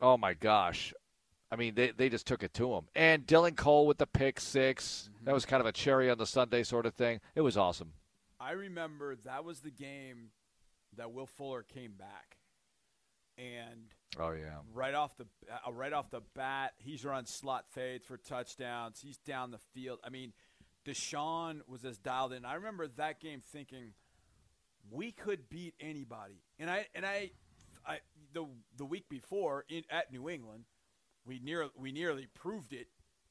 oh 0.00 0.16
my 0.18 0.34
gosh. 0.34 0.92
I 1.50 1.56
mean, 1.56 1.74
they, 1.74 1.92
they 1.92 2.08
just 2.08 2.26
took 2.26 2.42
it 2.42 2.52
to 2.54 2.74
him. 2.74 2.86
And 2.94 3.26
Dylan 3.26 3.56
Cole 3.56 3.86
with 3.86 3.98
the 3.98 4.06
pick 4.06 4.40
6 4.40 5.10
That 5.22 5.34
was 5.34 5.46
kind 5.46 5.60
of 5.60 5.66
a 5.66 5.72
cherry 5.72 6.10
on 6.10 6.18
the 6.18 6.26
Sunday 6.26 6.64
sort 6.64 6.84
of 6.84 6.94
thing. 6.94 7.20
It 7.34 7.42
was 7.42 7.56
awesome. 7.56 7.92
I 8.44 8.52
remember 8.52 9.16
that 9.24 9.44
was 9.44 9.60
the 9.60 9.70
game 9.70 10.30
that 10.96 11.12
Will 11.12 11.26
Fuller 11.26 11.62
came 11.62 11.92
back, 11.92 12.36
and 13.38 13.94
Oh 14.18 14.32
yeah. 14.32 14.58
right 14.72 14.94
off 14.94 15.16
the 15.16 15.26
uh, 15.66 15.72
right 15.72 15.92
off 15.92 16.10
the 16.10 16.20
bat, 16.34 16.74
he's 16.76 17.04
run 17.04 17.26
slot 17.26 17.64
fades 17.70 18.06
for 18.06 18.16
touchdowns. 18.16 19.00
He's 19.00 19.16
down 19.16 19.50
the 19.50 19.58
field. 19.72 19.98
I 20.04 20.10
mean, 20.10 20.32
Deshaun 20.86 21.60
was 21.66 21.84
as 21.84 21.98
dialed 21.98 22.32
in. 22.32 22.44
I 22.44 22.54
remember 22.54 22.86
that 22.86 23.20
game 23.20 23.40
thinking 23.52 23.94
we 24.90 25.10
could 25.10 25.48
beat 25.48 25.74
anybody, 25.80 26.42
and 26.58 26.70
I 26.70 26.86
and 26.94 27.06
I, 27.06 27.30
I 27.86 27.98
the 28.34 28.46
the 28.76 28.84
week 28.84 29.08
before 29.08 29.64
in, 29.68 29.84
at 29.90 30.12
New 30.12 30.28
England, 30.28 30.64
we 31.26 31.38
near 31.38 31.68
we 31.76 31.92
nearly 31.92 32.28
proved 32.34 32.72
it, 32.74 32.88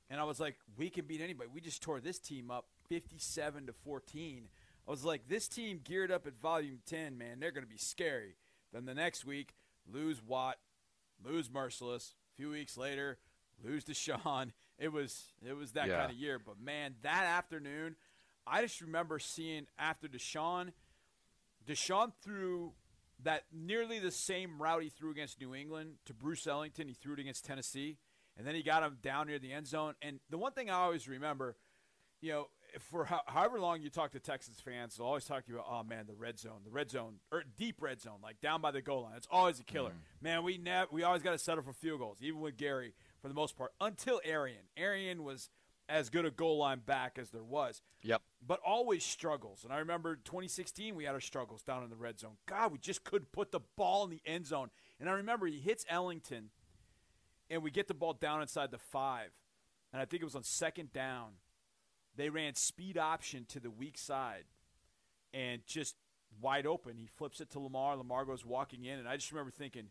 and 0.09 0.19
I 0.19 0.23
was 0.23 0.39
like, 0.39 0.57
we 0.75 0.89
can 0.89 1.05
beat 1.05 1.21
anybody. 1.21 1.49
We 1.53 1.61
just 1.61 1.83
tore 1.83 2.01
this 2.01 2.17
team 2.19 2.49
up, 2.49 2.65
fifty-seven 2.89 3.67
to 3.67 3.73
fourteen. 3.73 4.49
I 4.87 4.91
was 4.91 5.05
like, 5.05 5.27
this 5.27 5.47
team 5.47 5.79
geared 5.83 6.11
up 6.11 6.27
at 6.27 6.39
Volume 6.41 6.79
Ten, 6.85 7.17
man, 7.17 7.39
they're 7.39 7.51
going 7.51 7.63
to 7.63 7.69
be 7.69 7.77
scary. 7.77 8.35
Then 8.73 8.85
the 8.85 8.93
next 8.93 9.23
week, 9.25 9.53
lose 9.91 10.21
Watt, 10.21 10.57
lose 11.23 11.49
Mercilus. 11.49 12.13
A 12.33 12.35
few 12.35 12.49
weeks 12.49 12.77
later, 12.77 13.17
lose 13.63 13.83
Deshaun. 13.85 14.51
It 14.79 14.91
was 14.91 15.31
it 15.47 15.53
was 15.53 15.73
that 15.73 15.87
Yeah. 15.87 15.99
kind 15.99 16.11
of 16.11 16.17
year. 16.17 16.39
But 16.39 16.59
man, 16.59 16.95
that 17.03 17.25
afternoon, 17.25 17.95
I 18.45 18.63
just 18.63 18.81
remember 18.81 19.19
seeing 19.19 19.67
after 19.77 20.07
Deshaun, 20.07 20.71
Deshaun 21.67 22.11
threw 22.21 22.73
that 23.21 23.43
nearly 23.53 23.99
the 23.99 24.11
same 24.11 24.61
route 24.61 24.81
he 24.83 24.89
threw 24.89 25.11
against 25.11 25.39
New 25.39 25.53
England 25.55 25.97
to 26.05 26.13
Bruce 26.13 26.47
Ellington. 26.47 26.87
He 26.87 26.95
threw 26.95 27.13
it 27.13 27.19
against 27.19 27.45
Tennessee, 27.45 27.97
and 28.35 28.45
then 28.45 28.55
he 28.55 28.63
got 28.63 28.83
him 28.83 28.97
down 29.01 29.27
near 29.27 29.39
the 29.39 29.53
end 29.53 29.67
zone. 29.67 29.93
And 30.01 30.19
the 30.29 30.37
one 30.39 30.51
thing 30.53 30.69
I 30.69 30.73
always 30.73 31.07
remember, 31.07 31.55
you 32.19 32.31
know, 32.31 32.47
for 32.79 33.05
ho- 33.05 33.21
however 33.27 33.59
long 33.59 33.81
you 33.81 33.89
talk 33.89 34.11
to 34.11 34.19
Texans 34.19 34.59
fans, 34.59 34.95
they'll 34.97 35.07
always 35.07 35.25
talk 35.25 35.45
to 35.45 35.51
you 35.51 35.59
about, 35.59 35.67
oh 35.69 35.83
man, 35.83 36.05
the 36.07 36.15
red 36.15 36.39
zone, 36.39 36.61
the 36.63 36.71
red 36.71 36.89
zone, 36.89 37.15
or 37.31 37.43
deep 37.57 37.81
red 37.81 38.01
zone, 38.01 38.19
like 38.23 38.39
down 38.41 38.61
by 38.61 38.71
the 38.71 38.81
goal 38.81 39.03
line. 39.03 39.13
It's 39.17 39.27
always 39.31 39.59
a 39.59 39.63
killer. 39.63 39.91
Mm. 39.91 40.21
Man, 40.23 40.43
we 40.43 40.57
nev- 40.57 40.87
we 40.91 41.03
always 41.03 41.21
got 41.21 41.31
to 41.31 41.37
settle 41.37 41.63
for 41.63 41.73
field 41.73 41.99
goals, 41.99 42.17
even 42.21 42.39
with 42.39 42.57
Gary 42.57 42.93
for 43.21 43.27
the 43.27 43.33
most 43.33 43.55
part, 43.57 43.71
until 43.81 44.19
Arian. 44.25 44.63
Arian 44.77 45.23
was 45.23 45.49
as 45.89 46.09
good 46.09 46.25
a 46.25 46.31
goal 46.31 46.57
line 46.59 46.79
back 46.79 47.17
as 47.19 47.29
there 47.31 47.43
was 47.43 47.81
Yep. 48.03 48.21
but 48.45 48.59
always 48.65 49.03
struggles. 49.03 49.65
And 49.65 49.73
I 49.73 49.79
remember 49.79 50.15
2016, 50.15 50.95
we 50.95 51.03
had 51.03 51.13
our 51.13 51.19
struggles 51.19 51.61
down 51.61 51.83
in 51.83 51.89
the 51.89 51.97
red 51.97 52.19
zone. 52.19 52.37
God, 52.45 52.71
we 52.71 52.77
just 52.77 53.03
couldn't 53.03 53.33
put 53.33 53.51
the 53.51 53.59
ball 53.75 54.05
in 54.05 54.09
the 54.09 54.21
end 54.25 54.47
zone. 54.47 54.69
And 54.99 55.09
I 55.09 55.11
remember 55.13 55.45
he 55.45 55.59
hits 55.59 55.85
Ellington, 55.89 56.51
and 57.49 57.61
we 57.61 57.69
get 57.69 57.87
the 57.89 57.93
ball 57.93 58.13
down 58.13 58.41
inside 58.41 58.71
the 58.71 58.77
five. 58.77 59.31
And 59.91 60.01
I 60.01 60.05
think 60.05 60.21
it 60.21 60.25
was 60.25 60.35
on 60.35 60.43
second 60.43 60.93
down. 60.93 61.33
They 62.15 62.29
ran 62.29 62.55
speed 62.55 62.97
option 62.97 63.45
to 63.49 63.59
the 63.59 63.71
weak 63.71 63.97
side 63.97 64.45
and 65.33 65.65
just 65.65 65.95
wide 66.41 66.65
open. 66.65 66.97
He 66.97 67.07
flips 67.07 67.41
it 67.41 67.49
to 67.51 67.59
Lamar. 67.59 67.95
Lamar 67.95 68.25
goes 68.25 68.45
walking 68.45 68.85
in. 68.85 68.99
And 68.99 69.07
I 69.07 69.15
just 69.15 69.31
remember 69.31 69.51
thinking, 69.51 69.87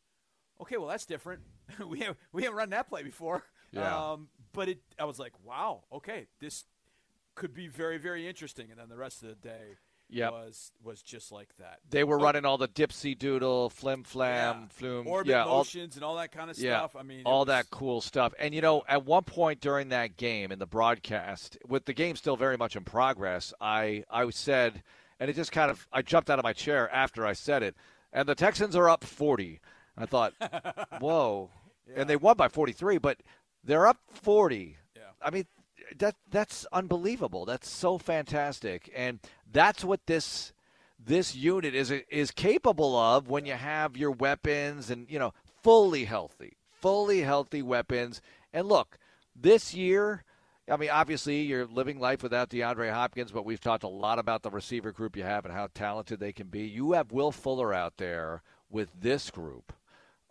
okay, 0.61 0.77
well, 0.77 0.89
that's 0.89 1.07
different. 1.07 1.43
we, 1.87 2.01
have, 2.01 2.17
we 2.33 2.43
haven't 2.43 2.57
run 2.57 2.71
that 2.71 2.89
play 2.89 3.03
before. 3.03 3.43
Yeah. 3.73 4.13
Um, 4.13 4.29
but 4.53 4.69
it, 4.69 4.81
I 4.99 5.05
was 5.05 5.19
like, 5.19 5.33
wow, 5.45 5.85
okay, 5.93 6.27
this 6.41 6.65
could 7.35 7.55
be 7.55 7.69
very, 7.69 7.99
very 7.99 8.29
interesting. 8.29 8.71
And 8.71 8.79
then 8.79 8.89
the 8.89 8.97
rest 8.99 9.23
of 9.23 9.29
the 9.31 9.35
day 9.35 9.77
Yep. 10.15 10.33
was 10.33 10.73
was 10.85 11.03
just 11.03 11.33
like 11.33 11.49
that. 11.59 11.79
They 11.89 12.05
were 12.05 12.19
Oh, 12.19 12.23
running 12.23 12.45
all 12.45 12.59
the 12.59 12.69
dipsy 12.69 13.19
doodle, 13.19 13.71
flim 13.71 14.03
flam, 14.05 14.69
flume, 14.69 15.07
orbit 15.07 15.31
yeah, 15.31 15.45
all, 15.45 15.59
motions 15.59 15.97
and 15.97 16.05
all 16.05 16.17
that 16.17 16.33
kind 16.33 16.51
of 16.51 16.59
yeah, 16.59 16.79
stuff. 16.79 16.97
I 16.97 17.03
mean, 17.03 17.23
all 17.25 17.41
was- 17.41 17.47
that 17.49 17.71
cool 17.71 18.01
stuff. 18.01 18.35
And 18.39 18.55
you 18.55 18.61
know, 18.61 18.83
at 18.89 19.05
one 19.05 19.25
point 19.25 19.61
during 19.61 19.89
that 19.89 20.17
game 20.17 20.53
in 20.53 20.59
the 20.59 20.67
broadcast, 20.67 21.57
with 21.67 21.87
the 21.87 21.93
game 21.95 22.17
still 22.17 22.37
very 22.37 22.57
much 22.57 22.77
in 22.77 22.85
progress, 22.85 23.55
I 23.61 24.05
I 24.11 24.29
said, 24.31 24.83
and 25.19 25.31
it 25.31 25.35
just 25.37 25.53
kind 25.53 25.71
of 25.71 25.87
I 25.93 26.03
jumped 26.03 26.29
out 26.31 26.39
of 26.39 26.43
my 26.45 26.53
chair 26.53 26.91
after 26.93 27.25
I 27.27 27.33
said 27.33 27.63
it, 27.63 27.75
and 28.13 28.29
the 28.29 28.35
Texans 28.35 28.77
are 28.77 28.89
up 28.91 29.05
forty. 29.05 29.61
I 29.97 30.07
thought, 30.07 30.35
whoa, 31.01 31.51
and 31.95 32.09
they 32.09 32.17
won 32.17 32.37
by 32.37 32.49
forty 32.49 32.73
three, 32.73 32.99
but 32.99 33.19
they're 33.65 33.87
up 33.87 33.99
forty. 34.11 34.77
Yeah. 34.97 35.03
I 35.23 35.31
mean, 35.31 35.47
that 35.99 36.17
that's 36.31 36.67
unbelievable. 36.73 37.45
That's 37.45 37.69
so 37.69 37.99
fantastic, 37.99 38.91
and 38.95 39.19
that's 39.53 39.85
what 39.85 40.07
this 40.07 40.53
this 41.05 41.35
unit 41.35 41.75
is 41.75 41.91
is 41.91 42.31
capable 42.31 42.97
of 42.97 43.29
when 43.29 43.45
you 43.45 43.55
have 43.55 43.97
your 43.97 44.11
weapons 44.11 44.91
and 44.91 45.11
you 45.11 45.19
know 45.19 45.33
fully 45.63 46.05
healthy, 46.05 46.57
fully 46.71 47.21
healthy 47.21 47.63
weapons. 47.63 48.21
And 48.53 48.69
look, 48.69 48.99
this 49.35 49.75
year. 49.75 50.25
I 50.71 50.77
mean, 50.77 50.91
obviously, 50.91 51.43
you're 51.43 51.67
living 51.67 51.99
life 51.99 52.23
without 52.23 52.49
DeAndre 52.49 52.93
Hopkins, 52.93 53.33
but 53.33 53.45
we've 53.45 53.61
talked 53.61 53.83
a 53.83 53.89
lot 53.89 54.21
about 54.21 54.43
the 54.43 54.51
receiver 54.51 54.93
group 54.93 55.17
you 55.17 55.25
have 55.25 55.45
and 55.45 55.53
how 55.53 55.67
talented 55.75 56.21
they 56.21 56.33
can 56.33 56.47
be. 56.47 56.61
You 56.61 56.93
have 56.93 57.11
Will 57.11 57.33
Fuller 57.33 57.75
out 57.75 57.97
there 57.97 58.43
with 58.71 58.89
this 58.99 59.29
group. 59.29 59.73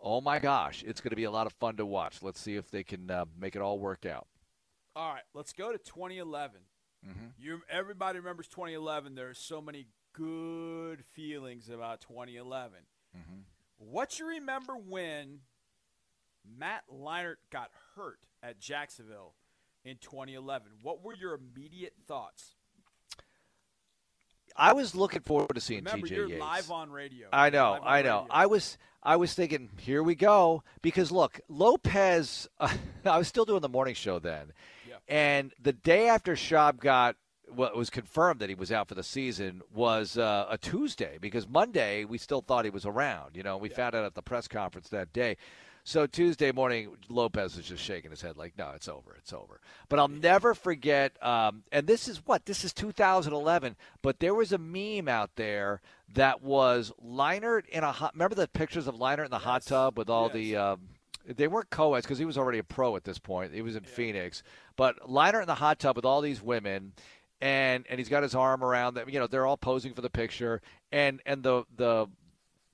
Oh 0.01 0.21
my 0.21 0.39
gosh, 0.39 0.84
it's 0.88 1.01
going 1.01 1.10
to 1.12 1.17
be 1.17 1.25
a 1.25 1.31
lot 1.31 1.47
of 1.47 1.53
fun 1.53 1.75
to 1.75 1.86
watch. 1.86 2.23
Let's 2.23 2.39
see 2.39 2.55
if 2.55 2.71
they 2.71 2.84
can 2.84 3.12
uh, 3.12 3.25
make 3.39 3.57
it 3.57 3.62
all 3.62 3.77
work 3.77 4.05
out. 4.05 4.25
All 4.95 5.13
right, 5.13 5.23
let's 5.34 5.51
go 5.51 5.73
to 5.73 5.77
2011. 5.77 6.62
Mm-hmm. 7.08 7.28
You 7.40 7.62
everybody 7.70 8.20
remembers 8.20 8.47
2011. 8.47 9.16
There's 9.16 9.39
so 9.39 9.62
many 9.62 9.88
good 10.14 11.04
feelings 11.04 11.70
about 11.70 12.02
2011. 12.02 12.80
Mm-hmm. 13.18 13.39
What 13.78 14.20
you 14.20 14.28
remember 14.28 14.74
when 14.74 15.39
Matt 16.58 16.84
Leinart 16.93 17.38
got 17.52 17.72
hurt 17.95 18.20
at 18.43 18.60
Jacksonville 18.60 19.34
in 19.84 19.97
2011? 19.97 20.68
What 20.84 21.04
were 21.04 21.16
your 21.16 21.34
immediate 21.34 21.93
thoughts? 22.08 22.56
I 24.56 24.74
was 24.74 24.95
looking 24.95 25.22
forward 25.22 25.54
to 25.56 25.62
seeing 25.62 25.84
Remember, 25.84 26.08
TJ 26.08 26.12
you're 26.12 26.28
Yates. 26.28 26.41
live 26.41 26.72
on 26.72 26.91
radio. 26.91 27.30
I 27.32 27.49
know, 27.49 27.80
I 27.82 28.02
know. 28.02 28.22
radio. 28.22 28.28
I 28.30 28.45
was, 28.47 28.78
I 29.02 29.16
was 29.16 29.34
thinking, 29.34 29.70
here 29.78 30.04
we 30.04 30.14
go, 30.16 30.64
because 30.82 31.12
look, 31.12 31.39
Lopez. 31.47 32.47
I 32.60 33.18
was 33.18 33.28
still 33.28 33.45
doing 33.45 33.62
the 33.62 33.70
morning 33.70 33.95
show 33.95 34.20
then. 34.20 34.52
And 35.08 35.54
the 35.62 35.74
day 35.74 36.08
after 36.08 36.36
Schaub 36.36 36.80
got 36.80 37.16
what 37.54 37.76
was 37.76 37.89
confirmed 37.89 38.39
that 38.39 38.49
he 38.49 38.56
was 38.56 38.72
out 38.72 38.88
for 38.88 38.95
the 38.95 39.04
season 39.04 39.62
was 39.74 40.18
uh, 40.18 40.45
a 40.49 40.58
Tuesday, 40.58 41.18
because 41.20 41.47
Monday 41.47 42.06
we 42.06 42.18
still 42.18 42.41
thought 42.41 42.66
he 42.66 42.72
was 42.72 42.86
around. 42.86 43.36
You 43.36 43.43
know, 43.43 43.58
we 43.58 43.70
found 43.70 43.95
out 43.95 44.06
at 44.06 44.16
the 44.16 44.22
press 44.22 44.47
conference 44.47 44.89
that 44.89 45.12
day. 45.14 45.38
So 45.84 46.06
Tuesday 46.06 46.52
morning, 46.52 46.95
Lopez 47.10 47.58
was 47.58 47.66
just 47.66 47.84
shaking 47.84 48.12
his 48.12 48.22
head 48.22 48.38
like, 48.38 48.56
"No, 48.58 48.70
it's 48.76 48.88
over, 48.88 49.16
it's 49.18 49.34
over." 49.34 49.60
But 49.89 49.99
I'll 49.99 50.08
never 50.08 50.54
forget. 50.54 51.22
Um, 51.24 51.64
and 51.72 51.88
this 51.88 52.08
is 52.08 52.26
what 52.26 52.45
this 52.45 52.64
is 52.64 52.72
2011. 52.72 53.76
But 54.02 54.20
there 54.20 54.36
was 54.36 54.52
a 54.52 54.60
meme 54.60 55.08
out 55.08 55.32
there 55.36 55.82
that 56.14 56.43
was 56.43 56.91
Leinart 57.04 57.68
in 57.68 57.84
a 57.84 57.91
hot. 57.91 58.14
Remember 58.14 58.36
the 58.36 58.47
pictures 58.47 58.88
of 58.88 58.95
Leinart 58.95 59.26
in 59.26 59.32
the 59.32 59.38
yes. 59.38 59.43
hot 59.43 59.66
tub 59.66 59.97
with 59.97 60.10
all 60.10 60.26
yes. 60.28 60.34
the. 60.34 60.56
Um, 60.56 60.80
they 61.26 61.47
weren't 61.47 61.69
co-eds 61.69 62.05
because 62.05 62.17
he 62.17 62.26
was 62.26 62.38
already 62.38 62.59
a 62.59 62.63
pro 62.63 62.95
at 62.95 63.03
this 63.03 63.19
point. 63.19 63.53
He 63.53 63.61
was 63.61 63.76
in 63.76 63.84
yeah. 63.84 63.89
Phoenix, 63.89 64.43
but 64.76 64.99
Leinart 65.07 65.41
in 65.41 65.47
the 65.47 65.55
hot 65.55 65.80
tub 65.80 65.95
with 65.95 66.05
all 66.05 66.22
these 66.22 66.41
women, 66.41 66.93
and 67.39 67.86
and 67.89 67.99
he's 67.99 68.09
got 68.09 68.24
his 68.24 68.36
arm 68.36 68.63
around 68.63 68.93
them. 68.95 69.09
You 69.09 69.19
know, 69.19 69.28
they're 69.28 69.45
all 69.45 69.57
posing 69.57 69.93
for 69.93 70.01
the 70.01 70.09
picture, 70.09 70.61
and 70.91 71.22
and 71.26 71.43
the 71.43 71.63
the 71.76 72.07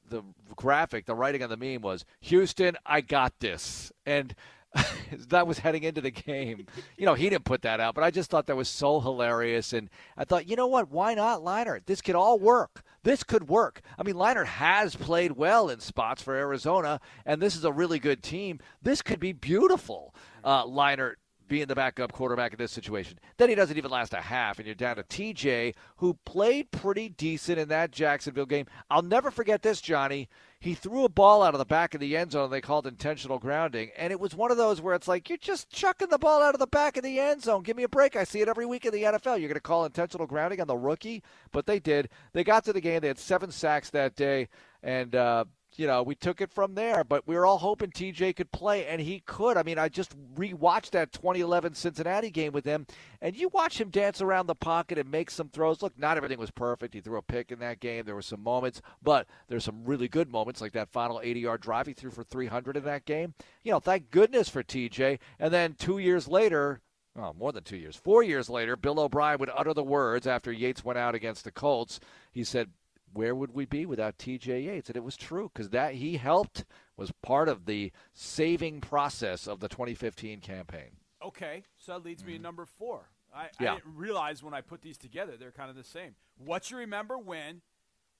the 0.09 0.23
graphic, 0.55 1.05
the 1.05 1.15
writing 1.15 1.43
on 1.43 1.49
the 1.49 1.57
meme 1.57 1.81
was 1.81 2.05
Houston, 2.21 2.77
I 2.85 3.01
got 3.01 3.39
this, 3.39 3.91
and 4.05 4.33
that 5.29 5.47
was 5.47 5.59
heading 5.59 5.83
into 5.83 6.01
the 6.01 6.11
game. 6.11 6.67
You 6.97 7.05
know, 7.05 7.13
he 7.13 7.29
didn't 7.29 7.45
put 7.45 7.61
that 7.63 7.79
out, 7.79 7.95
but 7.95 8.03
I 8.03 8.11
just 8.11 8.29
thought 8.29 8.47
that 8.47 8.55
was 8.55 8.69
so 8.69 8.99
hilarious, 8.99 9.73
and 9.73 9.89
I 10.17 10.25
thought, 10.25 10.47
you 10.47 10.55
know 10.55 10.67
what? 10.67 10.89
Why 10.89 11.13
not 11.13 11.41
Leinart? 11.41 11.85
This 11.85 12.01
could 12.01 12.15
all 12.15 12.39
work. 12.39 12.83
This 13.03 13.23
could 13.23 13.47
work. 13.47 13.81
I 13.97 14.03
mean, 14.03 14.15
Leinart 14.15 14.47
has 14.47 14.95
played 14.95 15.33
well 15.33 15.69
in 15.69 15.79
spots 15.79 16.21
for 16.21 16.35
Arizona, 16.35 16.99
and 17.25 17.41
this 17.41 17.55
is 17.55 17.63
a 17.63 17.71
really 17.71 17.99
good 17.99 18.21
team. 18.21 18.59
This 18.81 19.01
could 19.01 19.19
be 19.19 19.31
beautiful. 19.31 20.13
Uh, 20.43 20.65
Leinart 20.65 21.15
being 21.47 21.67
the 21.67 21.75
backup 21.75 22.11
quarterback 22.11 22.51
in 22.51 22.57
this 22.57 22.71
situation. 22.71 23.17
Then 23.37 23.49
he 23.49 23.55
doesn't 23.55 23.77
even 23.77 23.91
last 23.91 24.13
a 24.13 24.21
half, 24.21 24.59
and 24.59 24.65
you're 24.65 24.75
down 24.75 24.97
to 24.97 25.03
TJ, 25.03 25.75
who 25.97 26.15
played 26.25 26.71
pretty 26.71 27.09
decent 27.09 27.59
in 27.59 27.69
that 27.69 27.91
Jacksonville 27.91 28.45
game. 28.45 28.65
I'll 28.89 29.01
never 29.01 29.31
forget 29.31 29.61
this, 29.61 29.79
Johnny. 29.81 30.27
He 30.59 30.73
threw 30.73 31.03
a 31.03 31.09
ball 31.09 31.43
out 31.43 31.53
of 31.53 31.59
the 31.59 31.65
back 31.65 31.93
of 31.93 31.99
the 31.99 32.17
end 32.17 32.31
zone, 32.31 32.45
and 32.45 32.53
they 32.53 32.61
called 32.61 32.87
intentional 32.87 33.37
grounding, 33.37 33.91
and 33.95 34.11
it 34.11 34.19
was 34.19 34.33
one 34.33 34.49
of 34.49 34.57
those 34.57 34.81
where 34.81 34.95
it's 34.95 35.07
like, 35.07 35.29
you're 35.29 35.37
just 35.37 35.69
chucking 35.69 36.09
the 36.09 36.17
ball 36.17 36.41
out 36.41 36.55
of 36.55 36.59
the 36.59 36.65
back 36.65 36.97
of 36.97 37.03
the 37.03 37.19
end 37.19 37.43
zone. 37.43 37.61
Give 37.61 37.77
me 37.77 37.83
a 37.83 37.89
break. 37.89 38.15
I 38.15 38.23
see 38.23 38.41
it 38.41 38.47
every 38.47 38.65
week 38.65 38.85
in 38.85 38.91
the 38.91 39.03
NFL. 39.03 39.39
You're 39.39 39.49
going 39.49 39.53
to 39.53 39.59
call 39.59 39.85
intentional 39.85 40.25
grounding 40.25 40.59
on 40.59 40.67
the 40.67 40.75
rookie? 40.75 41.21
But 41.51 41.67
they 41.67 41.79
did. 41.79 42.09
They 42.33 42.43
got 42.43 42.65
to 42.65 42.73
the 42.73 42.81
game. 42.81 43.01
They 43.01 43.07
had 43.07 43.19
seven 43.19 43.51
sacks 43.51 43.91
that 43.91 44.15
day, 44.15 44.49
and 44.81 45.13
uh, 45.15 45.45
you 45.75 45.85
know, 45.87 46.01
we 46.01 46.15
took 46.15 46.41
it 46.41 46.51
from 46.51 46.75
there. 46.75 47.03
But 47.03 47.27
we 47.27 47.35
were 47.35 47.45
all 47.45 47.57
hoping 47.57 47.91
TJ 47.91 48.35
could 48.35 48.51
play, 48.51 48.85
and 48.87 49.01
he 49.01 49.21
could. 49.25 49.57
I 49.57 49.63
mean, 49.63 49.77
I 49.77 49.89
just 49.89 50.15
rewatched 50.35 50.91
that 50.91 51.11
2011 51.11 51.73
Cincinnati 51.75 52.29
game 52.29 52.53
with 52.53 52.65
him, 52.65 52.87
and 53.21 53.35
you 53.35 53.49
watch 53.49 53.79
him 53.79 53.89
dance 53.89 54.21
around 54.21 54.47
the 54.47 54.55
pocket 54.55 54.97
and 54.97 55.11
make 55.11 55.29
some 55.29 55.49
throws. 55.49 55.81
Look, 55.81 55.97
not 55.97 56.17
everything 56.17 56.39
was 56.39 56.51
perfect. 56.51 56.93
He 56.93 57.01
threw 57.01 57.17
a 57.17 57.21
pick 57.21 57.51
in 57.51 57.59
that 57.59 57.79
game. 57.79 58.05
There 58.05 58.15
were 58.15 58.21
some 58.21 58.41
moments, 58.41 58.81
but 59.01 59.27
there's 59.47 59.63
some 59.63 59.85
really 59.85 60.07
good 60.07 60.31
moments, 60.31 60.61
like 60.61 60.73
that 60.73 60.89
final 60.89 61.19
80-yard 61.23 61.61
drive 61.61 61.87
he 61.87 61.93
threw 61.93 62.11
for 62.11 62.23
300 62.23 62.77
in 62.77 62.83
that 62.85 63.05
game. 63.05 63.33
You 63.63 63.71
know, 63.71 63.79
thank 63.79 64.11
goodness 64.11 64.49
for 64.49 64.63
TJ. 64.63 65.19
And 65.39 65.53
then 65.53 65.73
two 65.73 65.97
years 65.97 66.27
later, 66.27 66.81
oh, 67.17 67.33
more 67.37 67.51
than 67.51 67.63
two 67.63 67.77
years, 67.77 67.95
four 67.95 68.23
years 68.23 68.49
later, 68.49 68.75
Bill 68.75 68.99
O'Brien 68.99 69.39
would 69.39 69.51
utter 69.55 69.73
the 69.73 69.83
words 69.83 70.27
after 70.27 70.51
Yates 70.51 70.85
went 70.85 70.99
out 70.99 71.15
against 71.15 71.43
the 71.43 71.51
Colts. 71.51 71.99
He 72.31 72.43
said, 72.43 72.69
where 73.17 73.33
would 73.33 73.51
we 73.55 73.65
be 73.65 73.83
without 73.87 74.19
TJ 74.19 74.65
Yates? 74.65 74.89
And 74.89 74.95
it 74.95 75.03
was 75.03 75.17
true 75.17 75.49
because 75.51 75.71
that 75.71 75.95
he 75.95 76.17
helped 76.17 76.65
was 76.95 77.11
part 77.23 77.49
of 77.49 77.65
the 77.65 77.91
saving 78.13 78.79
process 78.79 79.47
of 79.47 79.59
the 79.59 79.67
2015 79.67 80.39
campaign. 80.39 80.91
Okay, 81.25 81.63
so 81.79 81.93
that 81.93 82.05
leads 82.05 82.23
me 82.23 82.33
to 82.33 82.37
mm-hmm. 82.37 82.43
number 82.43 82.65
four. 82.65 83.09
I, 83.35 83.47
yeah. 83.59 83.71
I 83.71 83.75
didn't 83.77 83.95
realize 83.95 84.43
when 84.43 84.53
I 84.53 84.61
put 84.61 84.81
these 84.83 84.97
together 84.97 85.33
they're 85.35 85.51
kind 85.51 85.71
of 85.71 85.75
the 85.75 85.83
same. 85.83 86.13
What 86.37 86.69
you 86.69 86.77
remember 86.77 87.17
when 87.17 87.61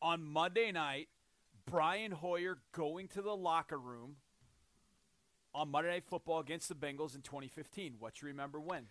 on 0.02 0.24
Monday 0.24 0.72
night 0.72 1.10
Brian 1.70 2.12
Hoyer 2.12 2.58
going 2.72 3.08
to 3.10 3.22
the 3.22 3.36
locker 3.36 3.78
room 3.78 4.16
on 5.54 5.70
Monday 5.70 5.91
Night 5.91 6.06
Football 6.06 6.39
against 6.39 6.70
the 6.70 6.76
Bengals 6.76 7.14
in 7.14 7.22
2015? 7.22 7.95
What 8.00 8.20
you 8.22 8.30
remember 8.30 8.60
when? 8.60 8.88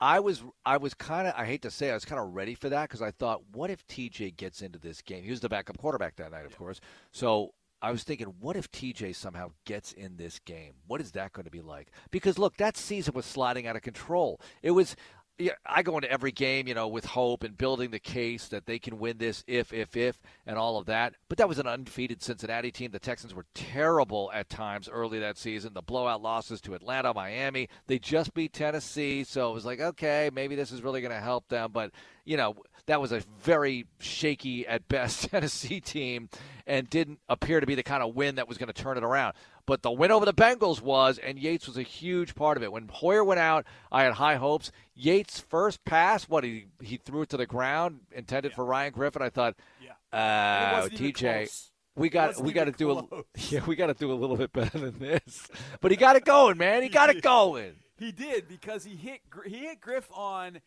I 0.00 0.20
was 0.20 0.42
I 0.64 0.76
was 0.76 0.94
kind 0.94 1.26
of 1.26 1.34
I 1.36 1.46
hate 1.46 1.62
to 1.62 1.70
say 1.70 1.90
I 1.90 1.94
was 1.94 2.04
kind 2.04 2.20
of 2.20 2.34
ready 2.34 2.54
for 2.54 2.68
that 2.68 2.88
because 2.88 3.02
I 3.02 3.10
thought, 3.10 3.42
what 3.52 3.70
if 3.70 3.86
TJ 3.86 4.36
gets 4.36 4.62
into 4.62 4.78
this 4.78 5.00
game? 5.00 5.24
He 5.24 5.30
was 5.30 5.40
the 5.40 5.48
backup 5.48 5.78
quarterback 5.78 6.16
that 6.16 6.32
night, 6.32 6.44
of 6.44 6.52
yeah. 6.52 6.58
course. 6.58 6.80
So 7.12 7.54
I 7.82 7.92
was 7.92 8.02
thinking, 8.02 8.26
what 8.40 8.56
if 8.56 8.70
TJ 8.70 9.14
somehow 9.14 9.52
gets 9.64 9.92
in 9.92 10.16
this 10.16 10.38
game? 10.40 10.74
What 10.86 11.00
is 11.00 11.12
that 11.12 11.32
going 11.32 11.44
to 11.44 11.50
be 11.50 11.60
like? 11.60 11.88
Because 12.10 12.38
look, 12.38 12.56
that 12.56 12.76
season 12.76 13.14
was 13.14 13.26
sliding 13.26 13.66
out 13.66 13.76
of 13.76 13.82
control. 13.82 14.40
It 14.62 14.72
was 14.72 14.96
yeah, 15.38 15.52
I 15.66 15.82
go 15.82 15.96
into 15.96 16.10
every 16.10 16.32
game, 16.32 16.66
you 16.66 16.74
know, 16.74 16.88
with 16.88 17.04
hope 17.04 17.44
and 17.44 17.56
building 17.56 17.90
the 17.90 17.98
case 17.98 18.48
that 18.48 18.66
they 18.66 18.78
can 18.78 18.98
win 18.98 19.18
this 19.18 19.44
if, 19.46 19.72
if, 19.72 19.96
if, 19.96 20.18
and 20.46 20.56
all 20.56 20.78
of 20.78 20.86
that. 20.86 21.14
But 21.28 21.38
that 21.38 21.48
was 21.48 21.58
an 21.58 21.66
undefeated 21.66 22.22
Cincinnati 22.22 22.70
team. 22.70 22.90
The 22.90 22.98
Texans 22.98 23.34
were 23.34 23.44
terrible 23.54 24.30
at 24.32 24.48
times 24.48 24.88
early 24.88 25.18
that 25.18 25.36
season. 25.36 25.74
The 25.74 25.82
blowout 25.82 26.22
losses 26.22 26.60
to 26.62 26.74
Atlanta, 26.74 27.12
Miami. 27.12 27.68
They 27.86 27.98
just 27.98 28.32
beat 28.32 28.54
Tennessee, 28.54 29.24
so 29.24 29.50
it 29.50 29.54
was 29.54 29.66
like, 29.66 29.80
okay, 29.80 30.30
maybe 30.32 30.54
this 30.54 30.72
is 30.72 30.82
really 30.82 31.02
going 31.02 31.12
to 31.12 31.20
help 31.20 31.48
them. 31.48 31.70
But 31.70 31.90
you 32.26 32.36
know, 32.36 32.56
that 32.86 33.00
was 33.00 33.12
a 33.12 33.22
very 33.42 33.86
shaky 33.98 34.66
at 34.66 34.86
best 34.88 35.24
Tennessee 35.30 35.80
team, 35.80 36.28
and 36.66 36.90
didn't 36.90 37.20
appear 37.28 37.60
to 37.60 37.66
be 37.66 37.74
the 37.74 37.82
kind 37.82 38.02
of 38.02 38.14
win 38.14 38.34
that 38.34 38.48
was 38.48 38.58
going 38.58 38.66
to 38.66 38.82
turn 38.82 38.98
it 38.98 39.04
around. 39.04 39.34
But 39.64 39.82
the 39.82 39.90
win 39.90 40.12
over 40.12 40.24
the 40.24 40.34
Bengals 40.34 40.80
was, 40.80 41.18
and 41.18 41.38
Yates 41.38 41.66
was 41.66 41.76
a 41.76 41.82
huge 41.82 42.34
part 42.34 42.56
of 42.56 42.62
it. 42.62 42.70
When 42.70 42.88
Hoyer 42.88 43.24
went 43.24 43.40
out, 43.40 43.64
I 43.90 44.04
had 44.04 44.12
high 44.12 44.36
hopes. 44.36 44.70
Yates' 44.94 45.40
first 45.40 45.84
pass, 45.84 46.28
what 46.28 46.44
he 46.44 46.66
he 46.80 46.98
threw 46.98 47.22
it 47.22 47.30
to 47.30 47.36
the 47.36 47.46
ground, 47.46 48.00
intended 48.12 48.52
yeah. 48.52 48.56
for 48.56 48.64
Ryan 48.64 48.92
Griffin. 48.92 49.22
I 49.22 49.30
thought, 49.30 49.56
yeah, 49.82 49.92
uh, 50.16 50.88
TJ, 50.88 51.68
we 51.96 52.08
got 52.08 52.40
we 52.40 52.52
got 52.52 52.64
to 52.64 52.72
do 52.72 52.92
a 52.92 53.04
yeah, 53.48 53.64
we 53.66 53.74
got 53.74 53.86
to 53.86 53.94
do 53.94 54.12
a 54.12 54.14
little 54.14 54.36
bit 54.36 54.52
better 54.52 54.78
than 54.78 54.98
this. 54.98 55.48
But 55.80 55.90
he 55.90 55.96
got 55.96 56.16
it 56.16 56.24
going, 56.24 56.58
man. 56.58 56.82
He 56.82 56.88
got 56.88 57.10
it 57.10 57.22
going. 57.22 57.74
He 57.98 58.12
did 58.12 58.48
because 58.48 58.84
he 58.84 58.94
hit 58.94 59.20
he 59.46 59.58
hit 59.66 59.80
Griff 59.80 60.10
on 60.12 60.60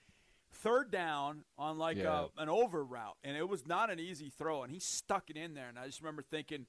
third 0.60 0.92
down 0.92 1.44
on 1.58 1.78
like 1.78 1.98
yeah. 1.98 2.26
a, 2.38 2.42
an 2.42 2.50
over 2.50 2.84
route, 2.84 3.18
and 3.24 3.36
it 3.36 3.48
was 3.48 3.66
not 3.66 3.90
an 3.90 4.00
easy 4.00 4.30
throw, 4.30 4.64
and 4.64 4.72
he 4.72 4.80
stuck 4.80 5.30
it 5.30 5.38
in 5.38 5.54
there. 5.54 5.70
And 5.70 5.80
I 5.80 5.86
just 5.86 6.02
remember 6.02 6.22
thinking, 6.22 6.66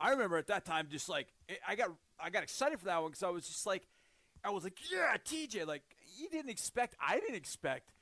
I 0.00 0.10
remember 0.10 0.36
at 0.36 0.46
that 0.48 0.64
time 0.64 0.88
just 0.90 1.08
like 1.08 1.28
I 1.66 1.74
got 1.74 1.90
I 2.20 2.30
got 2.30 2.42
excited 2.42 2.78
for 2.78 2.86
that 2.86 3.00
one 3.00 3.10
because 3.10 3.22
I 3.22 3.30
was 3.30 3.46
just 3.46 3.66
like, 3.66 3.86
I 4.44 4.50
was 4.50 4.64
like, 4.64 4.78
yeah, 4.90 5.16
TJ. 5.24 5.66
Like 5.66 5.82
you 6.18 6.28
didn't 6.28 6.50
expect, 6.50 6.96
I 7.00 7.20
didn't 7.20 7.36
expect 7.36 7.92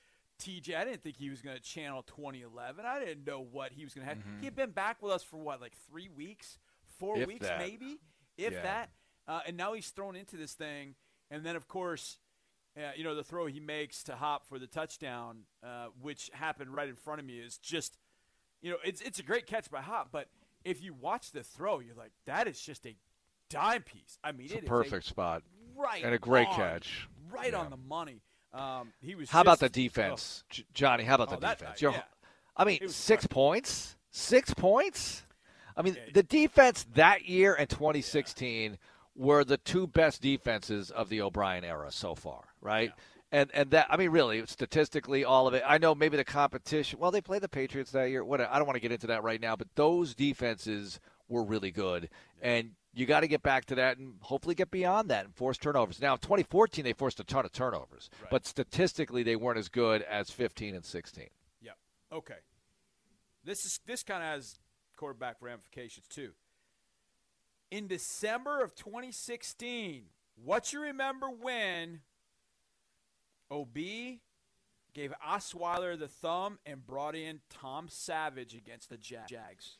TJ. 0.42 0.76
I 0.76 0.84
didn't 0.84 1.02
think 1.02 1.16
he 1.16 1.30
was 1.30 1.40
going 1.40 1.56
to 1.56 1.62
channel 1.62 2.02
2011. 2.02 2.84
I 2.84 2.98
didn't 2.98 3.26
know 3.26 3.46
what 3.50 3.72
he 3.72 3.84
was 3.84 3.94
going 3.94 4.06
to 4.06 4.08
have. 4.08 4.18
Mm-hmm. 4.18 4.38
He 4.40 4.44
had 4.44 4.56
been 4.56 4.70
back 4.70 5.02
with 5.02 5.12
us 5.12 5.22
for 5.22 5.36
what, 5.38 5.60
like 5.60 5.72
three 5.90 6.08
weeks, 6.08 6.58
four 6.98 7.18
if 7.18 7.26
weeks, 7.26 7.46
that. 7.46 7.58
maybe, 7.58 7.98
if 8.36 8.52
yeah. 8.52 8.62
that. 8.62 8.90
Uh, 9.26 9.40
and 9.46 9.56
now 9.56 9.72
he's 9.72 9.88
thrown 9.88 10.16
into 10.16 10.36
this 10.36 10.52
thing, 10.52 10.94
and 11.30 11.46
then 11.46 11.56
of 11.56 11.66
course 11.66 12.18
uh, 12.76 12.90
you 12.96 13.04
know, 13.04 13.14
the 13.14 13.24
throw 13.24 13.46
he 13.46 13.60
makes 13.60 14.02
to 14.04 14.16
Hop 14.16 14.46
for 14.48 14.58
the 14.58 14.66
touchdown, 14.66 15.40
uh, 15.62 15.86
which 16.00 16.30
happened 16.32 16.74
right 16.74 16.88
in 16.88 16.96
front 16.96 17.20
of 17.20 17.26
me, 17.26 17.34
is 17.34 17.58
just, 17.58 17.98
you 18.62 18.70
know, 18.70 18.76
it's 18.84 19.00
it's 19.00 19.18
a 19.18 19.22
great 19.22 19.46
catch 19.46 19.70
by 19.70 19.80
Hop. 19.80 20.08
But 20.10 20.28
if 20.64 20.82
you 20.82 20.94
watch 20.94 21.30
the 21.30 21.42
throw, 21.42 21.78
you're 21.78 21.94
like, 21.94 22.12
that 22.26 22.48
is 22.48 22.60
just 22.60 22.86
a 22.86 22.96
dime 23.48 23.82
piece. 23.82 24.18
I 24.24 24.32
mean, 24.32 24.48
it's 24.50 24.64
a 24.64 24.66
perfect 24.66 25.06
a 25.06 25.08
spot, 25.08 25.42
right, 25.76 26.04
and 26.04 26.14
a 26.14 26.18
great 26.18 26.48
on, 26.48 26.56
catch, 26.56 27.08
right 27.30 27.52
yeah. 27.52 27.58
on 27.58 27.70
the 27.70 27.76
money. 27.76 28.22
Um, 28.52 28.92
he 29.00 29.14
was. 29.14 29.30
How 29.30 29.40
just, 29.40 29.46
about 29.46 29.60
the 29.60 29.68
defense, 29.68 30.44
oh. 30.52 30.62
Johnny? 30.72 31.04
How 31.04 31.16
about 31.16 31.32
oh, 31.32 31.36
the 31.36 31.46
defense? 31.46 31.82
yeah. 31.82 32.02
I 32.56 32.64
mean, 32.64 32.88
six 32.88 33.26
points. 33.26 33.96
Six 34.10 34.54
points. 34.54 35.22
I 35.76 35.82
mean, 35.82 35.96
the 36.12 36.22
defense 36.22 36.86
that 36.94 37.28
year 37.28 37.54
in 37.54 37.66
2016 37.66 38.70
yeah. 38.70 38.76
Were 39.16 39.44
the 39.44 39.58
two 39.58 39.86
best 39.86 40.22
defenses 40.22 40.90
of 40.90 41.08
the 41.08 41.20
O'Brien 41.20 41.64
era 41.64 41.90
so 41.90 42.14
far 42.14 42.54
right? 42.64 42.88
Yeah. 42.88 43.02
And 43.40 43.50
and 43.54 43.70
that 43.70 43.86
I 43.90 43.96
mean, 43.96 44.10
really, 44.10 44.44
statistically, 44.46 45.24
all 45.24 45.46
of 45.46 45.54
it. 45.54 45.62
I 45.66 45.78
know 45.78 45.94
maybe 45.94 46.16
the 46.16 46.24
competition. 46.24 46.98
Well, 46.98 47.10
they 47.10 47.20
played 47.20 47.42
the 47.42 47.48
Patriots 47.48 47.90
that 47.92 48.10
year. 48.10 48.24
What 48.24 48.40
I 48.40 48.58
don't 48.58 48.66
want 48.66 48.76
to 48.76 48.80
get 48.80 48.92
into 48.92 49.08
that 49.08 49.22
right 49.22 49.40
now, 49.40 49.56
but 49.56 49.68
those 49.74 50.14
defenses 50.14 51.00
were 51.28 51.44
really 51.44 51.70
good, 51.70 52.10
and 52.40 52.72
you 52.92 53.06
got 53.06 53.20
to 53.20 53.26
get 53.26 53.42
back 53.42 53.64
to 53.66 53.74
that 53.74 53.98
and 53.98 54.14
hopefully 54.20 54.54
get 54.54 54.70
beyond 54.70 55.08
that 55.10 55.24
and 55.24 55.34
force 55.34 55.58
turnovers. 55.58 56.00
Now, 56.00 56.14
2014 56.14 56.84
they 56.84 56.92
forced 56.92 57.18
a 57.18 57.24
ton 57.24 57.44
of 57.44 57.50
turnovers, 57.50 58.08
right. 58.22 58.30
but 58.30 58.46
statistically 58.46 59.24
they 59.24 59.34
weren't 59.34 59.58
as 59.58 59.68
good 59.68 60.02
as 60.02 60.30
15 60.30 60.76
and 60.76 60.84
16. 60.84 61.26
Yep. 61.60 61.76
Okay. 62.12 62.34
This 63.42 63.64
is 63.64 63.80
this 63.84 64.04
kind 64.04 64.22
of 64.22 64.28
has 64.28 64.60
quarterback 64.96 65.36
ramifications 65.40 66.06
too. 66.06 66.30
In 67.74 67.88
December 67.88 68.62
of 68.62 68.76
2016, 68.76 70.04
what 70.36 70.72
you 70.72 70.80
remember 70.80 71.26
when 71.28 72.02
OB 73.50 73.74
gave 74.94 75.12
Osweiler 75.28 75.98
the 75.98 76.06
thumb 76.06 76.60
and 76.64 76.86
brought 76.86 77.16
in 77.16 77.40
Tom 77.50 77.88
Savage 77.88 78.54
against 78.54 78.90
the 78.90 78.96
Jags. 78.96 79.78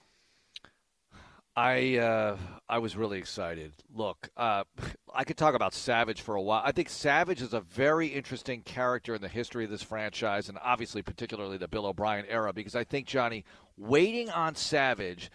I 1.54 1.98
uh, 1.98 2.36
I 2.68 2.78
was 2.78 2.96
really 2.96 3.18
excited. 3.18 3.72
Look, 3.94 4.28
uh, 4.36 4.64
I 5.14 5.22
could 5.22 5.36
talk 5.36 5.54
about 5.54 5.72
Savage 5.72 6.20
for 6.20 6.34
a 6.34 6.42
while. 6.42 6.62
I 6.64 6.72
think 6.72 6.88
Savage 6.88 7.42
is 7.42 7.54
a 7.54 7.60
very 7.60 8.08
interesting 8.08 8.62
character 8.62 9.14
in 9.14 9.22
the 9.22 9.28
history 9.28 9.62
of 9.62 9.70
this 9.70 9.84
franchise, 9.84 10.48
and 10.48 10.58
obviously 10.60 11.02
particularly 11.02 11.58
the 11.58 11.68
Bill 11.68 11.86
O'Brien 11.86 12.26
era. 12.28 12.52
Because 12.52 12.74
I 12.74 12.82
think 12.82 13.06
Johnny 13.06 13.44
waiting 13.76 14.30
on 14.30 14.56
Savage 14.56 15.30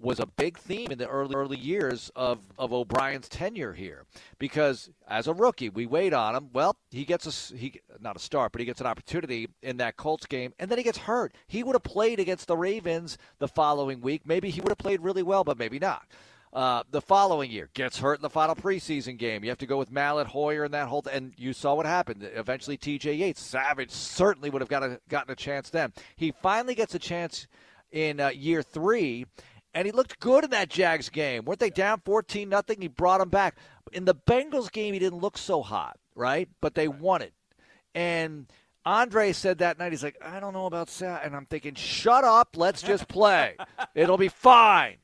was 0.00 0.20
a 0.20 0.26
big 0.26 0.58
theme 0.58 0.90
in 0.90 0.98
the 0.98 1.08
early 1.08 1.34
early 1.34 1.58
years 1.58 2.10
of, 2.14 2.40
of 2.58 2.72
O'Brien's 2.72 3.28
tenure 3.28 3.72
here 3.72 4.04
because 4.38 4.90
as 5.08 5.26
a 5.26 5.34
rookie 5.34 5.68
we 5.68 5.86
wait 5.86 6.12
on 6.12 6.34
him 6.34 6.50
well 6.52 6.76
he 6.90 7.04
gets 7.04 7.52
a 7.52 7.56
he 7.56 7.80
not 8.00 8.16
a 8.16 8.20
start 8.20 8.52
but 8.52 8.60
he 8.60 8.64
gets 8.64 8.80
an 8.80 8.86
opportunity 8.86 9.48
in 9.62 9.76
that 9.78 9.96
Colts 9.96 10.26
game 10.26 10.52
and 10.58 10.70
then 10.70 10.78
he 10.78 10.84
gets 10.84 10.98
hurt 10.98 11.34
he 11.46 11.62
would 11.62 11.74
have 11.74 11.82
played 11.82 12.20
against 12.20 12.46
the 12.46 12.56
Ravens 12.56 13.18
the 13.38 13.48
following 13.48 14.00
week 14.00 14.22
maybe 14.24 14.50
he 14.50 14.60
would 14.60 14.70
have 14.70 14.78
played 14.78 15.00
really 15.00 15.22
well 15.22 15.44
but 15.44 15.58
maybe 15.58 15.78
not 15.78 16.06
uh, 16.52 16.82
the 16.90 17.00
following 17.00 17.50
year 17.50 17.68
gets 17.74 17.98
hurt 17.98 18.18
in 18.18 18.22
the 18.22 18.30
final 18.30 18.54
preseason 18.54 19.18
game. 19.18 19.44
You 19.44 19.50
have 19.50 19.58
to 19.58 19.66
go 19.66 19.76
with 19.76 19.90
Mallett, 19.90 20.28
Hoyer, 20.28 20.64
and 20.64 20.72
that 20.72 20.88
whole. 20.88 21.02
Th- 21.02 21.14
and 21.14 21.34
you 21.36 21.52
saw 21.52 21.74
what 21.74 21.84
happened. 21.84 22.28
Eventually, 22.34 22.76
T.J. 22.76 23.14
Yates, 23.14 23.40
Savage 23.42 23.90
certainly 23.90 24.48
would 24.48 24.62
have 24.62 24.68
got 24.68 24.82
a, 24.82 24.98
gotten 25.08 25.30
a 25.30 25.36
chance 25.36 25.68
then. 25.68 25.92
He 26.16 26.32
finally 26.32 26.74
gets 26.74 26.94
a 26.94 26.98
chance 26.98 27.46
in 27.92 28.18
uh, 28.18 28.28
year 28.30 28.62
three, 28.62 29.26
and 29.74 29.86
he 29.86 29.92
looked 29.92 30.20
good 30.20 30.44
in 30.44 30.50
that 30.50 30.68
Jags 30.68 31.08
game. 31.08 31.44
Weren't 31.44 31.60
they 31.60 31.70
down 31.70 32.00
fourteen 32.04 32.48
nothing? 32.48 32.80
He 32.80 32.88
brought 32.88 33.18
them 33.18 33.28
back. 33.28 33.56
In 33.92 34.04
the 34.04 34.14
Bengals 34.14 34.70
game, 34.70 34.92
he 34.92 35.00
didn't 35.00 35.20
look 35.20 35.38
so 35.38 35.62
hot, 35.62 35.98
right? 36.14 36.48
But 36.60 36.74
they 36.74 36.88
won 36.88 37.22
it, 37.22 37.32
and. 37.94 38.46
Andre 38.86 39.32
said 39.34 39.58
that 39.58 39.78
night, 39.78 39.92
he's 39.92 40.02
like, 40.02 40.16
I 40.22 40.40
don't 40.40 40.54
know 40.54 40.64
about 40.64 40.88
Sat. 40.88 41.22
And 41.22 41.36
I'm 41.36 41.44
thinking, 41.44 41.74
shut 41.74 42.24
up. 42.24 42.56
Let's 42.56 42.80
just 42.80 43.06
play. 43.06 43.54
It'll 43.94 44.16
be 44.16 44.28
fine. 44.28 44.96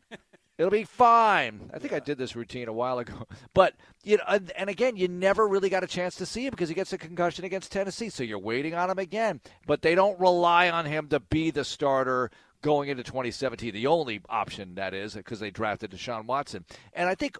It'll 0.57 0.71
be 0.71 0.85
fine. 0.85 1.71
I 1.75 1.79
think 1.81 1.93
I 1.93 1.99
did 1.99 2.17
this 2.17 2.37
routine 2.37 2.69
a 2.69 2.73
while 2.73 2.99
ago. 2.99 3.27
But 3.55 3.75
you 4.03 4.17
know, 4.17 4.39
and 4.57 4.71
again, 4.71 4.97
you 4.97 5.09
never 5.09 5.47
really 5.47 5.69
got 5.69 5.85
a 5.85 5.87
chance 5.87 6.17
to 6.17 6.27
see 6.27 6.47
him 6.47 6.51
because 6.51 6.69
he 6.69 6.75
gets 6.75 6.93
a 6.93 6.99
concussion 6.99 7.45
against 7.45 7.73
Tennessee. 7.73 8.09
So 8.09 8.23
you're 8.23 8.39
waiting 8.39 8.75
on 8.75 8.91
him 8.91 8.99
again. 8.99 9.41
But 9.67 9.83
they 9.83 9.95
don't 9.95 10.19
rely 10.19 10.71
on 10.71 10.87
him 10.87 11.09
to 11.09 11.21
be 11.21 11.51
the 11.51 11.65
starter 11.65 12.31
going 12.65 12.89
into 12.89 13.03
2017. 13.03 13.75
The 13.75 13.87
only 13.87 14.23
option 14.29 14.75
that 14.77 14.95
is 14.95 15.15
because 15.15 15.39
they 15.39 15.51
drafted 15.51 15.91
Deshaun 15.91 16.25
Watson. 16.25 16.65
And 16.95 17.09
I 17.09 17.15
think 17.15 17.37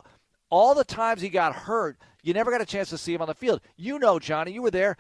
all 0.51 0.75
the 0.75 0.85
times 0.85 1.23
he 1.23 1.31
got 1.31 1.55
hurt, 1.55 1.97
you 2.23 2.35
never 2.35 2.51
got 2.51 2.61
a 2.61 2.67
chance 2.67 2.91
to 2.91 2.99
see 2.99 3.15
him 3.15 3.23
on 3.23 3.29
the 3.29 3.35
field. 3.35 3.63
You 3.77 3.99
know, 3.99 4.19
Johnny, 4.19 4.53
you 4.53 4.61
were 4.61 4.71
there. 4.71 4.97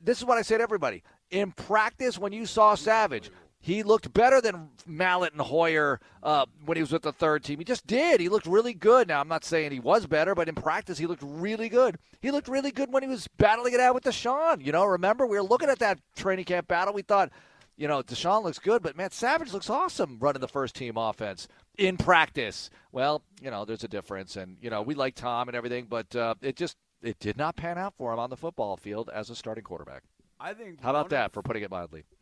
This 0.00 0.18
is 0.18 0.26
what 0.26 0.36
I 0.36 0.42
said 0.42 0.58
to 0.58 0.62
everybody. 0.62 1.02
In 1.30 1.52
practice, 1.52 2.18
when 2.18 2.32
you 2.32 2.44
saw 2.44 2.74
Savage, 2.74 3.30
he 3.58 3.82
looked 3.82 4.12
better 4.12 4.42
than 4.42 4.68
Mallett 4.86 5.32
and 5.32 5.40
Hoyer 5.40 6.00
uh, 6.22 6.44
when 6.66 6.76
he 6.76 6.82
was 6.82 6.92
with 6.92 7.02
the 7.02 7.12
third 7.12 7.42
team. 7.42 7.58
He 7.58 7.64
just 7.64 7.86
did. 7.86 8.20
He 8.20 8.28
looked 8.28 8.46
really 8.46 8.74
good. 8.74 9.08
Now, 9.08 9.20
I'm 9.20 9.28
not 9.28 9.44
saying 9.44 9.72
he 9.72 9.80
was 9.80 10.06
better, 10.06 10.34
but 10.34 10.50
in 10.50 10.54
practice, 10.54 10.98
he 10.98 11.06
looked 11.06 11.22
really 11.24 11.70
good. 11.70 11.96
He 12.20 12.30
looked 12.30 12.48
really 12.48 12.70
good 12.72 12.92
when 12.92 13.02
he 13.02 13.08
was 13.08 13.26
battling 13.38 13.72
it 13.72 13.80
out 13.80 13.94
with 13.94 14.04
Deshaun. 14.04 14.64
You 14.64 14.72
know, 14.72 14.84
remember, 14.84 15.26
we 15.26 15.38
were 15.38 15.42
looking 15.42 15.70
at 15.70 15.78
that 15.78 15.98
training 16.14 16.44
camp 16.44 16.68
battle. 16.68 16.92
We 16.92 17.02
thought, 17.02 17.30
you 17.76 17.88
know, 17.88 18.02
Deshaun 18.02 18.42
looks 18.42 18.58
good, 18.58 18.82
but 18.82 18.96
man, 18.96 19.10
Savage 19.10 19.52
looks 19.52 19.68
awesome 19.68 20.16
running 20.18 20.40
the 20.40 20.48
first 20.48 20.74
team 20.74 20.96
offense 20.96 21.46
in 21.76 21.96
practice. 21.96 22.70
Well, 22.90 23.22
you 23.42 23.50
know, 23.50 23.64
there's 23.64 23.84
a 23.84 23.88
difference. 23.88 24.36
And, 24.36 24.56
you 24.60 24.70
know, 24.70 24.82
we 24.82 24.94
like 24.94 25.14
Tom 25.14 25.48
and 25.48 25.56
everything, 25.56 25.86
but 25.88 26.14
uh, 26.16 26.34
it 26.40 26.56
just 26.56 26.76
it 27.02 27.18
did 27.18 27.36
not 27.36 27.56
pan 27.56 27.78
out 27.78 27.94
for 27.96 28.12
him 28.12 28.18
on 28.18 28.30
the 28.30 28.36
football 28.36 28.76
field 28.76 29.10
as 29.12 29.28
a 29.30 29.36
starting 29.36 29.64
quarterback. 29.64 30.02
I 30.40 30.54
think. 30.54 30.82
How 30.82 30.90
about 30.90 31.10
that, 31.10 31.26
of, 31.26 31.32
for 31.32 31.42
putting 31.42 31.62
it 31.62 31.70
mildly? 31.70 32.04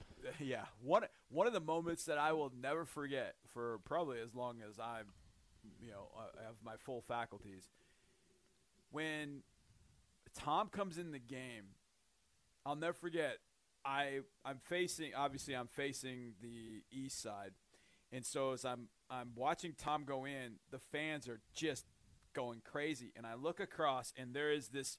Yeah, 0.41 0.63
one 0.83 1.05
one 1.29 1.47
of 1.47 1.53
the 1.53 1.61
moments 1.61 2.05
that 2.05 2.17
I 2.17 2.33
will 2.33 2.51
never 2.59 2.87
forget 2.87 3.35
for 3.53 3.79
probably 3.85 4.21
as 4.21 4.35
long 4.35 4.57
as 4.67 4.79
I'm, 4.79 5.05
you 5.83 5.91
know, 5.91 6.09
I 6.17 6.45
have 6.45 6.55
my 6.65 6.77
full 6.79 7.03
faculties. 7.03 7.69
When 8.91 9.43
Tom 10.35 10.69
comes 10.69 10.97
in 10.97 11.13
the 11.13 11.19
game, 11.19 11.65
I'll 12.65 12.75
never 12.75 12.95
forget. 12.95 13.37
I 13.85 14.21
I'm 14.45 14.59
facing 14.65 15.13
obviously 15.15 15.55
I'm 15.55 15.69
facing 15.69 16.35
the 16.41 16.83
east 16.91 17.21
side, 17.21 17.53
and 18.13 18.25
so 18.25 18.53
as 18.53 18.65
I'm 18.65 18.89
I'm 19.11 19.31
watching 19.35 19.75
Tom 19.77 20.05
go 20.05 20.25
in, 20.25 20.59
the 20.71 20.79
fans 20.79 21.29
are 21.29 21.41
just 21.55 21.87
going 22.35 22.63
crazy, 22.65 23.13
and 23.17 23.27
I 23.27 23.35
look 23.35 23.61
across, 23.61 24.13
and 24.17 24.35
there 24.35 24.53
is 24.53 24.69
this 24.69 24.99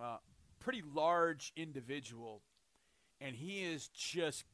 uh, 0.00 0.18
pretty 0.58 0.82
large 0.94 1.52
individual 1.56 2.42
and 3.20 3.36
he 3.36 3.62
is 3.62 3.88
just 3.88 4.44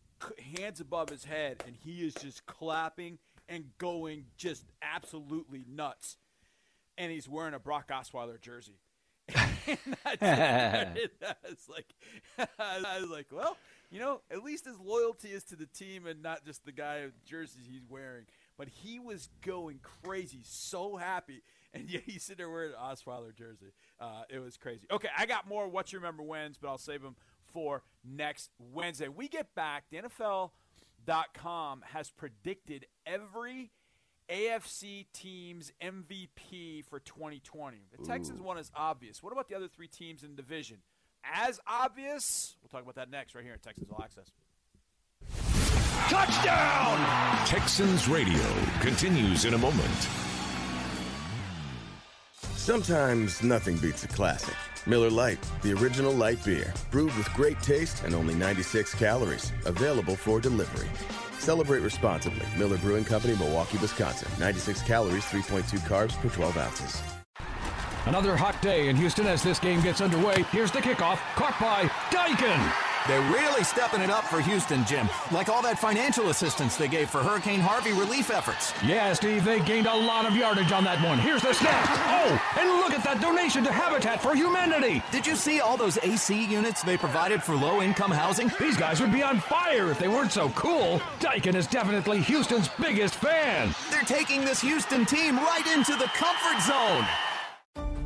hands 0.57 0.81
above 0.81 1.09
his 1.09 1.25
head, 1.25 1.63
and 1.67 1.77
he 1.77 2.07
is 2.07 2.15
just 2.15 2.47
clapping 2.47 3.19
and 3.49 3.65
going 3.79 4.27
just 4.37 4.65
absolutely 4.81 5.65
nuts. 5.69 6.17
And 6.97 7.11
he's 7.11 7.29
wearing 7.29 7.55
a 7.55 7.59
Brock 7.59 7.89
Osweiler 7.89 8.41
jersey. 8.41 8.79
And 9.67 9.97
I, 10.05 11.35
was 11.49 11.69
like, 11.69 11.95
I 12.59 13.01
was 13.01 13.11
like, 13.11 13.27
well, 13.33 13.57
you 13.91 14.01
know, 14.01 14.21
at 14.31 14.43
least 14.43 14.65
his 14.65 14.79
loyalty 14.79 15.29
is 15.29 15.45
to 15.45 15.57
the 15.57 15.67
team 15.67 16.07
and 16.07 16.23
not 16.23 16.45
just 16.45 16.65
the 16.65 16.73
guy 16.73 17.07
jerseys 17.27 17.67
he's 17.71 17.85
wearing. 17.89 18.25
But 18.57 18.69
he 18.69 18.99
was 18.99 19.29
going 19.45 19.81
crazy, 19.83 20.41
so 20.43 20.97
happy, 20.97 21.43
and 21.75 21.89
yet 21.89 22.03
he's 22.07 22.23
sitting 22.23 22.39
there 22.39 22.51
wearing 22.51 22.73
an 22.73 22.79
Osweiler 22.79 23.35
jersey. 23.35 23.73
Uh, 24.01 24.23
it 24.29 24.39
was 24.39 24.57
crazy. 24.57 24.87
Okay, 24.91 25.09
I 25.17 25.27
got 25.27 25.49
more. 25.49 25.69
What 25.69 25.93
you 25.93 25.99
remember 25.99 26.23
wins, 26.23 26.59
but 26.61 26.69
I'll 26.69 26.79
save 26.79 27.03
them 27.03 27.17
for 27.53 27.83
next 28.05 28.51
Wednesday. 28.59 29.09
We 29.09 29.29
get 29.29 29.55
back. 29.55 29.85
The 29.91 29.99
NFL.com 29.99 31.83
has 31.93 32.11
predicted 32.11 32.87
every 33.07 33.71
AFC 34.31 35.07
team's 35.13 35.73
MVP 35.83 36.85
for 36.85 37.01
2020. 37.01 37.79
The 37.97 38.03
Ooh. 38.03 38.05
Texans 38.05 38.41
one 38.41 38.59
is 38.59 38.71
obvious. 38.75 39.23
What 39.23 39.33
about 39.33 39.49
the 39.49 39.55
other 39.55 39.69
three 39.69 39.89
teams 39.89 40.23
in 40.23 40.31
the 40.31 40.37
division? 40.37 40.79
As 41.25 41.61
obvious? 41.67 42.57
We'll 42.63 42.69
talk 42.69 42.83
about 42.83 42.97
that 42.97 43.11
next, 43.11 43.35
right 43.35 43.45
here 43.45 43.55
at 43.55 43.63
Texans 43.63 43.91
All 43.91 44.03
Access. 44.03 44.31
Touchdown! 46.09 47.47
Texans 47.47 48.09
Radio 48.09 48.43
continues 48.81 49.45
in 49.45 49.55
a 49.55 49.59
moment. 49.59 50.09
Sometimes 52.57 53.43
nothing 53.43 53.77
beats 53.79 54.05
a 54.05 54.09
classic. 54.09 54.55
Miller 54.87 55.11
Lite, 55.11 55.39
the 55.63 55.73
original 55.75 56.13
light 56.13 56.45
beer, 56.45 56.73
brewed 56.91 57.17
with 57.17 57.33
great 57.35 57.61
taste 57.63 58.03
and 58.05 58.15
only 58.15 58.35
96 58.35 58.95
calories, 58.95 59.53
available 59.65 60.17
for 60.17 60.41
delivery. 60.41 60.89
Celebrate 61.39 61.81
responsibly. 61.81 62.47
Miller 62.59 62.79
Brewing 62.79 63.05
Company, 63.05 63.37
Milwaukee, 63.37 63.79
Wisconsin. 63.79 64.29
96 64.39 64.83
calories, 64.83 65.25
3.2 65.25 65.79
carbs 65.81 66.21
per 66.21 66.29
12 66.29 66.57
ounces. 66.57 67.03
Another 68.07 68.37
hot 68.37 68.61
day 68.61 68.89
in 68.89 68.97
Houston 68.97 69.27
as 69.27 69.43
this 69.43 69.61
game 69.61 69.81
gets 69.83 70.01
underway. 70.01 70.43
Here's 70.51 70.73
the 70.73 70.81
kickoff, 70.81 71.19
caught 71.37 71.59
by 71.61 71.85
Daikin. 72.11 72.92
They're 73.09 73.33
really 73.33 73.65
stepping 73.65 74.01
it 74.01 74.11
up 74.11 74.25
for 74.25 74.41
Houston, 74.41 74.85
Jim. 74.85 75.09
Like 75.33 75.49
all 75.49 75.61
that 75.63 75.79
financial 75.79 76.31
assistance 76.31 76.77
they 76.77 76.87
gave 76.87 77.11
for 77.11 77.19
Hurricane 77.19 77.59
Harvey 77.59 77.93
relief 77.93 78.31
efforts. 78.31 78.73
Yeah, 78.85 79.13
Steve, 79.15 79.45
they 79.45 79.59
gained 79.61 79.89
a 79.89 79.95
lot 79.95 80.25
of 80.25 80.37
yardage 80.37 80.71
on 80.71 80.85
that 80.85 81.05
one. 81.05 81.19
Here's 81.19 81.43
the 81.43 81.53
snap. 81.53 81.85
Oh, 81.91 82.57
and 82.61 82.69
look 82.79 82.93
at 82.93 83.03
that 83.03 83.21
donation 83.21 83.65
to 83.65 83.73
Habitat 83.73 84.23
for 84.23 84.37
Humanity. 84.37 85.03
Did 85.11 85.27
you 85.27 85.35
see 85.35 85.61
all 85.61 85.77
those 85.77 85.99
AC 85.99 86.45
units 86.45 86.83
they 86.83 86.97
provided 86.97 87.43
for 87.43 87.57
low 87.57 87.83
income 87.83 88.13
housing? 88.13 88.51
These 88.61 88.77
guys 88.77 89.01
would 89.01 89.13
be 89.13 89.23
on 89.23 89.41
fire 89.41 89.91
if 89.91 89.99
they 89.99 90.09
weren't 90.09 90.33
so 90.33 90.51
cool. 90.51 91.01
Daikin 91.19 91.57
is 91.57 91.67
definitely 91.67 92.21
Houston's 92.21 92.69
biggest 92.81 93.17
fan. 93.17 93.75
They're 93.91 94.03
taking 94.03 94.45
this 94.45 94.61
Houston 94.61 95.05
team 95.07 95.37
right 95.37 95.67
into 95.75 95.97
the 95.97 96.11
comfort 96.15 96.63
zone. 96.63 97.05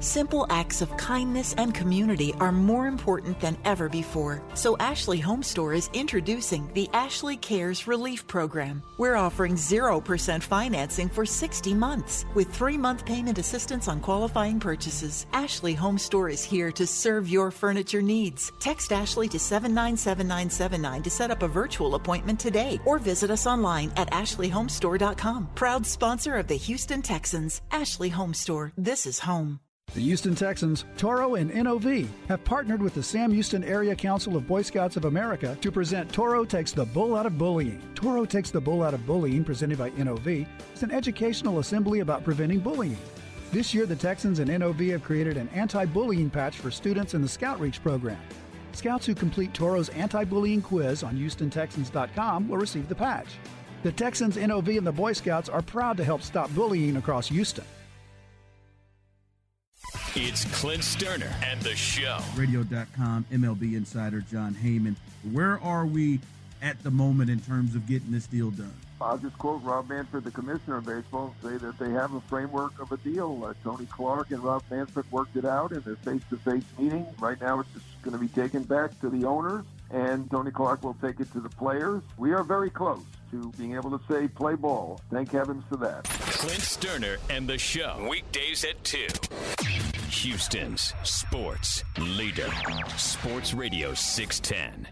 Simple 0.06 0.46
acts 0.50 0.82
of 0.82 0.96
kindness 0.96 1.52
and 1.58 1.74
community 1.74 2.32
are 2.38 2.52
more 2.52 2.86
important 2.86 3.40
than 3.40 3.58
ever 3.64 3.88
before. 3.88 4.40
So, 4.54 4.76
Ashley 4.78 5.18
Home 5.18 5.42
Store 5.42 5.74
is 5.74 5.90
introducing 5.94 6.70
the 6.74 6.88
Ashley 6.92 7.36
Cares 7.36 7.88
Relief 7.88 8.24
Program. 8.28 8.84
We're 8.98 9.16
offering 9.16 9.56
0% 9.56 10.44
financing 10.44 11.08
for 11.08 11.26
60 11.26 11.74
months 11.74 12.24
with 12.36 12.54
three 12.54 12.76
month 12.78 13.04
payment 13.04 13.38
assistance 13.38 13.88
on 13.88 13.98
qualifying 13.98 14.60
purchases. 14.60 15.26
Ashley 15.32 15.74
Home 15.74 15.98
Store 15.98 16.28
is 16.28 16.44
here 16.44 16.70
to 16.70 16.86
serve 16.86 17.28
your 17.28 17.50
furniture 17.50 18.00
needs. 18.00 18.52
Text 18.60 18.92
Ashley 18.92 19.26
to 19.30 19.40
797979 19.40 21.02
to 21.02 21.10
set 21.10 21.32
up 21.32 21.42
a 21.42 21.48
virtual 21.48 21.96
appointment 21.96 22.38
today 22.38 22.78
or 22.84 23.00
visit 23.00 23.32
us 23.32 23.44
online 23.44 23.92
at 23.96 24.12
ashleyhomestore.com. 24.12 25.48
Proud 25.56 25.84
sponsor 25.84 26.36
of 26.36 26.46
the 26.46 26.54
Houston 26.54 27.02
Texans. 27.02 27.60
Ashley 27.72 28.10
Home 28.10 28.34
Store. 28.34 28.72
This 28.76 29.04
is 29.04 29.18
home. 29.18 29.58
The 29.96 30.02
Houston 30.02 30.34
Texans, 30.34 30.84
Toro, 30.98 31.36
and 31.36 31.50
NOV 31.54 32.06
have 32.28 32.44
partnered 32.44 32.82
with 32.82 32.92
the 32.92 33.02
Sam 33.02 33.32
Houston 33.32 33.64
Area 33.64 33.96
Council 33.96 34.36
of 34.36 34.46
Boy 34.46 34.60
Scouts 34.60 34.98
of 34.98 35.06
America 35.06 35.56
to 35.62 35.72
present 35.72 36.12
Toro 36.12 36.44
Takes 36.44 36.72
the 36.72 36.84
Bull 36.84 37.16
Out 37.16 37.24
of 37.24 37.38
Bullying. 37.38 37.80
Toro 37.94 38.26
Takes 38.26 38.50
the 38.50 38.60
Bull 38.60 38.82
Out 38.82 38.92
of 38.92 39.06
Bullying, 39.06 39.42
presented 39.42 39.78
by 39.78 39.88
NOV, 39.92 40.46
is 40.74 40.82
an 40.82 40.90
educational 40.90 41.60
assembly 41.60 42.00
about 42.00 42.24
preventing 42.24 42.58
bullying. 42.58 42.98
This 43.52 43.72
year, 43.72 43.86
the 43.86 43.96
Texans 43.96 44.38
and 44.38 44.50
NOV 44.50 44.80
have 44.90 45.02
created 45.02 45.38
an 45.38 45.48
anti 45.54 45.86
bullying 45.86 46.28
patch 46.28 46.58
for 46.58 46.70
students 46.70 47.14
in 47.14 47.22
the 47.22 47.28
Scout 47.28 47.58
Reach 47.58 47.82
program. 47.82 48.20
Scouts 48.72 49.06
who 49.06 49.14
complete 49.14 49.54
Toro's 49.54 49.88
anti 49.88 50.24
bullying 50.24 50.60
quiz 50.60 51.04
on 51.04 51.16
HoustonTexans.com 51.16 52.48
will 52.50 52.58
receive 52.58 52.90
the 52.90 52.94
patch. 52.94 53.28
The 53.82 53.92
Texans, 53.92 54.36
NOV, 54.36 54.68
and 54.76 54.86
the 54.86 54.92
Boy 54.92 55.14
Scouts 55.14 55.48
are 55.48 55.62
proud 55.62 55.96
to 55.96 56.04
help 56.04 56.20
stop 56.20 56.54
bullying 56.54 56.98
across 56.98 57.28
Houston. 57.28 57.64
It's 60.14 60.44
Clint 60.60 60.82
Stoerner 60.82 61.32
and 61.44 61.60
the 61.60 61.76
show. 61.76 62.18
Radio.com, 62.36 63.26
MLB 63.30 63.74
insider 63.74 64.20
Jon 64.20 64.54
Heyman. 64.54 64.96
Where 65.30 65.60
are 65.62 65.86
we 65.86 66.20
at 66.62 66.82
the 66.82 66.90
moment 66.90 67.30
in 67.30 67.40
terms 67.40 67.74
of 67.74 67.86
getting 67.86 68.10
this 68.12 68.26
deal 68.26 68.50
done? 68.50 68.72
I'll 69.00 69.18
just 69.18 69.36
quote 69.36 69.62
Rob 69.62 69.90
Manfred, 69.90 70.24
the 70.24 70.30
commissioner 70.30 70.78
of 70.78 70.86
baseball, 70.86 71.34
say 71.42 71.58
that 71.58 71.78
they 71.78 71.90
have 71.90 72.14
a 72.14 72.20
framework 72.22 72.78
of 72.80 72.92
a 72.92 72.96
deal. 72.96 73.44
Uh, 73.44 73.52
Tony 73.62 73.84
Clark 73.86 74.30
and 74.30 74.42
Rob 74.42 74.62
Manfred 74.70 75.04
worked 75.12 75.36
it 75.36 75.44
out 75.44 75.72
in 75.72 75.80
their 75.82 75.96
face-to-face 75.96 76.64
meeting. 76.78 77.06
Right 77.18 77.38
now, 77.38 77.60
it's 77.60 77.70
just 77.74 77.84
going 78.00 78.12
to 78.14 78.18
be 78.18 78.28
taken 78.28 78.62
back 78.62 78.98
to 79.00 79.10
the 79.10 79.26
owners, 79.26 79.64
and 79.90 80.30
Tony 80.30 80.50
Clark 80.50 80.82
will 80.82 80.96
take 81.00 81.20
it 81.20 81.32
to 81.32 81.40
the 81.40 81.48
players. 81.48 82.02
We 82.16 82.32
are 82.32 82.42
very 82.42 82.70
close 82.70 83.02
to 83.30 83.52
being 83.58 83.74
able 83.74 83.96
to 83.96 84.00
say 84.08 84.28
play 84.28 84.54
ball. 84.54 85.00
Thank 85.10 85.32
heavens 85.32 85.64
for 85.68 85.76
that. 85.78 86.04
Clint 86.04 86.60
Stoerner 86.60 87.18
and 87.30 87.48
the 87.48 87.58
show. 87.58 88.06
Weekdays 88.08 88.64
at 88.64 88.82
2. 88.84 89.06
Houston's 90.10 90.94
sports 91.02 91.84
leader. 91.98 92.48
Sports 92.96 93.54
Radio 93.54 93.94
610. 93.94 94.88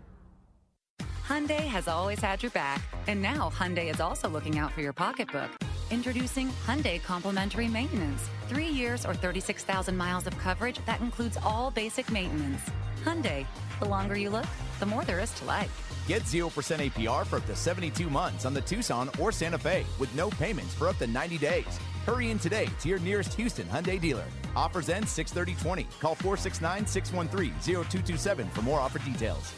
Hyundai 1.27 1.67
has 1.67 1.89
always 1.89 2.21
had 2.21 2.43
your 2.43 2.53
back, 2.53 2.83
and 3.07 3.23
now 3.23 3.49
Hyundai 3.49 3.91
is 3.91 4.01
also 4.01 4.29
looking 4.29 4.59
out 4.59 4.73
for 4.73 4.83
your 4.83 4.93
pocketbook. 4.93 5.64
Introducing 5.95 6.49
Hyundai 6.67 7.01
Complimentary 7.01 7.69
Maintenance. 7.69 8.29
Three 8.49 8.67
years 8.67 9.07
or 9.07 9.15
36,000 9.15 9.97
miles 9.97 10.27
of 10.27 10.37
coverage 10.39 10.85
that 10.87 11.01
includes 11.01 11.39
all 11.45 11.71
basic 11.71 12.11
maintenance. 12.11 12.61
Hyundai, 13.05 13.47
the 13.79 13.85
longer 13.85 14.19
you 14.19 14.29
look, 14.29 14.47
the 14.81 14.87
more 14.87 15.05
there 15.05 15.21
is 15.21 15.31
to 15.35 15.45
like. 15.45 15.71
Get 16.09 16.23
0% 16.23 16.51
APR 16.51 17.25
for 17.25 17.37
up 17.37 17.47
to 17.47 17.55
72 17.55 18.11
months 18.11 18.45
on 18.45 18.53
the 18.53 18.61
Tucson 18.63 19.09
or 19.21 19.31
Santa 19.31 19.57
Fe 19.57 19.87
with 20.01 20.13
no 20.17 20.31
payments 20.31 20.75
for 20.75 20.89
up 20.89 20.99
to 20.99 21.07
90 21.07 21.39
days. 21.39 21.79
Hurry 22.05 22.33
in 22.33 22.41
today 22.41 22.69
to 22.81 22.89
your 22.89 22.99
nearest 22.99 23.35
Houston 23.35 23.67
Hyundai 23.69 24.01
dealer. 24.01 24.27
Offers 24.57 24.89
end 24.89 25.09
63020. 25.09 25.87
Call 26.01 26.17
469 26.17 26.89
613 26.89 27.55
0227 27.61 28.49
for 28.49 28.63
more 28.63 28.81
offer 28.81 28.99
details. 28.99 29.53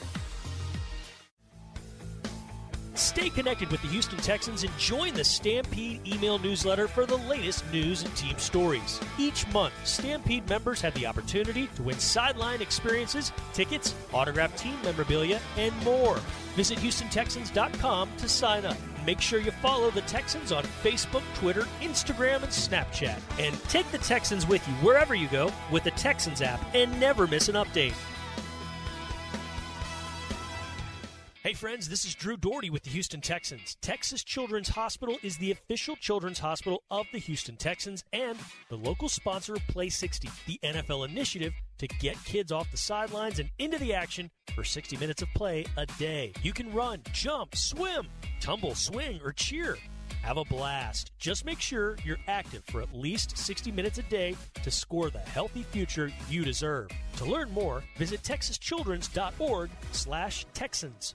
Stay 2.97 3.29
connected 3.29 3.71
with 3.71 3.83
the 3.83 3.89
Houston 3.89 4.19
Texans 4.19 4.65
and 4.65 4.77
join 4.79 5.13
the 5.13 5.23
Stampede 5.23 6.01
email 6.07 6.39
newsletter 6.39 6.89
for 6.89 7.05
the 7.05 7.19
latest 7.19 7.71
news 7.71 8.03
and 8.03 8.17
team 8.17 8.39
stories. 8.39 8.99
Each 9.19 9.47
month, 9.53 9.75
Stampede 9.85 10.49
members 10.49 10.81
have 10.81 10.95
the 10.95 11.07
opportunity 11.07 11.69
to 11.77 11.83
win 11.83 11.99
sideline 11.99 12.63
experiences, 12.63 13.33
tickets, 13.53 13.95
autographed 14.15 14.59
team 14.59 14.77
memorabilia, 14.83 15.41
and 15.59 15.77
more. 15.85 16.17
Visit 16.55 16.79
HoustonTexans.com 16.79 18.09
to 18.17 18.29
sign 18.29 18.65
up. 18.65 18.79
Make 19.05 19.21
sure 19.21 19.41
you 19.41 19.51
follow 19.51 19.91
the 19.91 20.01
Texans 20.03 20.51
on 20.51 20.65
Facebook, 20.83 21.23
Twitter, 21.35 21.63
Instagram, 21.83 22.43
and 22.43 22.47
Snapchat. 22.47 23.21
And 23.39 23.63
take 23.65 23.89
the 23.93 23.99
Texans 23.99 24.47
with 24.47 24.67
you 24.67 24.75
wherever 24.77 25.15
you 25.15 25.29
go 25.29 25.53
with 25.71 25.85
the 25.85 25.91
Texans 25.93 26.41
app 26.41 26.61
and 26.75 26.99
never 26.99 27.27
miss 27.27 27.49
an 27.49 27.57
update. 27.57 27.95
Hey 31.47 31.55
friends, 31.55 31.89
this 31.89 32.05
is 32.05 32.17
Drew 32.17 32.37
Dougherty 32.37 32.71
with 32.71 32.83
the 32.83 32.91
Houston 32.91 33.21
Texans. 33.21 33.77
Texas 33.81 34.25
Children's 34.25 34.69
Hospital 34.69 35.17
is 35.23 35.37
the 35.37 35.53
official 35.53 35.95
children's 35.95 36.41
hospital 36.41 36.83
of 36.91 37.07
the 37.13 37.21
Houston 37.21 37.55
Texans 37.55 38.03
and 38.13 38.37
the 38.69 38.77
local 38.77 39.09
sponsor 39.09 39.55
of 39.55 39.65
Play 39.69 39.89
60, 39.89 40.29
the 40.49 40.59
NFL 40.65 41.09
initiative 41.09 41.53
to 41.79 41.87
get 41.87 42.17
kids 42.25 42.51
off 42.51 42.69
the 42.73 42.77
sidelines 42.77 43.39
and 43.39 43.49
into 43.61 43.79
the 43.79 43.95
action 43.95 44.29
for 44.57 44.65
60 44.65 44.97
minutes 44.97 45.23
of 45.23 45.29
play 45.37 45.65
a 45.77 45.87
day. 45.87 46.33
You 46.43 46.53
can 46.53 46.73
run, 46.73 47.03
jump, 47.13 47.55
swim, 47.55 48.09
tumble, 48.41 48.75
swing, 48.75 49.21
or 49.23 49.31
cheer. 49.31 49.79
Have 50.23 50.39
a 50.39 50.45
blast. 50.45 51.13
Just 51.21 51.45
make 51.45 51.61
sure 51.61 51.97
you're 52.05 52.19
active 52.27 52.65
for 52.65 52.83
at 52.83 52.93
least 52.93 53.39
60 53.39 53.71
minutes 53.71 53.99
a 53.99 54.03
day 54.03 54.35
to 54.65 54.71
score 54.73 55.11
the 55.11 55.21
healthy 55.21 55.63
future 55.63 56.11
you 56.29 56.45
deserve. 56.45 56.91
To 57.19 57.25
learn 57.25 57.53
more, 57.53 57.85
visit 57.97 58.25
texaschildren's.org 58.25 59.71
slash 59.93 60.45
Texans. 60.53 61.15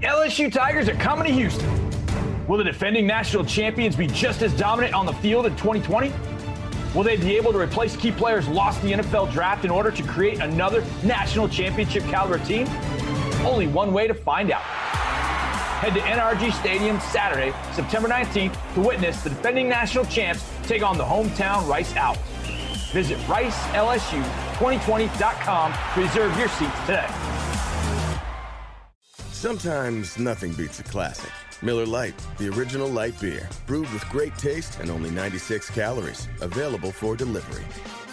The 0.00 0.06
LSU 0.06 0.50
Tigers 0.52 0.88
are 0.88 0.94
coming 0.94 1.26
to 1.26 1.32
Houston. 1.32 1.68
Will 2.46 2.58
the 2.58 2.62
defending 2.62 3.04
national 3.04 3.44
champions 3.44 3.96
be 3.96 4.06
just 4.06 4.42
as 4.42 4.56
dominant 4.56 4.94
on 4.94 5.06
the 5.06 5.12
field 5.14 5.46
in 5.46 5.56
2020? 5.56 6.12
Will 6.94 7.02
they 7.02 7.16
be 7.16 7.36
able 7.36 7.50
to 7.50 7.58
replace 7.58 7.96
key 7.96 8.12
players 8.12 8.46
lost 8.46 8.80
in 8.84 8.90
the 8.90 8.98
NFL 9.02 9.32
draft 9.32 9.64
in 9.64 9.72
order 9.72 9.90
to 9.90 10.02
create 10.04 10.38
another 10.38 10.84
national 11.02 11.48
championship 11.48 12.04
caliber 12.04 12.38
team? 12.46 12.68
Only 13.44 13.66
one 13.66 13.92
way 13.92 14.06
to 14.06 14.14
find 14.14 14.52
out. 14.52 14.62
Head 14.62 15.94
to 15.94 16.00
NRG 16.00 16.52
Stadium 16.52 17.00
Saturday, 17.00 17.52
September 17.72 18.08
19th 18.08 18.56
to 18.74 18.80
witness 18.80 19.24
the 19.24 19.30
defending 19.30 19.68
national 19.68 20.04
champs 20.04 20.48
take 20.62 20.84
on 20.84 20.96
the 20.96 21.02
hometown 21.02 21.66
Rice 21.66 21.96
Owls. 21.96 22.18
Visit 22.92 23.18
RiceLSU2020.com 23.26 25.72
to 25.72 26.00
reserve 26.00 26.38
your 26.38 26.48
seats 26.50 26.78
today. 26.86 27.27
Sometimes 29.38 30.18
nothing 30.18 30.52
beats 30.54 30.80
a 30.80 30.82
classic. 30.82 31.30
Miller 31.62 31.86
Lite, 31.86 32.20
the 32.38 32.48
original 32.48 32.88
light 32.88 33.20
beer, 33.20 33.48
brewed 33.68 33.88
with 33.92 34.04
great 34.08 34.36
taste 34.36 34.80
and 34.80 34.90
only 34.90 35.10
96 35.10 35.70
calories, 35.70 36.26
available 36.40 36.90
for 36.90 37.14
delivery. 37.14 37.64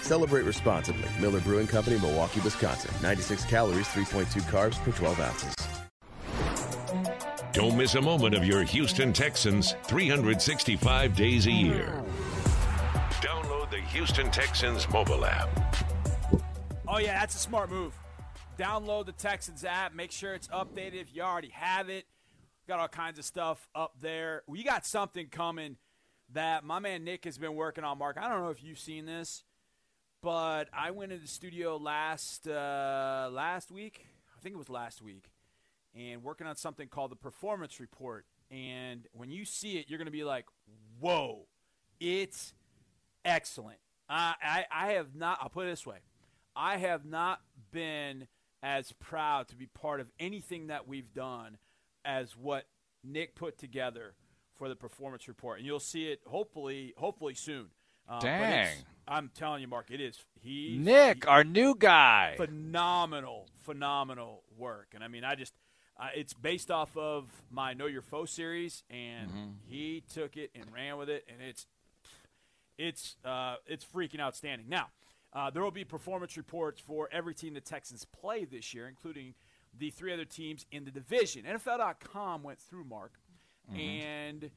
Celebrate 0.04 0.44
responsibly. 0.44 1.10
Miller 1.20 1.40
Brewing 1.40 1.66
Company, 1.66 1.98
Milwaukee, 1.98 2.42
Wisconsin. 2.42 2.94
96 3.02 3.44
calories, 3.46 3.88
3.2 3.88 4.44
carbs 4.52 4.78
per 4.84 4.92
12 4.92 5.20
ounces. 5.20 5.56
Don't 7.54 7.76
miss 7.76 7.96
a 7.96 8.02
moment 8.02 8.36
of 8.36 8.46
your 8.46 8.62
Houston 8.62 9.12
Texans 9.12 9.74
365 9.86 11.16
days 11.16 11.48
a 11.48 11.52
year. 11.52 12.04
Download 13.14 13.72
the 13.72 13.78
Houston 13.78 14.30
Texans 14.30 14.88
mobile 14.90 15.26
app. 15.26 15.50
Oh, 16.88 17.00
yeah, 17.00 17.18
that's 17.20 17.34
a 17.34 17.40
smart 17.40 17.72
move. 17.72 17.98
Download 18.58 19.06
the 19.06 19.12
Texans 19.12 19.66
app. 19.66 19.94
Make 19.94 20.12
sure 20.12 20.34
it's 20.34 20.48
updated 20.48 21.02
if 21.02 21.14
you 21.14 21.22
already 21.22 21.50
have 21.50 21.90
it. 21.90 22.06
Got 22.68 22.80
all 22.80 22.88
kinds 22.88 23.20
of 23.20 23.26
stuff 23.26 23.68
up 23.76 23.96
there. 24.00 24.44
We 24.48 24.64
got 24.64 24.86
something 24.86 25.28
coming 25.28 25.76
that 26.34 26.64
my 26.64 26.80
man 26.80 27.04
Nick 27.04 27.26
has 27.26 27.38
been 27.38 27.56
working 27.56 27.84
on. 27.84 27.98
Mark, 27.98 28.18
I 28.18 28.30
don't 28.30 28.42
know 28.42 28.50
if 28.50 28.64
you've 28.64 28.80
seen 28.80 29.06
this, 29.06 29.44
but 30.22 30.70
I 30.74 30.92
went 30.92 31.12
into 31.12 31.24
the 31.24 31.30
studio 31.30 31.76
last 31.76 32.48
uh, 32.48 33.30
last 33.30 33.72
week. 33.72 34.08
I 34.38 34.42
think 34.42 34.56
it 34.56 34.58
was 34.58 34.70
last 34.70 35.02
week, 35.02 35.32
and 35.94 36.24
working 36.24 36.48
on 36.48 36.56
something 36.56 36.88
called 36.88 37.12
the 37.12 37.18
Performance 37.18 37.82
Report. 37.82 38.26
And 38.50 39.06
when 39.12 39.32
you 39.32 39.44
see 39.44 39.78
it, 39.80 39.90
you're 39.90 39.98
going 39.98 40.06
to 40.06 40.12
be 40.12 40.24
like, 40.24 40.46
"Whoa, 41.00 41.46
it's 42.00 42.54
excellent." 43.26 43.80
Uh, 44.10 44.34
I 44.42 44.66
I 44.72 44.94
have 44.94 45.14
not. 45.14 45.40
I'll 45.42 45.50
put 45.50 45.68
it 45.68 45.72
this 45.72 45.86
way: 45.86 45.98
I 46.56 46.78
have 46.78 47.06
not 47.06 47.42
been 47.72 48.28
as 48.66 48.92
proud 48.94 49.48
to 49.50 49.56
be 49.56 49.68
part 49.68 50.00
of 50.02 50.08
anything 50.20 50.68
that 50.68 50.88
we've 50.88 51.14
done 51.14 51.58
as 52.04 52.36
what 52.36 52.66
Nick 53.04 53.36
put 53.36 53.60
together 53.60 54.16
for 54.58 54.68
the 54.68 54.76
performance 54.76 55.28
report, 55.28 55.60
and 55.60 55.68
you'll 55.68 55.80
see 55.80 56.06
it 56.08 56.22
hopefully 56.26 56.94
hopefully 56.98 57.36
soon. 57.36 57.68
But 58.08 58.22
Dang. 58.22 58.76
I'm 59.08 59.30
telling 59.36 59.62
you, 59.62 59.68
Mark, 59.68 59.92
it 59.92 60.02
is 60.02 60.18
he 60.42 60.78
Nick, 60.80 61.28
our 61.28 61.44
new 61.44 61.76
guy. 61.78 62.34
phenomenal, 62.38 63.48
phenomenal 63.64 64.42
work, 64.58 64.88
and 64.96 65.04
I 65.04 65.08
mean, 65.10 65.24
I 65.24 65.36
just. 65.36 65.54
Uh, 65.98 66.08
it's 66.14 66.34
based 66.34 66.70
off 66.72 66.98
of 66.98 67.30
my 67.50 67.74
Know 67.74 67.86
Your 67.86 68.02
Foe 68.02 68.26
series, 68.26 68.84
and 68.90 69.30
Mm-hmm. 69.30 69.50
he 69.66 70.04
took 70.14 70.36
it 70.36 70.52
and 70.54 70.66
ran 70.74 70.98
with 70.98 71.10
it, 71.10 71.24
and 71.30 71.38
it's 71.42 71.68
it's 72.78 73.16
uh, 73.24 73.56
it's 73.66 73.86
freaking 73.86 74.20
outstanding. 74.20 74.68
Now, 74.68 74.88
uh, 75.36 75.50
there 75.52 75.62
will 75.62 75.70
be 75.72 75.84
performance 75.84 76.38
reports 76.38 76.80
for 76.82 77.10
every 77.12 77.36
team 77.36 77.54
the 77.54 77.62
Texans 77.62 78.06
play 78.06 78.46
this 78.46 78.74
year, 78.74 78.88
including 78.88 79.34
the 79.78 79.90
three 79.92 80.14
other 80.14 80.24
teams 80.26 80.66
in 80.72 80.86
the 80.86 80.92
division. 80.92 81.44
NFL.com 81.44 82.42
went 82.44 82.60
through 82.60 82.86
Mark, 82.86 83.14
Mm-hmm. 83.70 83.80
and 83.80 84.52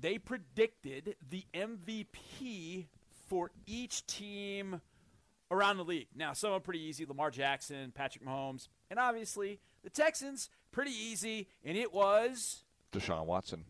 they 0.00 0.16
predicted 0.18 1.16
the 1.28 1.44
MVP 1.52 2.86
for 3.28 3.50
each 3.66 4.06
team 4.06 4.80
around 5.50 5.78
the 5.78 5.84
league. 5.84 6.06
Now, 6.14 6.32
some 6.32 6.52
are 6.52 6.60
pretty 6.60 6.80
easy: 6.80 7.04
Lamar 7.04 7.30
Jackson, 7.30 7.90
Patrick 7.92 8.24
Mahomes, 8.24 8.68
and 8.88 8.98
obviously 9.00 9.58
the 9.82 9.90
Texans. 9.90 10.48
Pretty 10.72 10.92
easy, 10.92 11.48
and 11.64 11.76
it 11.76 11.92
was 11.92 12.62
Deshaun 12.92 13.26
Watson. 13.26 13.64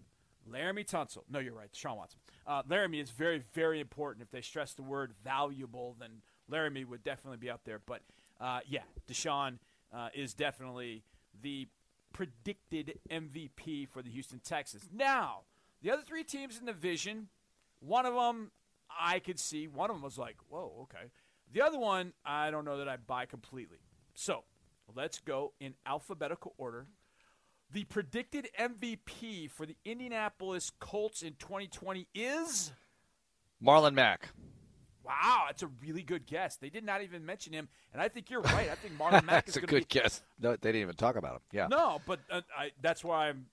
Laremy 0.50 0.86
Tunsil. 0.86 1.22
No, 1.30 1.38
you're 1.38 1.54
right, 1.54 1.72
Deshaun 1.72 1.96
Watson. 1.96 2.20
Uh, 2.50 2.64
Laremy 2.64 3.00
is 3.00 3.12
very, 3.12 3.44
very 3.54 3.78
important. 3.78 4.24
If 4.24 4.32
they 4.32 4.40
stress 4.40 4.74
the 4.74 4.82
word 4.82 5.12
valuable, 5.22 5.94
then 6.00 6.22
Laremy 6.50 6.84
would 6.84 7.04
definitely 7.04 7.36
be 7.38 7.48
up 7.48 7.60
there. 7.64 7.80
But 7.86 8.00
uh, 8.40 8.58
yeah, 8.66 8.82
Deshaun 9.08 9.58
uh, 9.94 10.08
is 10.12 10.34
definitely 10.34 11.04
the 11.40 11.68
predicted 12.12 12.98
MVP 13.08 13.88
for 13.88 14.02
the 14.02 14.10
Houston 14.10 14.40
Texans. 14.40 14.88
Now, 14.92 15.42
the 15.80 15.92
other 15.92 16.02
three 16.02 16.24
teams 16.24 16.58
in 16.58 16.66
the 16.66 16.72
division, 16.72 17.28
one 17.78 18.04
of 18.04 18.14
them 18.14 18.50
I 18.90 19.20
could 19.20 19.38
see. 19.38 19.68
One 19.68 19.88
of 19.88 19.94
them 19.94 20.02
was 20.02 20.18
like, 20.18 20.36
whoa, 20.48 20.72
okay. 20.82 21.12
The 21.52 21.62
other 21.62 21.78
one, 21.78 22.14
I 22.24 22.50
don't 22.50 22.64
know 22.64 22.78
that 22.78 22.88
I 22.88 22.96
buy 22.96 23.26
completely. 23.26 23.78
So 24.14 24.42
let's 24.92 25.20
go 25.20 25.52
in 25.60 25.74
alphabetical 25.86 26.54
order. 26.58 26.88
The 27.72 27.84
predicted 27.84 28.48
MVP 28.58 29.48
for 29.50 29.64
the 29.64 29.76
Indianapolis 29.84 30.72
Colts 30.80 31.22
in 31.22 31.34
2020 31.38 32.08
is 32.14 32.72
Marlon 33.64 33.94
Mack. 33.94 34.30
Wow, 35.04 35.44
that's 35.46 35.62
a 35.62 35.68
really 35.80 36.02
good 36.02 36.26
guess. 36.26 36.56
They 36.56 36.68
did 36.68 36.84
not 36.84 37.02
even 37.02 37.24
mention 37.24 37.52
him, 37.52 37.68
and 37.92 38.02
I 38.02 38.08
think 38.08 38.28
you're 38.28 38.42
right. 38.42 38.68
I 38.70 38.74
think 38.74 38.98
Marlon 38.98 39.24
Mack 39.26 39.48
is 39.48 39.54
That's 39.54 39.64
a 39.64 39.66
good 39.68 39.88
be. 39.88 40.00
guess. 40.00 40.22
No, 40.40 40.50
they 40.52 40.72
didn't 40.72 40.82
even 40.82 40.96
talk 40.96 41.16
about 41.16 41.34
him. 41.36 41.40
Yeah. 41.52 41.66
No, 41.68 42.00
but 42.06 42.20
uh, 42.30 42.40
I, 42.56 42.70
that's 42.82 43.04
why 43.04 43.28
I'm. 43.28 43.46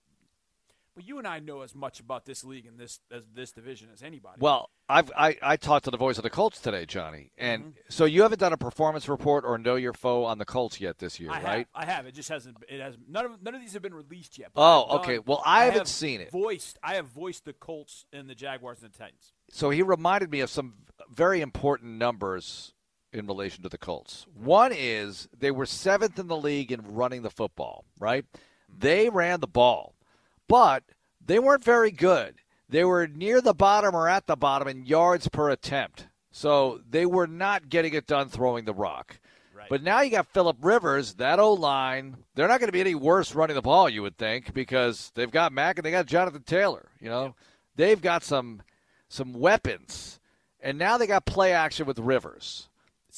But 0.98 1.08
you 1.08 1.20
and 1.20 1.28
I 1.28 1.38
know 1.38 1.62
as 1.62 1.76
much 1.76 2.00
about 2.00 2.26
this 2.26 2.44
league 2.44 2.66
and 2.66 2.80
this 2.80 3.00
as 3.12 3.22
this 3.32 3.52
division 3.52 3.90
as 3.94 4.02
anybody. 4.02 4.38
Well, 4.40 4.72
I've 4.90 5.12
I, 5.16 5.38
I 5.44 5.56
talked 5.56 5.86
to 5.86 5.92
the 5.92 5.98
voice 5.98 6.18
of 6.18 6.24
the 6.24 6.32
Colts 6.32 6.60
today, 6.60 6.88
Johnny, 6.88 7.32
and 7.38 7.62
Mm-hmm. 7.66 7.72
so 7.90 8.06
you 8.06 8.24
haven't 8.24 8.40
done 8.40 8.52
a 8.52 8.58
performance 8.58 9.08
report 9.08 9.46
or 9.46 9.60
know 9.60 9.76
your 9.76 9.94
foe 9.94 10.26
on 10.26 10.40
the 10.40 10.46
Colts 10.46 10.82
yet 10.82 10.98
this 10.98 11.20
year, 11.20 11.30
I 11.30 11.42
right? 11.44 11.58
have. 11.60 11.66
I 11.76 11.86
have. 11.86 12.06
It 12.08 12.16
just 12.16 12.30
hasn't. 12.30 12.58
It 12.68 12.82
has. 12.82 12.96
None 13.08 13.26
of 13.26 13.44
none 13.44 13.54
of 13.54 13.62
these 13.62 13.74
have 13.74 13.84
been 13.84 13.94
released 13.94 14.40
yet. 14.40 14.50
Oh, 14.56 14.86
I've 14.90 15.00
okay. 15.02 15.16
done- 15.18 15.24
Well, 15.28 15.44
I 15.46 15.66
haven't 15.66 15.82
have 15.82 15.88
seen 15.88 16.20
it. 16.20 16.32
Voiced. 16.32 16.80
I 16.82 16.96
have 16.96 17.06
voiced 17.10 17.46
the 17.46 17.54
Colts 17.54 18.06
and 18.12 18.28
the 18.28 18.34
Jaguars 18.34 18.82
and 18.82 18.92
the 18.92 18.98
Titans. 18.98 19.34
So 19.52 19.70
he 19.70 19.84
reminded 19.84 20.32
me 20.32 20.40
of 20.40 20.50
some 20.50 20.74
very 21.12 21.42
important 21.42 22.00
numbers 22.00 22.74
in 23.14 23.28
relation 23.28 23.62
to 23.62 23.70
the 23.70 23.78
Colts. 23.78 24.26
One 24.34 24.72
is 24.76 25.28
they 25.38 25.52
were 25.52 25.68
seventh 25.68 26.18
in 26.18 26.26
the 26.26 26.36
league 26.38 26.72
in 26.72 26.82
running 26.96 27.22
the 27.22 27.30
football, 27.30 27.86
right? 28.00 28.26
They 28.68 29.10
ran 29.10 29.40
the 29.42 29.48
ball, 29.48 29.94
but 30.48 30.84
they 31.26 31.40
weren't 31.40 31.64
very 31.64 31.92
good. 31.92 32.36
They 32.70 32.84
were 32.84 33.08
near 33.08 33.42
the 33.42 33.54
bottom 33.54 33.96
or 33.96 34.10
at 34.10 34.28
the 34.28 34.36
bottom 34.36 34.68
in 34.68 34.86
yards 34.86 35.28
per 35.28 35.50
attempt. 35.50 36.08
So 36.32 36.82
they 36.90 37.06
were 37.06 37.28
not 37.28 37.70
getting 37.70 37.94
it 37.94 38.08
done 38.08 38.30
throwing 38.30 38.66
the 38.66 38.74
rock. 38.74 39.20
But 39.70 39.84
now 39.84 40.02
you 40.02 40.12
got 40.12 40.28
Philip 40.28 40.58
Rivers, 40.62 41.16
that 41.16 41.40
O 41.40 41.54
line. 41.54 42.18
They're 42.36 42.48
not 42.48 42.60
going 42.60 42.68
to 42.68 42.74
be 42.74 42.82
any 42.82 42.96
worse 42.96 43.36
running 43.36 43.56
the 43.56 43.62
ball, 43.62 43.90
you 43.90 44.02
would 44.02 44.18
think, 44.18 44.54
because 44.54 45.12
they've 45.16 45.32
got 45.32 45.52
Mack 45.52 45.78
and 45.78 45.86
they 45.86 45.92
got 45.92 46.06
Jonathan 46.06 46.44
Taylor. 46.44 46.90
You 47.02 47.10
know, 47.10 47.36
they've 47.76 48.02
got 48.02 48.24
some 48.24 48.62
some 49.10 49.34
weapons, 49.34 50.20
and 50.62 50.78
now 50.78 50.98
they 50.98 51.08
got 51.08 51.26
play 51.26 51.54
action 51.54 51.86
with 51.86 51.98
Rivers, 51.98 52.70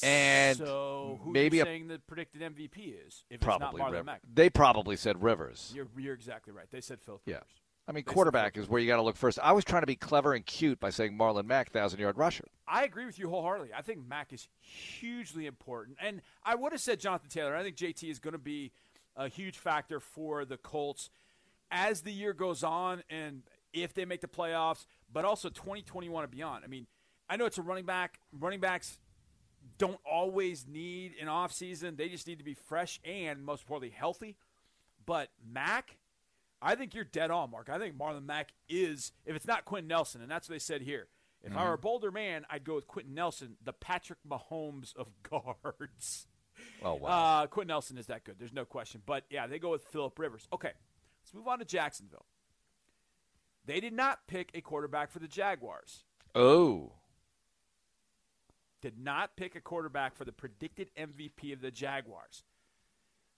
and 0.04 0.58
so 0.58 1.20
who 1.24 1.32
maybe 1.32 1.60
are 1.60 1.64
a, 1.64 1.66
you 1.66 1.72
saying 1.72 1.88
the 1.88 2.00
predicted 2.00 2.42
MVP 2.42 2.94
is? 3.08 3.24
If 3.30 3.40
probably 3.42 3.82
it's 3.82 3.92
not 3.92 3.92
Marlon 3.92 4.06
Mack, 4.06 4.22
They 4.34 4.50
probably 4.50 4.96
said 4.96 5.22
Rivers. 5.22 5.72
You're, 5.76 5.88
you're 5.98 6.14
exactly 6.14 6.54
right. 6.54 6.68
They 6.72 6.82
said 6.82 7.02
Philip 7.02 7.22
Yeah. 7.26 7.36
Rivers. 7.36 7.48
I 7.88 7.92
mean, 7.92 8.04
They 8.06 8.14
quarterback 8.14 8.56
is 8.58 8.70
where 8.70 8.80
you 8.80 8.88
got 8.88 8.98
to 8.98 9.02
look 9.02 9.16
first. 9.16 9.40
I 9.42 9.52
was 9.52 9.66
trying 9.66 9.82
to 9.82 9.88
be 9.88 9.96
clever 9.96 10.34
and 10.36 10.46
cute 10.46 10.80
by 10.80 10.92
saying 10.92 11.18
Marlon 11.18 11.46
Mack, 11.46 11.72
thousand 11.72 12.00
yard 12.00 12.18
rusher. 12.18 12.46
I 12.68 12.84
agree 12.84 13.06
with 13.06 13.18
you 13.18 13.30
wholeheartedly. 13.30 13.70
I 13.76 13.82
think 13.82 14.08
Mack 14.08 14.32
is 14.32 14.48
hugely 14.60 15.48
important, 15.48 15.98
and 16.00 16.22
I 16.44 16.54
would 16.56 16.72
have 16.72 16.82
said 16.82 17.00
Jonathan 17.00 17.30
Taylor. 17.30 17.56
I 17.56 17.64
think 17.64 17.76
JT 17.76 18.10
is 18.10 18.20
going 18.20 18.34
to 18.34 18.38
be 18.38 18.72
a 19.16 19.28
huge 19.28 19.58
factor 19.58 20.00
for 20.00 20.46
the 20.46 20.58
Colts 20.58 21.10
as 21.72 22.02
the 22.02 22.12
year 22.12 22.34
goes 22.34 22.64
on, 22.64 23.04
and 23.10 23.42
if 23.74 23.94
they 23.94 24.06
make 24.06 24.22
the 24.22 24.28
playoffs, 24.28 24.86
but 25.12 25.26
also 25.26 25.50
2021 25.50 26.24
and 26.24 26.32
beyond. 26.32 26.64
I 26.64 26.68
mean, 26.68 26.86
I 27.28 27.38
know 27.38 27.46
it's 27.46 27.58
a 27.58 27.62
running 27.64 27.86
back. 27.86 28.20
Running 28.32 28.60
backs 28.60 29.00
don't 29.78 30.00
always 30.10 30.68
need 30.68 31.14
an 31.22 31.28
off 31.28 31.52
season; 31.52 31.96
they 31.96 32.10
just 32.10 32.28
need 32.28 32.38
to 32.40 32.44
be 32.44 32.54
fresh 32.54 33.00
and, 33.04 33.44
most 33.46 33.62
importantly, 33.64 33.96
healthy. 33.96 34.36
But 35.06 35.30
Mack, 35.50 35.98
I 36.62 36.76
think 36.76 36.94
you're 36.94 37.04
dead 37.04 37.32
on, 37.32 37.52
Mark. 37.52 37.70
I 37.70 37.78
think 37.80 37.98
Marlon 37.98 38.26
Mack 38.26 38.52
is, 38.68 39.12
if 39.26 39.36
it's 39.36 39.48
not 39.48 39.66
Quenton 39.66 39.88
Nelson, 39.88 40.22
and 40.22 40.30
that's 40.30 40.48
what 40.50 40.56
they 40.56 40.60
said 40.60 40.82
here. 40.82 41.08
If 41.42 41.56
I 41.56 41.64
were 41.70 41.76
a 41.76 41.78
Mhm. 41.78 41.82
bolder 41.82 42.12
man, 42.12 42.46
I'd 42.50 42.66
go 42.66 42.76
with 42.76 42.86
Quenton 42.88 43.14
Nelson, 43.16 43.56
the 43.64 43.72
Patrick 43.72 44.20
Mahomes 44.28 44.94
of 44.96 45.08
guards. 45.24 46.28
Oh 46.84 46.96
wow! 46.96 47.44
Uh, 47.44 47.48
Quenton 47.48 47.70
Nelson 47.70 47.98
is 47.98 48.08
that 48.08 48.26
good. 48.26 48.38
There's 48.38 48.52
no 48.52 48.66
question. 48.66 49.02
But 49.06 49.24
yeah, 49.30 49.48
they 49.48 49.58
go 49.60 49.70
with 49.72 49.84
Philip 49.86 50.20
Rivers. 50.20 50.48
Okay, 50.52 50.74
let's 51.24 51.34
move 51.34 51.48
on 51.48 51.60
to 51.60 51.66
Jacksonville. 51.66 52.26
They 53.66 53.80
did 53.80 53.94
not 53.94 54.28
pick 54.28 54.52
a 54.54 54.62
quarterback 54.62 55.12
for 55.12 55.20
the 55.20 55.28
Jaguars. 55.28 56.04
Oh, 56.36 56.94
Did 58.82 58.98
not 58.98 59.36
pick 59.36 59.56
a 59.56 59.62
quarterback 59.62 60.16
for 60.16 60.24
the 60.26 60.32
predicted 60.32 60.90
MVP 60.98 61.52
of 61.54 61.62
the 61.62 61.72
Jaguars. 61.72 62.44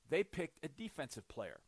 They 0.09 0.23
picked 0.23 0.63
a 0.63 0.67
defensive 0.67 1.27
player. 1.27 1.59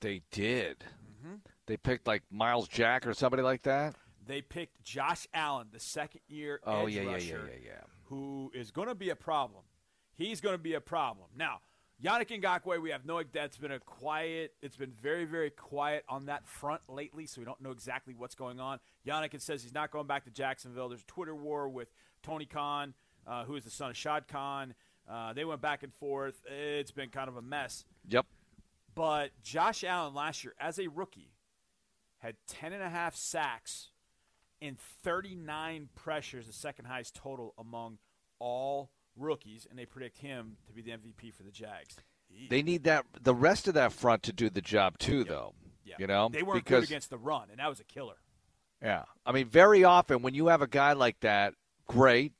they 0.00 0.22
did. 0.30 0.84
Mm-hmm. 1.24 1.34
They 1.66 1.76
picked 1.76 2.06
like 2.06 2.22
Myles 2.30 2.68
Jack 2.68 3.06
or 3.06 3.12
somebody 3.14 3.42
like 3.42 3.62
that. 3.62 3.94
They 4.26 4.42
picked 4.42 4.82
Josh 4.82 5.26
Allen, 5.34 5.68
the 5.72 5.80
second 5.80 6.20
year 6.28 6.60
Oh, 6.64 6.86
edge 6.86 6.94
yeah, 6.94 7.02
yeah, 7.02 7.16
yeah, 7.16 7.16
yeah, 7.18 7.52
yeah. 7.64 7.80
who 8.04 8.50
is 8.54 8.70
going 8.70 8.88
to 8.88 8.94
be 8.94 9.10
a 9.10 9.16
problem. 9.16 9.64
He's 10.14 10.40
going 10.40 10.54
to 10.54 10.62
be 10.62 10.74
a 10.74 10.80
problem. 10.80 11.28
Now, 11.36 11.60
Yannick 12.02 12.40
Ngakoue, 12.40 12.80
we 12.80 12.90
have 12.90 13.04
no. 13.04 13.18
idea. 13.18 13.44
It's 13.44 13.56
been 13.56 13.72
a 13.72 13.80
quiet. 13.80 14.54
It's 14.62 14.76
been 14.76 14.92
very, 14.92 15.24
very 15.24 15.50
quiet 15.50 16.04
on 16.08 16.26
that 16.26 16.46
front 16.46 16.82
lately, 16.88 17.26
so 17.26 17.40
we 17.40 17.44
don't 17.44 17.60
know 17.60 17.72
exactly 17.72 18.14
what's 18.14 18.36
going 18.36 18.60
on. 18.60 18.78
Yannick 19.04 19.40
says 19.40 19.64
he's 19.64 19.74
not 19.74 19.90
going 19.90 20.06
back 20.06 20.24
to 20.24 20.30
Jacksonville. 20.30 20.88
There's 20.88 21.02
a 21.02 21.06
Twitter 21.06 21.34
war 21.34 21.68
with 21.68 21.88
Tony 22.22 22.46
Khan, 22.46 22.94
uh, 23.26 23.44
who 23.44 23.56
is 23.56 23.64
the 23.64 23.70
son 23.70 23.90
of 23.90 23.96
Shad 23.96 24.28
Khan. 24.28 24.74
Uh, 25.10 25.32
they 25.32 25.44
went 25.44 25.60
back 25.60 25.82
and 25.82 25.92
forth. 25.92 26.40
It's 26.46 26.92
been 26.92 27.08
kind 27.08 27.28
of 27.28 27.36
a 27.36 27.42
mess. 27.42 27.84
Yep. 28.08 28.26
But 28.94 29.30
Josh 29.42 29.82
Allen 29.82 30.14
last 30.14 30.44
year, 30.44 30.54
as 30.60 30.78
a 30.78 30.86
rookie, 30.86 31.32
had 32.18 32.36
10 32.46 32.72
and 32.72 32.82
a 32.82 32.90
half 32.90 33.16
sacks 33.16 33.90
and 34.60 34.78
39 35.02 35.88
pressures, 35.96 36.46
the 36.46 36.52
second 36.52 36.84
highest 36.84 37.16
total 37.16 37.54
among 37.58 37.98
all 38.38 38.90
rookies, 39.18 39.66
and 39.68 39.78
they 39.78 39.86
predict 39.86 40.18
him 40.18 40.56
to 40.66 40.72
be 40.72 40.82
the 40.82 40.92
MVP 40.92 41.34
for 41.34 41.42
the 41.42 41.50
Jags. 41.50 41.96
They 42.50 42.62
need 42.62 42.84
that 42.84 43.06
the 43.20 43.34
rest 43.34 43.68
of 43.68 43.74
that 43.74 43.92
front 43.92 44.22
to 44.24 44.32
do 44.32 44.50
the 44.50 44.60
job 44.60 44.98
too, 44.98 45.24
though. 45.24 45.54
Yeah. 45.84 45.96
You 45.98 46.06
know, 46.06 46.28
they 46.30 46.42
weren't 46.42 46.64
because 46.64 46.82
good 46.82 46.90
against 46.90 47.10
the 47.10 47.18
run, 47.18 47.48
and 47.50 47.58
that 47.58 47.68
was 47.68 47.80
a 47.80 47.84
killer. 47.84 48.16
yeah, 48.82 49.04
I 49.24 49.32
mean, 49.32 49.48
very 49.48 49.84
often 49.84 50.20
when 50.22 50.34
you 50.34 50.48
have 50.48 50.60
a 50.60 50.66
guy 50.66 50.92
like 50.92 51.20
that, 51.20 51.54
great, 51.86 52.32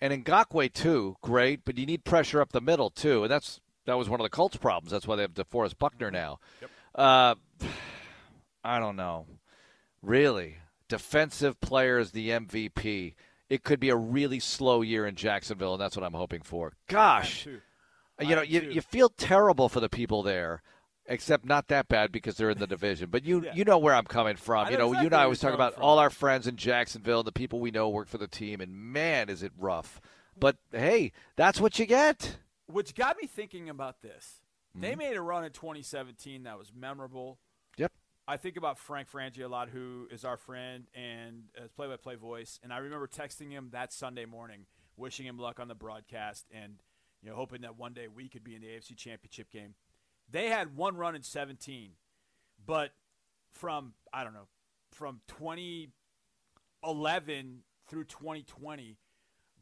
and 0.00 0.24
Ngakoue 0.24 0.72
too, 0.72 1.16
great, 1.20 1.64
but 1.64 1.76
you 1.76 1.84
need 1.84 2.04
pressure 2.04 2.40
up 2.40 2.52
the 2.52 2.62
middle 2.62 2.88
too, 2.88 3.22
and 3.24 3.30
that's 3.30 3.60
that 3.84 3.98
was 3.98 4.08
one 4.08 4.20
of 4.20 4.24
the 4.24 4.30
Colts' 4.30 4.56
problems. 4.56 4.90
That's 4.90 5.06
why 5.06 5.16
they 5.16 5.22
have 5.22 5.34
DeForest 5.34 5.78
Buckner 5.78 6.10
now. 6.10 6.38
Uh, 6.94 7.34
I 8.64 8.78
don't 8.78 8.96
know, 8.96 9.26
really. 10.00 10.56
Defensive 10.88 11.60
player 11.60 11.98
is 11.98 12.12
the 12.12 12.30
MVP. 12.30 13.14
It 13.48 13.62
could 13.62 13.78
be 13.80 13.90
a 13.90 13.96
really 13.96 14.40
slow 14.40 14.82
year 14.82 15.06
in 15.06 15.16
Jacksonville, 15.16 15.74
and 15.74 15.80
that's 15.80 15.96
what 15.96 16.04
I'm 16.04 16.14
hoping 16.14 16.42
for. 16.42 16.72
Gosh, 16.88 17.46
you 17.46 18.34
know, 18.36 18.42
you, 18.42 18.60
you 18.60 18.80
feel 18.80 19.08
terrible 19.10 19.68
for 19.68 19.80
the 19.80 19.88
people 19.88 20.22
there, 20.22 20.62
except 21.06 21.44
not 21.44 21.68
that 21.68 21.86
bad 21.88 22.10
because 22.10 22.36
they're 22.36 22.50
in 22.50 22.58
the 22.58 22.66
division. 22.66 23.10
But 23.10 23.24
you 23.24 23.46
you 23.54 23.64
know 23.64 23.78
where 23.78 23.94
I'm 23.94 24.04
coming 24.06 24.36
from. 24.36 24.66
I 24.66 24.70
you 24.70 24.78
know 24.78 24.92
know, 24.92 25.00
you 25.00 25.06
and 25.06 25.14
I 25.14 25.26
was 25.26 25.42
always 25.42 25.42
you're 25.42 25.50
talk 25.52 25.58
coming 25.58 25.66
about 25.66 25.74
from. 25.74 25.82
all 25.84 25.98
our 25.98 26.10
friends 26.10 26.46
in 26.46 26.56
Jacksonville, 26.56 27.22
the 27.22 27.32
people 27.32 27.60
we 27.60 27.70
know 27.70 27.88
work 27.88 28.08
for 28.08 28.18
the 28.18 28.28
team, 28.28 28.60
and 28.60 28.74
man, 28.74 29.28
is 29.28 29.42
it 29.42 29.52
rough. 29.58 30.00
But 30.38 30.56
hey, 30.72 31.12
that's 31.36 31.60
what 31.60 31.78
you 31.78 31.86
get. 31.86 32.38
Which 32.66 32.94
got 32.94 33.16
me 33.20 33.26
thinking 33.28 33.68
about 33.68 34.00
this. 34.00 34.40
They 34.74 34.94
Mhm. 34.94 34.98
made 34.98 35.16
a 35.16 35.20
run 35.22 35.44
in 35.44 35.52
2017 35.52 36.44
that 36.44 36.58
was 36.58 36.72
memorable. 36.74 37.38
I 38.26 38.38
think 38.38 38.56
about 38.56 38.78
Frank 38.78 39.10
Frangie 39.10 39.44
a 39.44 39.48
lot, 39.48 39.68
who 39.68 40.08
is 40.10 40.24
our 40.24 40.38
friend 40.38 40.86
and 40.94 41.42
is 41.62 41.70
play-by-play 41.72 42.14
voice. 42.14 42.58
And 42.62 42.72
I 42.72 42.78
remember 42.78 43.06
texting 43.06 43.50
him 43.50 43.68
that 43.72 43.92
Sunday 43.92 44.24
morning, 44.24 44.64
wishing 44.96 45.26
him 45.26 45.38
luck 45.38 45.60
on 45.60 45.68
the 45.68 45.74
broadcast, 45.74 46.46
and 46.50 46.82
you 47.22 47.28
know, 47.28 47.36
hoping 47.36 47.60
that 47.62 47.78
one 47.78 47.92
day 47.92 48.08
we 48.08 48.28
could 48.28 48.42
be 48.42 48.54
in 48.54 48.62
the 48.62 48.68
AFC 48.68 48.96
Championship 48.96 49.50
game. 49.50 49.74
They 50.30 50.48
had 50.48 50.74
one 50.76 50.96
run 50.96 51.14
in 51.14 51.22
17, 51.22 51.90
but 52.64 52.92
from 53.50 53.92
I 54.12 54.24
don't 54.24 54.34
know, 54.34 54.48
from 54.90 55.20
2011 55.28 57.62
through 57.88 58.04
2020, 58.04 58.96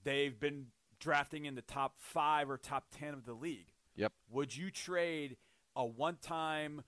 they've 0.04 0.38
been 0.38 0.66
drafting 1.00 1.46
in 1.46 1.56
the 1.56 1.62
top 1.62 1.94
five 1.98 2.48
or 2.48 2.56
top 2.56 2.84
10 2.96 3.12
of 3.12 3.24
the 3.24 3.34
league. 3.34 3.72
Yep. 3.96 4.12
Would 4.30 4.56
you 4.56 4.70
trade 4.70 5.36
a 5.74 5.84
one-time 5.84 6.84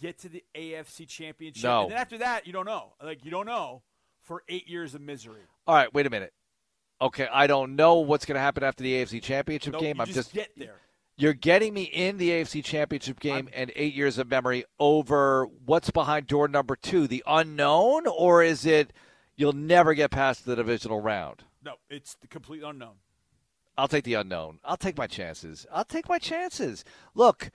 get 0.00 0.18
to 0.20 0.28
the 0.28 0.42
AFC 0.54 1.06
Championship? 1.06 1.64
No. 1.64 1.82
And 1.82 1.92
then 1.92 1.98
after 1.98 2.18
that, 2.18 2.46
you 2.46 2.52
don't 2.52 2.66
know. 2.66 2.92
Like 3.02 3.24
you 3.24 3.30
don't 3.30 3.46
know 3.46 3.82
for 4.22 4.42
eight 4.48 4.68
years 4.68 4.94
of 4.94 5.00
misery. 5.00 5.42
All 5.66 5.74
right, 5.74 5.92
wait 5.92 6.06
a 6.06 6.10
minute. 6.10 6.32
Okay, 7.02 7.26
I 7.32 7.46
don't 7.46 7.76
know 7.76 7.96
what's 8.00 8.26
going 8.26 8.34
to 8.34 8.40
happen 8.40 8.62
after 8.62 8.82
the 8.82 8.92
AFC 8.92 9.22
Championship 9.22 9.72
No, 9.72 9.80
game. 9.80 10.00
I'm 10.00 10.06
just 10.06 10.34
get 10.34 10.50
there. 10.56 10.74
You're 11.16 11.34
getting 11.34 11.74
me 11.74 11.82
in 11.82 12.16
the 12.16 12.30
AFC 12.30 12.64
Championship 12.64 13.20
game 13.20 13.48
and 13.52 13.70
eight 13.76 13.94
years 13.94 14.16
of 14.18 14.30
memory 14.30 14.64
over 14.78 15.46
what's 15.66 15.90
behind 15.90 16.26
door 16.26 16.48
number 16.48 16.76
two, 16.76 17.06
the 17.06 17.22
unknown, 17.26 18.06
or 18.06 18.42
is 18.42 18.64
it 18.64 18.92
you'll 19.36 19.52
never 19.52 19.92
get 19.94 20.10
past 20.10 20.46
the 20.46 20.56
divisional 20.56 21.00
round? 21.00 21.44
No, 21.62 21.74
it's 21.90 22.14
the 22.20 22.26
complete 22.26 22.62
unknown. 22.62 22.94
I'll 23.76 23.88
take 23.88 24.04
the 24.04 24.14
unknown. 24.14 24.60
I'll 24.64 24.76
take 24.76 24.96
my 24.96 25.06
chances. 25.06 25.66
I'll 25.72 25.84
take 25.84 26.08
my 26.08 26.18
chances. 26.18 26.84
Look, 27.14 27.50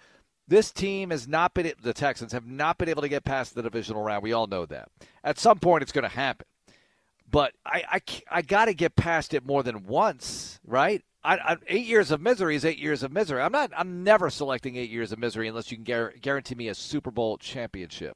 This 0.48 0.72
team 0.72 1.10
has 1.10 1.28
not 1.28 1.54
been 1.54 1.74
the 1.82 1.94
Texans 1.94 2.32
have 2.32 2.46
not 2.46 2.78
been 2.78 2.90
able 2.90 3.02
to 3.02 3.10
get 3.10 3.24
past 3.24 3.56
the 3.56 3.64
divisional 3.64 4.04
round. 4.04 4.24
We 4.24 4.34
all 4.34 4.48
know 4.48 4.66
that. 4.68 4.90
At 5.24 5.40
some 5.40 5.60
point, 5.60 5.82
it's 5.82 5.92
going 5.92 6.04
to 6.04 6.10
happen. 6.10 6.46
But 7.30 7.54
I 7.66 7.84
I, 7.92 8.02
I 8.30 8.42
got 8.42 8.66
to 8.66 8.74
get 8.74 8.96
past 8.96 9.34
it 9.34 9.46
more 9.46 9.64
than 9.64 9.86
once, 9.86 10.60
right? 10.66 11.04
I, 11.24 11.38
I, 11.38 11.58
eight 11.68 11.88
years 11.88 12.12
of 12.12 12.22
misery 12.22 12.56
is 12.56 12.64
eight 12.64 12.78
years 12.78 13.02
of 13.02 13.12
misery. 13.12 13.42
I'm 13.42 13.52
not. 13.52 13.72
I'm 13.76 14.04
never 14.04 14.30
selecting 14.30 14.76
eight 14.76 14.92
years 14.92 15.12
of 15.12 15.18
misery 15.18 15.48
unless 15.48 15.72
you 15.72 15.78
can 15.78 15.84
gar- 15.84 16.14
guarantee 16.22 16.56
me 16.56 16.68
a 16.68 16.76
Super 16.76 17.10
Bowl 17.10 17.38
championship. 17.38 18.16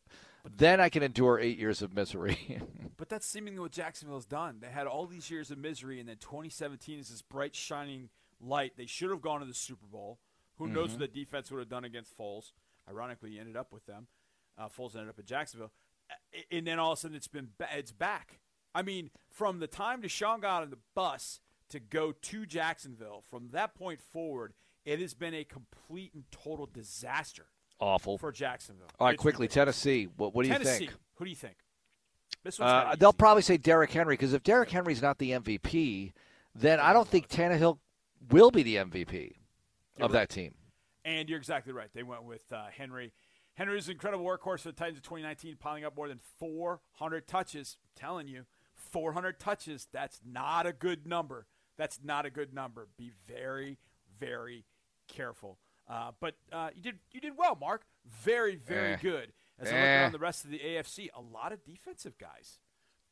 Then 0.58 0.80
I 0.80 0.90
can 0.90 1.04
endure 1.04 1.40
eight 1.40 1.58
years 1.58 1.82
of 1.82 1.94
misery. 1.94 2.62
but 2.98 3.10
that's 3.10 3.26
seemingly 3.26 3.60
what 3.60 3.72
Jacksonville 3.72 4.18
has 4.18 4.26
done. 4.26 4.60
They 4.62 4.68
had 4.68 4.88
all 4.88 5.06
these 5.06 5.30
years 5.30 5.52
of 5.52 5.58
misery, 5.58 6.00
and 6.00 6.08
then 6.08 6.18
2017 6.18 7.00
is 7.00 7.10
this 7.10 7.22
bright, 7.22 7.56
shining 7.56 8.10
light. 8.40 8.74
They 8.78 8.86
should 8.86 9.10
have 9.10 9.22
gone 9.22 9.40
to 9.42 9.46
the 9.46 9.54
Super 9.54 9.88
Bowl. 9.88 10.20
Who 10.60 10.66
mm-hmm. 10.66 10.76
knows 10.76 10.92
what 10.92 11.00
the 11.00 11.08
defense 11.08 11.50
would 11.50 11.60
have 11.60 11.70
done 11.70 11.86
against 11.86 12.16
Foles? 12.18 12.52
Ironically, 12.88 13.32
he 13.32 13.40
ended 13.40 13.56
up 13.56 13.72
with 13.72 13.86
them. 13.86 14.08
Uh, 14.58 14.68
Foles 14.68 14.94
ended 14.94 15.10
up 15.10 15.18
at 15.18 15.26
Jacksonville, 15.26 15.72
and 16.52 16.68
then 16.68 16.80
all 16.80 16.92
of 16.92 16.98
a 16.98 17.02
sudden 17.02 17.16
it's 17.16 17.30
been 17.30 17.50
it's 17.74 17.94
back. 17.94 18.40
I 18.76 18.82
mean, 18.82 19.10
from 19.32 19.60
the 19.60 19.68
time 19.68 20.02
Deshaun 20.02 20.42
got 20.42 20.64
on 20.64 20.70
the 20.70 20.78
bus 20.96 21.40
to 21.70 21.80
go 21.80 22.12
to 22.12 22.46
Jacksonville, 22.46 23.24
from 23.30 23.50
that 23.54 23.74
point 23.74 24.02
forward, 24.02 24.54
it 24.86 25.00
has 25.00 25.14
been 25.14 25.34
a 25.34 25.46
complete 25.46 26.14
and 26.14 26.26
total 26.30 26.66
disaster. 26.66 27.46
Awful 27.80 28.18
for 28.18 28.34
Jacksonville. 28.34 28.88
All 29.00 29.08
right, 29.08 29.14
it's 29.14 29.22
quickly, 29.22 29.46
ridiculous. 29.46 29.82
Tennessee. 29.82 30.10
What, 30.18 30.36
what 30.36 30.44
do 30.44 30.50
Tennessee, 30.50 30.72
you 30.72 30.90
think? 30.90 30.92
Who 31.16 31.24
do 31.24 31.30
you 31.30 31.38
think? 31.38 31.56
Uh, 32.60 32.96
they'll 32.98 33.14
probably 33.14 33.42
say 33.42 33.58
Derrick 33.58 33.92
Henry 33.92 34.14
because 34.14 34.34
if 34.34 34.44
Derrick 34.44 34.70
Henry's 34.70 35.02
not 35.02 35.18
the 35.20 35.32
MVP, 35.32 36.12
then 36.54 36.80
I 36.80 36.92
don't 36.92 37.08
think 37.08 37.30
Tannehill 37.30 37.78
will 38.30 38.52
be 38.52 38.64
the 38.64 38.78
MVP 38.78 39.36
of 40.02 40.12
that 40.12 40.30
team. 40.30 40.54
And 41.06 41.30
you're 41.30 41.38
exactly 41.38 41.74
right. 41.74 41.90
They 41.94 42.04
went 42.04 42.24
with 42.24 42.52
uh, 42.52 42.66
Henry. 42.76 43.14
Henry 43.56 43.78
is 43.78 43.88
an 43.88 43.94
incredible 43.94 44.26
workhorse 44.26 44.62
for 44.62 44.70
the 44.70 44.74
Titans 44.74 44.98
in 44.98 45.04
2019, 45.04 45.58
piling 45.60 45.84
up 45.84 45.96
more 45.96 46.08
than 46.08 46.20
400 46.40 47.28
touches. 47.28 47.78
I'm 47.84 47.90
telling 47.96 48.28
you, 48.28 48.46
400 48.76 49.40
touches. 49.40 49.88
That's 49.92 50.20
not 50.26 50.66
a 50.66 50.74
good 50.74 51.06
number. 51.06 51.46
That's 51.78 52.00
not 52.04 52.26
a 52.26 52.30
good 52.30 52.54
number. 52.54 52.88
Be 52.98 53.12
very, 53.28 53.78
very 54.20 54.66
careful. 55.08 55.58
Uh, 55.90 56.12
but 56.20 56.36
uh, 56.52 56.70
you 56.76 56.84
did 56.84 57.00
you 57.12 57.20
did 57.20 57.34
well, 57.38 57.58
Mark. 57.60 57.84
Very, 58.06 58.56
very 58.56 58.94
eh. 58.94 58.98
good. 59.02 59.34
As 59.60 59.70
eh. 59.70 59.72
I 59.72 59.74
look 59.74 60.02
around 60.02 60.12
the 60.14 60.20
rest 60.20 60.46
of 60.46 60.52
the 60.52 60.60
AFC, 60.60 61.10
a 61.16 61.22
lot 61.22 61.52
of 61.52 61.64
defensive 61.64 62.18
guys. 62.18 62.60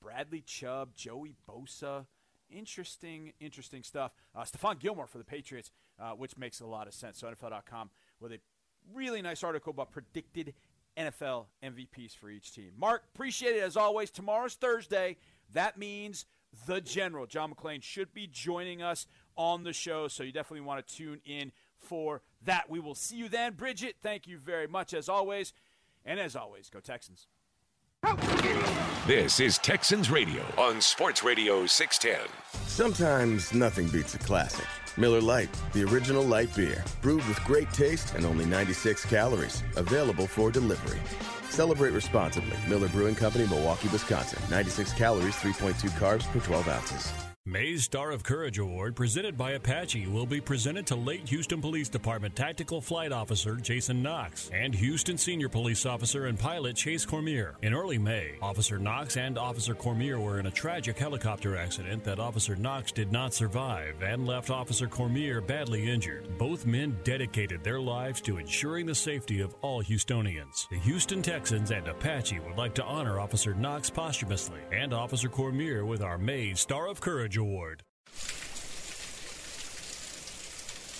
Bradley 0.01 0.41
Chubb, 0.41 0.93
Joey 0.95 1.33
Bosa. 1.49 2.05
Interesting, 2.49 3.33
interesting 3.39 3.83
stuff. 3.83 4.11
Uh, 4.33 4.43
Stephon 4.43 4.79
Gilmore 4.79 5.07
for 5.07 5.17
the 5.17 5.25
Patriots, 5.25 5.71
uh, 5.99 6.11
which 6.11 6.37
makes 6.37 6.59
a 6.59 6.65
lot 6.65 6.87
of 6.87 6.93
sense. 6.93 7.19
So 7.19 7.27
NFL.com 7.27 7.89
with 8.19 8.31
a 8.31 8.39
really 8.93 9.21
nice 9.21 9.43
article 9.43 9.71
about 9.71 9.91
predicted 9.91 10.53
NFL 10.97 11.45
MVPs 11.63 12.15
for 12.15 12.29
each 12.29 12.53
team. 12.53 12.71
Mark, 12.77 13.03
appreciate 13.13 13.55
it 13.55 13.63
as 13.63 13.77
always. 13.77 14.09
Tomorrow's 14.09 14.55
Thursday. 14.55 15.17
That 15.53 15.77
means 15.77 16.25
the 16.65 16.81
general, 16.81 17.25
John 17.25 17.53
McClain, 17.53 17.83
should 17.83 18.13
be 18.13 18.27
joining 18.27 18.81
us 18.81 19.07
on 19.35 19.63
the 19.63 19.73
show. 19.73 20.07
So 20.07 20.23
you 20.23 20.31
definitely 20.31 20.65
want 20.65 20.85
to 20.85 20.95
tune 20.95 21.21
in 21.25 21.51
for 21.77 22.21
that. 22.43 22.69
We 22.69 22.79
will 22.79 22.95
see 22.95 23.17
you 23.17 23.29
then. 23.29 23.53
Bridget, 23.53 23.97
thank 24.01 24.27
you 24.27 24.37
very 24.37 24.67
much 24.67 24.93
as 24.93 25.07
always. 25.07 25.53
And 26.05 26.19
as 26.19 26.35
always, 26.35 26.69
go 26.69 26.79
Texans. 26.79 27.27
This 29.05 29.39
is 29.39 29.57
Texans 29.57 30.09
Radio 30.09 30.43
on 30.57 30.81
Sports 30.81 31.23
Radio 31.23 31.65
610. 31.65 32.27
Sometimes 32.67 33.53
nothing 33.53 33.87
beats 33.87 34.15
a 34.15 34.19
classic. 34.19 34.65
Miller 34.97 35.21
Lite, 35.21 35.49
the 35.73 35.83
original 35.83 36.23
light 36.23 36.53
beer, 36.55 36.83
brewed 37.01 37.25
with 37.27 37.39
great 37.45 37.71
taste 37.71 38.15
and 38.15 38.25
only 38.25 38.45
96 38.45 39.05
calories, 39.05 39.63
available 39.75 40.25
for 40.25 40.51
delivery. 40.51 40.99
Celebrate 41.49 41.91
responsibly. 41.91 42.57
Miller 42.67 42.89
Brewing 42.89 43.15
Company, 43.15 43.45
Milwaukee, 43.47 43.89
Wisconsin. 43.89 44.39
96 44.49 44.93
calories, 44.93 45.35
3.2 45.35 45.89
carbs 45.91 46.25
per 46.31 46.39
12 46.39 46.67
ounces. 46.67 47.26
May's 47.47 47.85
Star 47.85 48.11
of 48.11 48.23
Courage 48.23 48.59
Award, 48.59 48.93
presented 48.93 49.37
by 49.37 49.51
Apache, 49.51 50.07
will 50.07 50.25
be 50.25 50.41
presented 50.41 50.85
to 50.87 50.97
late 50.97 51.29
Houston 51.29 51.61
Police 51.61 51.87
Department 51.87 52.35
Tactical 52.35 52.81
Flight 52.81 53.13
Officer 53.13 53.55
Jason 53.55 54.03
Knox 54.03 54.49
and 54.53 54.75
Houston 54.75 55.17
Senior 55.17 55.47
Police 55.47 55.85
Officer 55.85 56.25
and 56.25 56.37
Pilot 56.37 56.75
Chase 56.75 57.05
Cormier. 57.05 57.55
In 57.61 57.73
early 57.73 57.97
May, 57.97 58.33
Officer 58.41 58.77
Knox 58.77 59.15
and 59.15 59.37
Officer 59.37 59.73
Cormier 59.73 60.19
were 60.19 60.41
in 60.41 60.47
a 60.47 60.51
tragic 60.51 60.99
helicopter 60.99 61.55
accident 61.55 62.03
that 62.03 62.19
Officer 62.19 62.57
Knox 62.57 62.91
did 62.91 63.13
not 63.13 63.33
survive 63.33 64.03
and 64.03 64.27
left 64.27 64.49
Officer 64.49 64.87
Cormier 64.87 65.39
badly 65.39 65.89
injured. 65.89 66.37
Both 66.37 66.65
men 66.65 66.97
dedicated 67.05 67.63
their 67.63 67.79
lives 67.79 68.19
to 68.23 68.39
ensuring 68.39 68.85
the 68.85 68.93
safety 68.93 69.39
of 69.39 69.55
all 69.61 69.81
Houstonians. 69.81 70.67
The 70.67 70.79
Houston 70.79 71.21
Texans 71.21 71.71
and 71.71 71.87
Apache 71.87 72.41
would 72.41 72.57
like 72.57 72.75
to 72.75 72.83
honor 72.83 73.21
Officer 73.21 73.53
Knox 73.53 73.89
posthumously 73.89 74.59
and 74.73 74.93
Officer 74.93 75.29
Cormier 75.29 75.85
with 75.85 76.01
our 76.01 76.17
May's 76.17 76.59
Star 76.59 76.89
of 76.89 76.99
Courage 76.99 77.36
Award. 77.37 77.83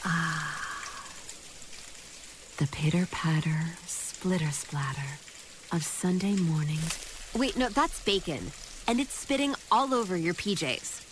Ah, 0.06 1.04
the 2.58 2.68
pitter 2.68 3.08
patter, 3.12 3.78
splitter 3.86 4.52
splatter 4.52 5.20
of 5.72 5.84
Sunday 5.84 6.36
mornings. 6.36 7.30
Wait, 7.36 7.58
no, 7.58 7.70
that's 7.70 8.04
bacon. 8.04 8.52
And 8.88 9.00
it's 9.00 9.14
spitting 9.14 9.54
all 9.72 9.94
over 9.94 10.16
your 10.16 10.34
PJs. 10.34 11.04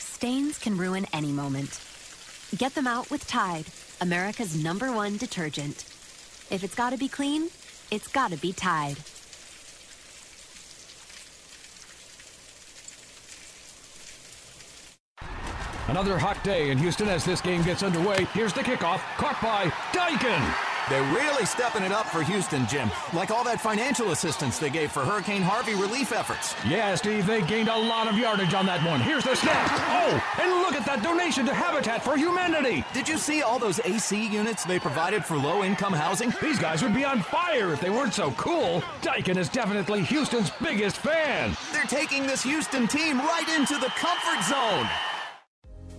Stains 0.00 0.58
can 0.58 0.76
ruin 0.76 1.06
any 1.12 1.30
moment. 1.30 1.80
Get 2.56 2.74
them 2.74 2.86
out 2.86 3.10
with 3.10 3.26
Tide, 3.26 3.66
America's 4.00 4.62
number 4.62 4.92
one 4.92 5.16
detergent. 5.16 5.84
If 6.50 6.64
it's 6.64 6.74
gotta 6.74 6.98
be 6.98 7.08
clean, 7.08 7.48
it's 7.90 8.08
gotta 8.08 8.36
be 8.36 8.52
Tide. 8.52 8.98
Another 15.88 16.16
hot 16.18 16.42
day 16.44 16.70
in 16.70 16.78
Houston 16.78 17.08
as 17.08 17.24
this 17.24 17.40
game 17.40 17.62
gets 17.62 17.82
underway. 17.82 18.24
Here's 18.32 18.52
the 18.52 18.60
kickoff, 18.60 19.00
caught 19.16 19.40
by 19.42 19.66
Daikin. 19.92 20.40
They're 20.88 21.14
really 21.14 21.44
stepping 21.44 21.82
it 21.82 21.92
up 21.92 22.06
for 22.06 22.22
Houston, 22.22 22.66
Jim. 22.66 22.90
Like 23.12 23.30
all 23.30 23.44
that 23.44 23.60
financial 23.60 24.10
assistance 24.10 24.58
they 24.58 24.70
gave 24.70 24.90
for 24.90 25.00
Hurricane 25.00 25.42
Harvey 25.42 25.74
relief 25.74 26.12
efforts. 26.12 26.54
Yeah, 26.66 26.94
Steve, 26.96 27.26
they 27.26 27.42
gained 27.42 27.68
a 27.68 27.76
lot 27.76 28.08
of 28.08 28.18
yardage 28.18 28.54
on 28.54 28.66
that 28.66 28.84
one. 28.86 29.00
Here's 29.00 29.24
the 29.24 29.34
snap. 29.36 29.68
Oh, 29.72 30.40
and 30.40 30.50
look 30.62 30.74
at 30.74 30.84
that 30.86 31.02
donation 31.02 31.46
to 31.46 31.54
Habitat 31.54 32.02
for 32.02 32.16
Humanity. 32.16 32.84
Did 32.92 33.08
you 33.08 33.16
see 33.16 33.42
all 33.42 33.58
those 33.58 33.80
AC 33.80 34.26
units 34.26 34.64
they 34.64 34.78
provided 34.78 35.24
for 35.24 35.36
low 35.36 35.62
income 35.62 35.92
housing? 35.92 36.32
These 36.42 36.58
guys 36.58 36.82
would 36.82 36.94
be 36.94 37.04
on 37.04 37.22
fire 37.22 37.72
if 37.72 37.80
they 37.80 37.90
weren't 37.90 38.14
so 38.14 38.32
cool. 38.32 38.82
Daikin 39.02 39.36
is 39.36 39.48
definitely 39.48 40.02
Houston's 40.02 40.50
biggest 40.62 40.96
fan. 40.98 41.56
They're 41.72 41.84
taking 41.84 42.26
this 42.26 42.42
Houston 42.42 42.86
team 42.88 43.18
right 43.18 43.48
into 43.56 43.74
the 43.78 43.92
comfort 43.96 44.44
zone. 44.44 44.88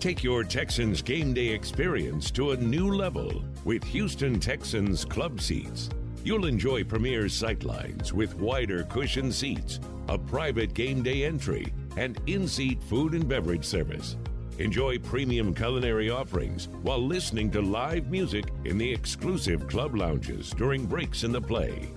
Take 0.03 0.21
your 0.21 0.43
Texans 0.43 1.01
game 1.01 1.33
day 1.33 1.47
experience 1.47 2.29
to 2.31 2.51
a 2.51 2.57
new 2.57 2.93
level 2.93 3.41
with 3.63 3.85
Houston 3.85 4.37
Texans 4.37 5.05
club 5.05 5.39
seats. 5.39 5.89
You'll 6.25 6.45
enjoy 6.45 6.83
premier 6.83 7.23
sightlines 7.27 8.11
with 8.11 8.35
wider 8.35 8.83
cushion 8.83 9.31
seats, 9.31 9.79
a 10.09 10.17
private 10.17 10.73
game 10.73 11.03
day 11.03 11.23
entry, 11.23 11.71
and 11.95 12.19
in 12.27 12.49
seat 12.49 12.83
food 12.83 13.13
and 13.13 13.29
beverage 13.29 13.63
service. 13.63 14.17
Enjoy 14.59 14.99
premium 14.99 15.53
culinary 15.53 16.09
offerings 16.09 16.67
while 16.81 17.01
listening 17.01 17.49
to 17.51 17.61
live 17.61 18.11
music 18.11 18.51
in 18.65 18.77
the 18.77 18.91
exclusive 18.91 19.69
club 19.69 19.95
lounges 19.95 20.49
during 20.49 20.85
breaks 20.85 21.23
in 21.23 21.31
the 21.31 21.39
play. 21.39 21.89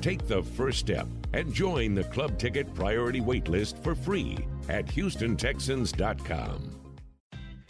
Take 0.00 0.26
the 0.26 0.42
first 0.42 0.80
step 0.80 1.06
and 1.32 1.54
join 1.54 1.94
the 1.94 2.02
club 2.02 2.40
ticket 2.40 2.74
priority 2.74 3.20
waitlist 3.20 3.80
for 3.84 3.94
free 3.94 4.36
at 4.68 4.84
HoustonTexans.com. 4.86 6.81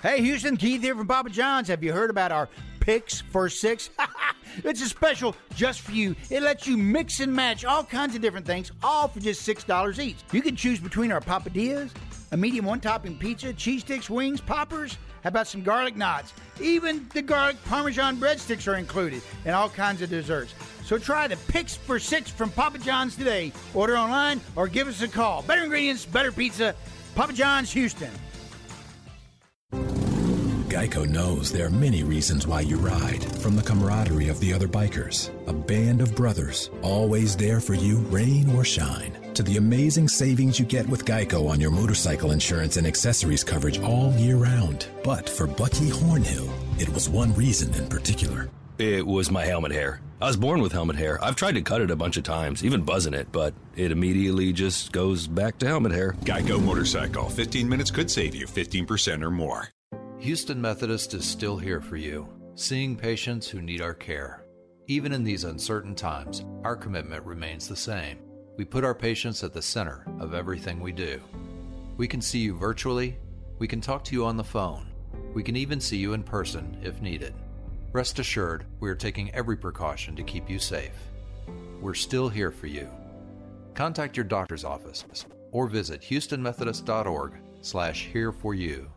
Hey, 0.03 0.21
Houston, 0.21 0.57
Keith 0.57 0.83
here 0.83 0.97
from 0.97 1.07
Papa 1.07 1.31
John's. 1.31 1.69
Have 1.69 1.85
you 1.85 1.93
heard 1.93 2.11
about 2.11 2.33
our 2.33 2.49
Picks 2.81 3.21
for 3.21 3.49
Six? 3.49 3.89
it's 4.65 4.83
a 4.83 4.89
special 4.89 5.37
just 5.55 5.83
for 5.83 5.93
you. 5.93 6.17
It 6.29 6.43
lets 6.43 6.67
you 6.67 6.77
mix 6.77 7.21
and 7.21 7.33
match 7.33 7.65
all 7.65 7.85
kinds 7.85 8.17
of 8.17 8.21
different 8.21 8.45
things, 8.45 8.73
all 8.83 9.07
for 9.07 9.21
just 9.21 9.47
$6 9.47 9.99
each. 10.01 10.17
You 10.33 10.43
can 10.43 10.57
choose 10.57 10.81
between 10.81 11.13
our 11.13 11.21
papadillas, 11.21 11.93
a 12.33 12.37
medium 12.37 12.65
one 12.65 12.81
topping 12.81 13.17
pizza, 13.17 13.53
cheese 13.53 13.83
sticks, 13.83 14.11
wings, 14.11 14.41
poppers. 14.41 14.99
How 15.23 15.29
about 15.29 15.47
some 15.47 15.63
garlic 15.63 15.97
knots? 15.97 16.33
Even 16.61 17.09
the 17.15 17.23
garlic 17.23 17.65
parmesan 17.67 18.17
breadsticks 18.17 18.67
are 18.67 18.79
included, 18.79 19.23
and 19.45 19.55
all 19.55 19.69
kinds 19.69 20.03
of 20.03 20.11
desserts. 20.11 20.53
So 20.85 20.99
try 20.99 21.29
the 21.29 21.37
Picks 21.47 21.77
for 21.77 22.01
Six 22.01 22.29
from 22.29 22.51
Papa 22.51 22.79
John's 22.79 23.15
today. 23.15 23.53
Order 23.73 23.97
online 23.97 24.41
or 24.57 24.67
give 24.67 24.89
us 24.89 25.01
a 25.01 25.07
call. 25.07 25.43
Better 25.43 25.63
ingredients, 25.63 26.05
better 26.05 26.33
pizza. 26.33 26.75
Papa 27.15 27.33
John's, 27.35 27.71
Houston. 27.71 28.11
Geico 30.73 31.07
knows 31.07 31.53
there 31.53 31.67
are 31.67 31.71
many 31.71 32.03
reasons 32.03 32.47
why 32.47 32.63
you 32.63 32.79
ride. 32.79 33.23
From 33.43 33.57
the 33.57 33.63
camaraderie 33.63 34.29
of 34.29 34.41
the 34.41 34.55
other 34.55 34.67
bikers, 34.67 35.29
a 35.47 35.53
band 35.53 36.01
of 36.01 36.15
brothers, 36.15 36.71
always 36.81 37.37
there 37.37 37.61
for 37.61 37.75
you, 37.75 37.99
rain 38.09 38.49
or 38.57 38.65
shine, 38.65 39.13
to 39.35 39.43
the 39.43 39.59
amazing 39.59 40.09
savings 40.09 40.59
you 40.59 40.65
get 40.65 40.89
with 40.89 41.05
Geico 41.05 41.47
on 41.51 41.61
your 41.61 41.71
motorcycle 41.71 42.31
insurance 42.31 42.79
and 42.79 42.87
accessories 42.87 43.45
coverage 43.45 43.81
all 43.81 44.15
year 44.15 44.37
round. 44.37 44.87
But 45.05 45.29
for 45.29 45.47
Bucky 45.47 45.91
Hornhill, 45.91 46.51
it 46.81 46.89
was 46.89 47.07
one 47.07 47.35
reason 47.35 47.75
in 47.75 47.87
particular. 47.87 48.49
It 48.79 49.07
was 49.07 49.31
my 49.31 49.45
helmet 49.45 49.73
hair. 49.73 50.01
I 50.23 50.27
was 50.27 50.39
born 50.39 50.63
with 50.63 50.73
helmet 50.73 50.97
hair. 50.97 51.23
I've 51.23 51.37
tried 51.37 51.57
to 51.57 51.61
cut 51.61 51.83
it 51.83 51.91
a 51.91 51.97
bunch 51.97 52.17
of 52.17 52.25
times, 52.25 52.65
even 52.65 52.81
buzzing 52.81 53.13
it, 53.13 53.31
but 53.31 53.53
it 53.77 53.93
immediately 53.93 54.55
just 54.55 54.91
goes 54.91 55.27
back 55.27 55.59
to 55.59 55.67
helmet 55.67 55.93
hair. 55.93 56.15
Geico 56.25 56.65
Motorcycle. 56.65 57.29
15 57.29 57.69
minutes 57.69 57.91
could 57.91 58.11
save 58.11 58.35
you 58.35 58.47
15% 58.47 59.23
or 59.23 59.31
more. 59.31 59.69
Houston 60.23 60.61
Methodist 60.61 61.15
is 61.15 61.25
still 61.25 61.57
here 61.57 61.81
for 61.81 61.97
you, 61.97 62.29
seeing 62.55 62.95
patients 62.95 63.49
who 63.49 63.61
need 63.61 63.81
our 63.81 63.93
care. 63.93 64.45
Even 64.87 65.11
in 65.11 65.25
these 65.25 65.43
uncertain 65.43 65.97
times, 65.97 66.45
our 66.63 66.77
commitment 66.77 67.25
remains 67.25 67.67
the 67.67 67.75
same. 67.75 68.21
We 68.57 68.65
put 68.65 68.85
our 68.85 68.95
patients 68.95 69.43
at 69.43 69.53
the 69.53 69.61
center 69.61 70.07
of 70.21 70.33
everything 70.33 70.79
we 70.79 70.93
do. 70.93 71.21
We 71.97 72.07
can 72.07 72.21
see 72.21 72.39
you 72.39 72.55
virtually, 72.55 73.19
we 73.59 73.67
can 73.67 73.81
talk 73.81 74.05
to 74.05 74.15
you 74.15 74.25
on 74.25 74.37
the 74.37 74.45
phone, 74.45 74.93
we 75.35 75.43
can 75.43 75.57
even 75.57 75.81
see 75.81 75.97
you 75.97 76.13
in 76.13 76.23
person 76.23 76.79
if 76.85 77.03
needed. 77.03 77.35
Rest 77.91 78.21
assured, 78.21 78.65
we 78.79 78.89
are 78.91 78.95
taking 78.95 79.35
every 79.35 79.57
precaution 79.57 80.15
to 80.15 80.23
keep 80.23 80.49
you 80.49 80.61
safe. 80.61 80.95
We're 81.81 81.95
still 81.95 82.29
here 82.29 82.53
for 82.53 82.69
you. 82.69 82.89
Contact 83.75 84.17
your 84.17 84.23
doctor's 84.23 84.63
office 84.63 85.05
or 85.51 85.67
visit 85.67 86.01
houstonmethodist.org 86.01 87.33
slash 87.61 88.07
here 88.07 88.31
for 88.31 88.55
you. 88.55 88.89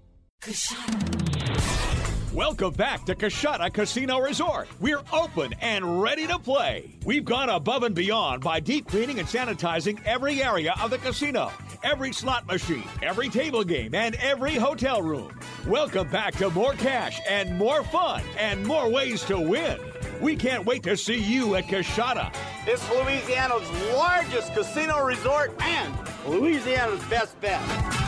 Welcome 2.32 2.74
back 2.74 3.04
to 3.08 3.16
Coushatta 3.16 3.74
Casino 3.74 4.20
Resort. 4.20 4.68
We're 4.80 5.02
open 5.12 5.56
and 5.60 6.00
ready 6.04 6.28
to 6.28 6.38
play. 6.38 7.00
We've 7.04 7.26
gone 7.26 7.50
above 7.50 7.82
and 7.82 7.96
beyond 7.96 8.44
by 8.44 8.60
deep 8.60 8.88
cleaning 8.88 9.18
and 9.18 9.28
sanitizing 9.28 10.00
every 10.06 10.44
area 10.44 10.76
of 10.80 10.92
the 10.92 11.00
casino, 11.00 11.52
every 11.84 12.14
slot 12.14 12.46
machine, 12.46 12.84
every 13.02 13.28
table 13.28 13.64
game, 13.64 13.96
and 13.96 14.14
every 14.16 14.54
hotel 14.54 15.02
room. 15.02 15.32
Welcome 15.66 16.12
back 16.12 16.36
to 16.36 16.52
more 16.52 16.74
cash 16.74 17.20
and 17.28 17.58
more 17.58 17.84
fun 17.84 18.22
and 18.38 18.64
more 18.68 18.88
ways 18.88 19.24
to 19.24 19.40
win. 19.40 19.80
We 20.22 20.36
can't 20.36 20.64
wait 20.64 20.84
to 20.84 20.96
see 20.96 21.18
you 21.18 21.56
at 21.56 21.64
Coushatta. 21.64 22.32
It's 22.68 22.88
Louisiana's 22.92 23.68
largest 23.96 24.54
casino 24.54 25.04
resort 25.04 25.60
and 25.60 25.92
Louisiana's 26.28 27.04
best 27.06 27.42
bet. 27.42 28.05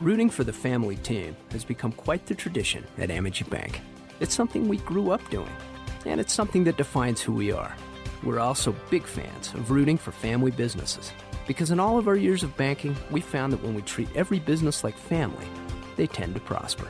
Rooting 0.00 0.30
for 0.30 0.44
the 0.44 0.52
family 0.52 0.94
team 0.94 1.36
has 1.50 1.64
become 1.64 1.90
quite 1.90 2.24
the 2.24 2.34
tradition 2.34 2.86
at 2.98 3.08
Amegy 3.08 3.48
Bank. 3.50 3.80
It's 4.20 4.32
something 4.32 4.68
we 4.68 4.76
grew 4.78 5.10
up 5.10 5.28
doing, 5.28 5.50
and 6.06 6.20
it's 6.20 6.32
something 6.32 6.62
that 6.64 6.76
defines 6.76 7.20
who 7.20 7.32
we 7.32 7.50
are. 7.50 7.74
We're 8.22 8.38
also 8.38 8.76
big 8.90 9.04
fans 9.04 9.52
of 9.54 9.72
rooting 9.72 9.98
for 9.98 10.12
family 10.12 10.52
businesses 10.52 11.10
because 11.48 11.72
in 11.72 11.80
all 11.80 11.98
of 11.98 12.06
our 12.06 12.14
years 12.14 12.44
of 12.44 12.56
banking, 12.56 12.96
we 13.10 13.20
found 13.20 13.52
that 13.52 13.60
when 13.60 13.74
we 13.74 13.82
treat 13.82 14.14
every 14.14 14.38
business 14.38 14.84
like 14.84 14.96
family, 14.96 15.46
they 15.96 16.06
tend 16.06 16.34
to 16.34 16.40
prosper. 16.40 16.86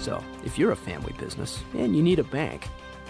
So, 0.00 0.20
if 0.44 0.58
you're 0.58 0.72
a 0.72 0.76
family 0.76 1.14
business 1.16 1.62
and 1.74 1.94
you 1.94 2.02
need 2.02 2.18
a 2.18 2.24
bank, 2.24 2.66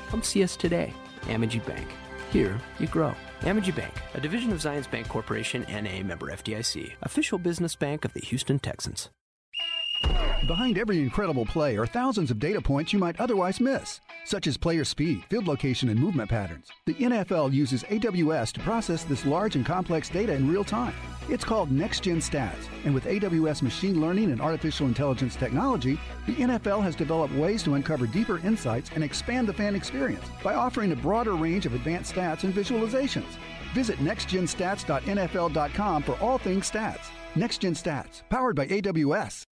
come 0.08 0.22
see 0.22 0.42
us 0.42 0.56
today. 0.56 0.92
Amegy 1.22 1.64
Bank. 1.64 1.88
Here 2.30 2.60
you 2.78 2.86
grow. 2.86 3.14
Amegy 3.40 3.74
Bank, 3.74 3.94
a 4.12 4.20
division 4.20 4.52
of 4.52 4.58
Zions 4.58 4.90
Bancorporation 4.90 5.64
and 5.68 5.86
a 5.86 6.02
member 6.02 6.26
FDIC, 6.26 6.96
official 7.00 7.38
business 7.38 7.74
bank 7.74 8.04
of 8.04 8.12
the 8.12 8.20
Houston 8.20 8.58
Texans. 8.58 9.08
Behind 10.48 10.76
every 10.78 10.98
incredible 11.00 11.44
play 11.44 11.76
are 11.76 11.86
thousands 11.86 12.30
of 12.30 12.38
data 12.38 12.62
points 12.62 12.92
you 12.92 12.98
might 12.98 13.20
otherwise 13.20 13.60
miss, 13.60 14.00
such 14.24 14.46
as 14.46 14.56
player 14.56 14.84
speed, 14.84 15.22
field 15.28 15.46
location, 15.46 15.90
and 15.90 16.00
movement 16.00 16.30
patterns. 16.30 16.68
The 16.86 16.94
NFL 16.94 17.52
uses 17.52 17.84
AWS 17.84 18.52
to 18.52 18.60
process 18.60 19.04
this 19.04 19.26
large 19.26 19.56
and 19.56 19.66
complex 19.66 20.08
data 20.08 20.32
in 20.32 20.50
real 20.50 20.64
time. 20.64 20.94
It's 21.28 21.44
called 21.44 21.70
Next 21.70 22.04
Gen 22.04 22.20
Stats, 22.20 22.66
and 22.86 22.94
with 22.94 23.04
AWS 23.04 23.60
machine 23.60 24.00
learning 24.00 24.32
and 24.32 24.40
artificial 24.40 24.86
intelligence 24.86 25.36
technology, 25.36 26.00
the 26.26 26.36
NFL 26.36 26.82
has 26.82 26.96
developed 26.96 27.34
ways 27.34 27.62
to 27.64 27.74
uncover 27.74 28.06
deeper 28.06 28.38
insights 28.38 28.90
and 28.94 29.04
expand 29.04 29.46
the 29.46 29.52
fan 29.52 29.74
experience 29.74 30.24
by 30.42 30.54
offering 30.54 30.92
a 30.92 30.96
broader 30.96 31.34
range 31.34 31.66
of 31.66 31.74
advanced 31.74 32.14
stats 32.14 32.44
and 32.44 32.54
visualizations. 32.54 33.36
Visit 33.74 33.98
nextgenstats.nfl.com 33.98 36.02
for 36.02 36.18
all 36.20 36.38
things 36.38 36.70
stats. 36.70 37.10
Next 37.34 37.58
Gen 37.58 37.74
Stats, 37.74 38.22
powered 38.30 38.56
by 38.56 38.66
AWS. 38.68 39.47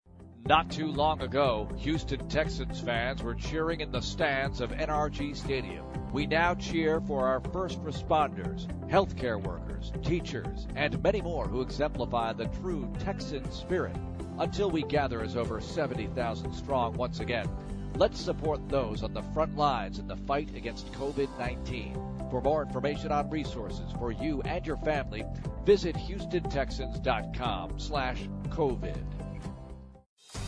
Not 0.48 0.72
too 0.72 0.88
long 0.88 1.22
ago, 1.22 1.70
Houston 1.78 2.28
Texans 2.28 2.82
fans 2.82 3.22
were 3.22 3.36
cheering 3.36 3.82
in 3.82 3.92
the 3.92 4.02
stands 4.02 4.60
of 4.60 4.72
NRG 4.72 5.36
Stadium. 5.38 5.86
We 6.12 6.26
now 6.26 6.56
cheer 6.56 7.00
for 7.00 7.28
our 7.28 7.40
first 7.54 7.82
responders, 7.84 8.66
healthcare 8.90 9.42
workers, 9.42 9.92
teachers, 10.04 10.68
and 10.76 11.02
many 11.04 11.22
more 11.22 11.48
who 11.48 11.62
exemplify 11.62 12.34
the 12.34 12.48
true 12.48 12.92
Texan 13.00 13.50
spirit. 13.52 13.96
Until 14.40 14.72
we 14.72 14.82
gather 14.82 15.22
as 15.22 15.38
over 15.38 15.62
70,000 15.62 16.52
strong 16.54 16.94
once 16.94 17.20
again, 17.20 17.48
let's 17.96 18.20
support 18.20 18.68
those 18.68 19.04
on 19.04 19.14
the 19.14 19.24
front 19.34 19.56
lines 19.56 20.00
in 20.00 20.08
the 20.08 20.18
fight 20.18 20.56
against 20.56 20.92
COVID-19. 20.94 22.32
For 22.32 22.42
more 22.42 22.64
information 22.64 23.12
on 23.12 23.30
resources 23.30 23.92
for 24.00 24.12
you 24.12 24.42
and 24.42 24.66
your 24.66 24.78
family, 24.78 25.24
visit 25.66 25.96
HoustonTexans.com 25.96 27.80
slash 27.80 28.24
COVID. 28.50 29.21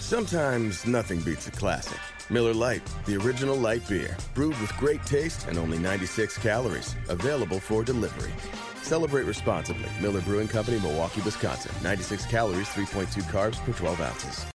Sometimes 0.03 0.85
nothing 0.85 1.21
beats 1.21 1.47
a 1.47 1.51
classic. 1.51 1.97
Miller 2.29 2.53
Lite, 2.53 2.83
the 3.05 3.15
original 3.15 3.55
light 3.55 3.87
beer, 3.87 4.17
brewed 4.33 4.59
with 4.59 4.75
great 4.75 5.01
taste 5.05 5.47
and 5.47 5.57
only 5.57 5.79
96 5.79 6.37
calories, 6.39 6.93
available 7.07 7.61
for 7.61 7.85
delivery. 7.85 8.33
Celebrate 8.81 9.23
responsibly. 9.23 9.89
Miller 10.01 10.19
Brewing 10.19 10.49
Company, 10.49 10.77
Milwaukee, 10.81 11.21
Wisconsin. 11.21 11.71
96 11.81 12.25
calories, 12.25 12.67
3.2 12.67 13.23
carbs 13.31 13.63
per 13.63 13.71
12 13.71 14.01
ounces. 14.01 14.45